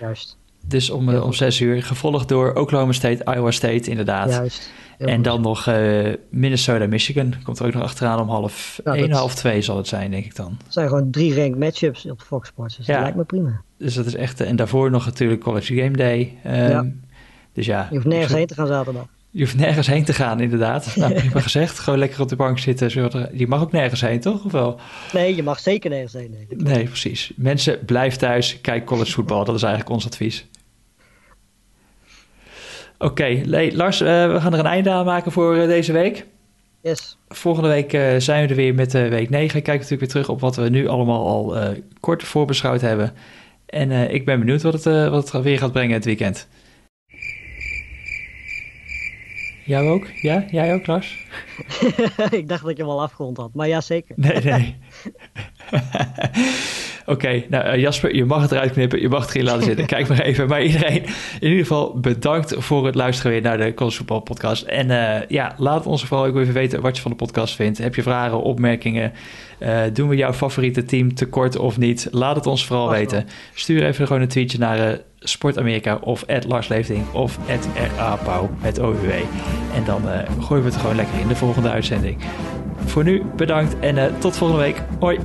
Juist. 0.00 0.36
Dus 0.66 0.90
om, 0.90 1.14
om 1.14 1.32
6 1.32 1.60
uur, 1.60 1.82
gevolgd 1.82 2.28
door 2.28 2.52
Oklahoma 2.54 2.92
State, 2.92 3.24
Iowa 3.34 3.50
State 3.50 3.90
inderdaad. 3.90 4.30
Juist. 4.30 4.70
En 5.08 5.22
dan 5.22 5.40
nog 5.40 5.66
uh, 5.66 6.12
Minnesota, 6.30 6.86
Michigan. 6.86 7.34
Komt 7.42 7.58
er 7.58 7.66
ook 7.66 7.72
nog 7.72 7.82
achteraan 7.82 8.20
om 8.20 8.28
half 8.28 8.80
nou, 8.84 8.98
1, 8.98 9.10
half 9.10 9.34
2 9.34 9.62
zal 9.62 9.76
het 9.76 9.86
zijn, 9.86 10.10
denk 10.10 10.24
ik 10.24 10.36
dan. 10.36 10.56
Het 10.64 10.72
zijn 10.72 10.88
gewoon 10.88 11.10
drie 11.10 11.34
ranked 11.34 11.58
matchups 11.58 12.10
op 12.10 12.20
Fox 12.20 12.48
Sports. 12.48 12.76
Dus 12.76 12.86
ja. 12.86 12.92
dat 12.92 13.02
lijkt 13.02 13.16
me 13.16 13.24
prima. 13.24 13.62
Dus 13.78 13.94
dat 13.94 14.06
is 14.06 14.14
echt... 14.14 14.40
En 14.40 14.56
daarvoor 14.56 14.90
nog 14.90 15.04
natuurlijk 15.04 15.40
College 15.40 15.74
Game 15.74 15.96
Day. 15.96 16.38
Um, 16.46 16.52
ja. 16.52 16.86
Dus 17.52 17.66
ja. 17.66 17.86
Je 17.90 17.94
hoeft 17.94 18.06
nergens 18.06 18.32
heen 18.32 18.46
te 18.46 18.54
gaan 18.54 18.66
zaterdag. 18.66 19.06
Je 19.30 19.40
hoeft 19.40 19.56
nergens 19.56 19.86
heen 19.86 20.04
te 20.04 20.12
gaan, 20.12 20.40
inderdaad. 20.40 20.92
Nou, 20.96 21.14
prima 21.14 21.40
gezegd. 21.40 21.78
Gewoon 21.78 21.98
lekker 21.98 22.20
op 22.20 22.28
de 22.28 22.36
bank 22.36 22.58
zitten. 22.58 22.90
Je 23.32 23.46
mag 23.46 23.60
ook 23.60 23.72
nergens 23.72 24.00
heen, 24.00 24.20
toch? 24.20 24.44
Of 24.44 24.52
wel? 24.52 24.80
Nee, 25.12 25.36
je 25.36 25.42
mag 25.42 25.60
zeker 25.60 25.90
nergens 25.90 26.12
heen. 26.12 26.30
Nee, 26.30 26.46
nee 26.74 26.84
precies. 26.84 27.32
Mensen, 27.36 27.84
blijf 27.84 28.16
thuis. 28.16 28.60
Kijk 28.60 28.84
college 28.84 29.12
voetbal. 29.12 29.44
Dat 29.44 29.54
is 29.54 29.62
eigenlijk 29.62 29.92
ons 29.92 30.06
advies. 30.06 30.46
Oké, 33.02 33.42
Lars, 33.72 33.98
we 33.98 34.36
gaan 34.40 34.52
er 34.52 34.58
een 34.58 34.66
einde 34.66 34.90
aan 34.90 35.04
maken 35.04 35.32
voor 35.32 35.54
deze 35.54 35.92
week. 35.92 36.26
Yes. 36.82 37.18
Volgende 37.28 37.68
week 37.68 37.90
zijn 38.20 38.42
we 38.42 38.48
er 38.48 38.56
weer 38.56 38.74
met 38.74 38.92
week 38.92 39.30
9. 39.30 39.62
Kijk 39.62 39.80
natuurlijk 39.80 40.00
weer 40.00 40.08
terug 40.08 40.28
op 40.28 40.40
wat 40.40 40.56
we 40.56 40.68
nu 40.68 40.86
allemaal 40.86 41.26
al 41.26 41.56
kort 42.00 42.22
voorbeschouwd 42.22 42.80
hebben. 42.80 43.12
En 43.66 43.90
ik 44.14 44.24
ben 44.24 44.38
benieuwd 44.38 44.62
wat 44.62 44.72
het, 44.72 45.10
wat 45.10 45.32
het 45.32 45.42
weer 45.42 45.58
gaat 45.58 45.72
brengen 45.72 45.94
het 45.94 46.04
weekend. 46.04 46.48
Jou 49.64 49.88
ook? 49.88 50.06
Ja? 50.20 50.44
Jij 50.50 50.74
ook, 50.74 50.86
Lars? 50.86 51.26
ik 52.30 52.48
dacht 52.48 52.62
dat 52.62 52.70
ik 52.70 52.76
hem 52.76 52.88
al 52.88 53.02
afgerond 53.02 53.36
had, 53.36 53.54
maar 53.54 53.68
ja, 53.68 53.80
zeker. 53.80 54.14
Nee, 54.18 54.42
nee. 54.42 54.76
Oké, 57.06 57.42
nou 57.48 57.64
eh, 57.64 57.80
Jasper, 57.80 58.14
je 58.14 58.24
mag 58.24 58.42
het 58.42 58.52
eruit 58.52 58.72
knippen, 58.72 59.00
je 59.00 59.08
mag 59.08 59.22
het 59.26 59.34
erin 59.34 59.44
laten 59.44 59.62
zitten. 59.62 59.86
Kijk 59.96 60.08
maar 60.08 60.20
even. 60.20 60.48
Maar 60.48 60.62
iedereen, 60.62 61.02
in 61.40 61.48
ieder 61.48 61.58
geval 61.58 61.98
bedankt 62.00 62.54
voor 62.58 62.86
het 62.86 62.94
luisteren 62.94 63.32
weer 63.32 63.42
naar 63.42 63.58
de 63.58 63.74
College 63.74 63.96
Football 63.96 64.20
Podcast. 64.20 64.62
En 64.62 64.90
uh, 64.90 65.28
ja, 65.28 65.54
laat 65.56 65.86
ons 65.86 66.04
vooral 66.04 66.26
ook 66.26 66.36
even 66.36 66.54
weten 66.54 66.80
wat 66.80 66.96
je 66.96 67.02
van 67.02 67.10
de 67.10 67.16
podcast 67.16 67.54
vindt. 67.54 67.78
Heb 67.78 67.94
je 67.94 68.02
vragen, 68.02 68.42
opmerkingen? 68.42 69.12
Uh, 69.60 69.80
doen 69.92 70.08
we 70.08 70.16
jouw 70.16 70.32
favoriete 70.32 70.84
team 70.84 71.14
tekort 71.14 71.56
of 71.56 71.78
niet? 71.78 72.08
Laat 72.10 72.36
het 72.36 72.46
ons 72.46 72.66
vooral 72.66 72.90
weten. 72.90 73.26
Stuur 73.54 73.84
even 73.84 74.06
gewoon 74.06 74.22
een 74.22 74.28
tweetje 74.28 74.58
naar 74.58 74.98
Sport 75.18 75.58
Amerika 75.58 75.96
of 75.96 76.24
Lars 76.46 76.68
Leefding 76.68 77.10
of 77.12 77.38
RAPauw 77.96 78.50
met 78.62 78.78
OUW. 78.78 79.10
En 79.74 79.84
dan 79.84 80.02
gooien 80.40 80.64
we 80.64 80.70
het 80.70 80.80
gewoon 80.80 80.96
lekker 80.96 81.20
in 81.20 81.28
de 81.28 81.36
volgende 81.36 81.70
uitzending. 81.70 82.16
Voor 82.84 83.04
nu 83.04 83.22
bedankt 83.36 83.78
en 83.78 84.14
tot 84.18 84.36
volgende 84.36 84.62
week. 84.62 84.82
Hoi! 85.00 85.18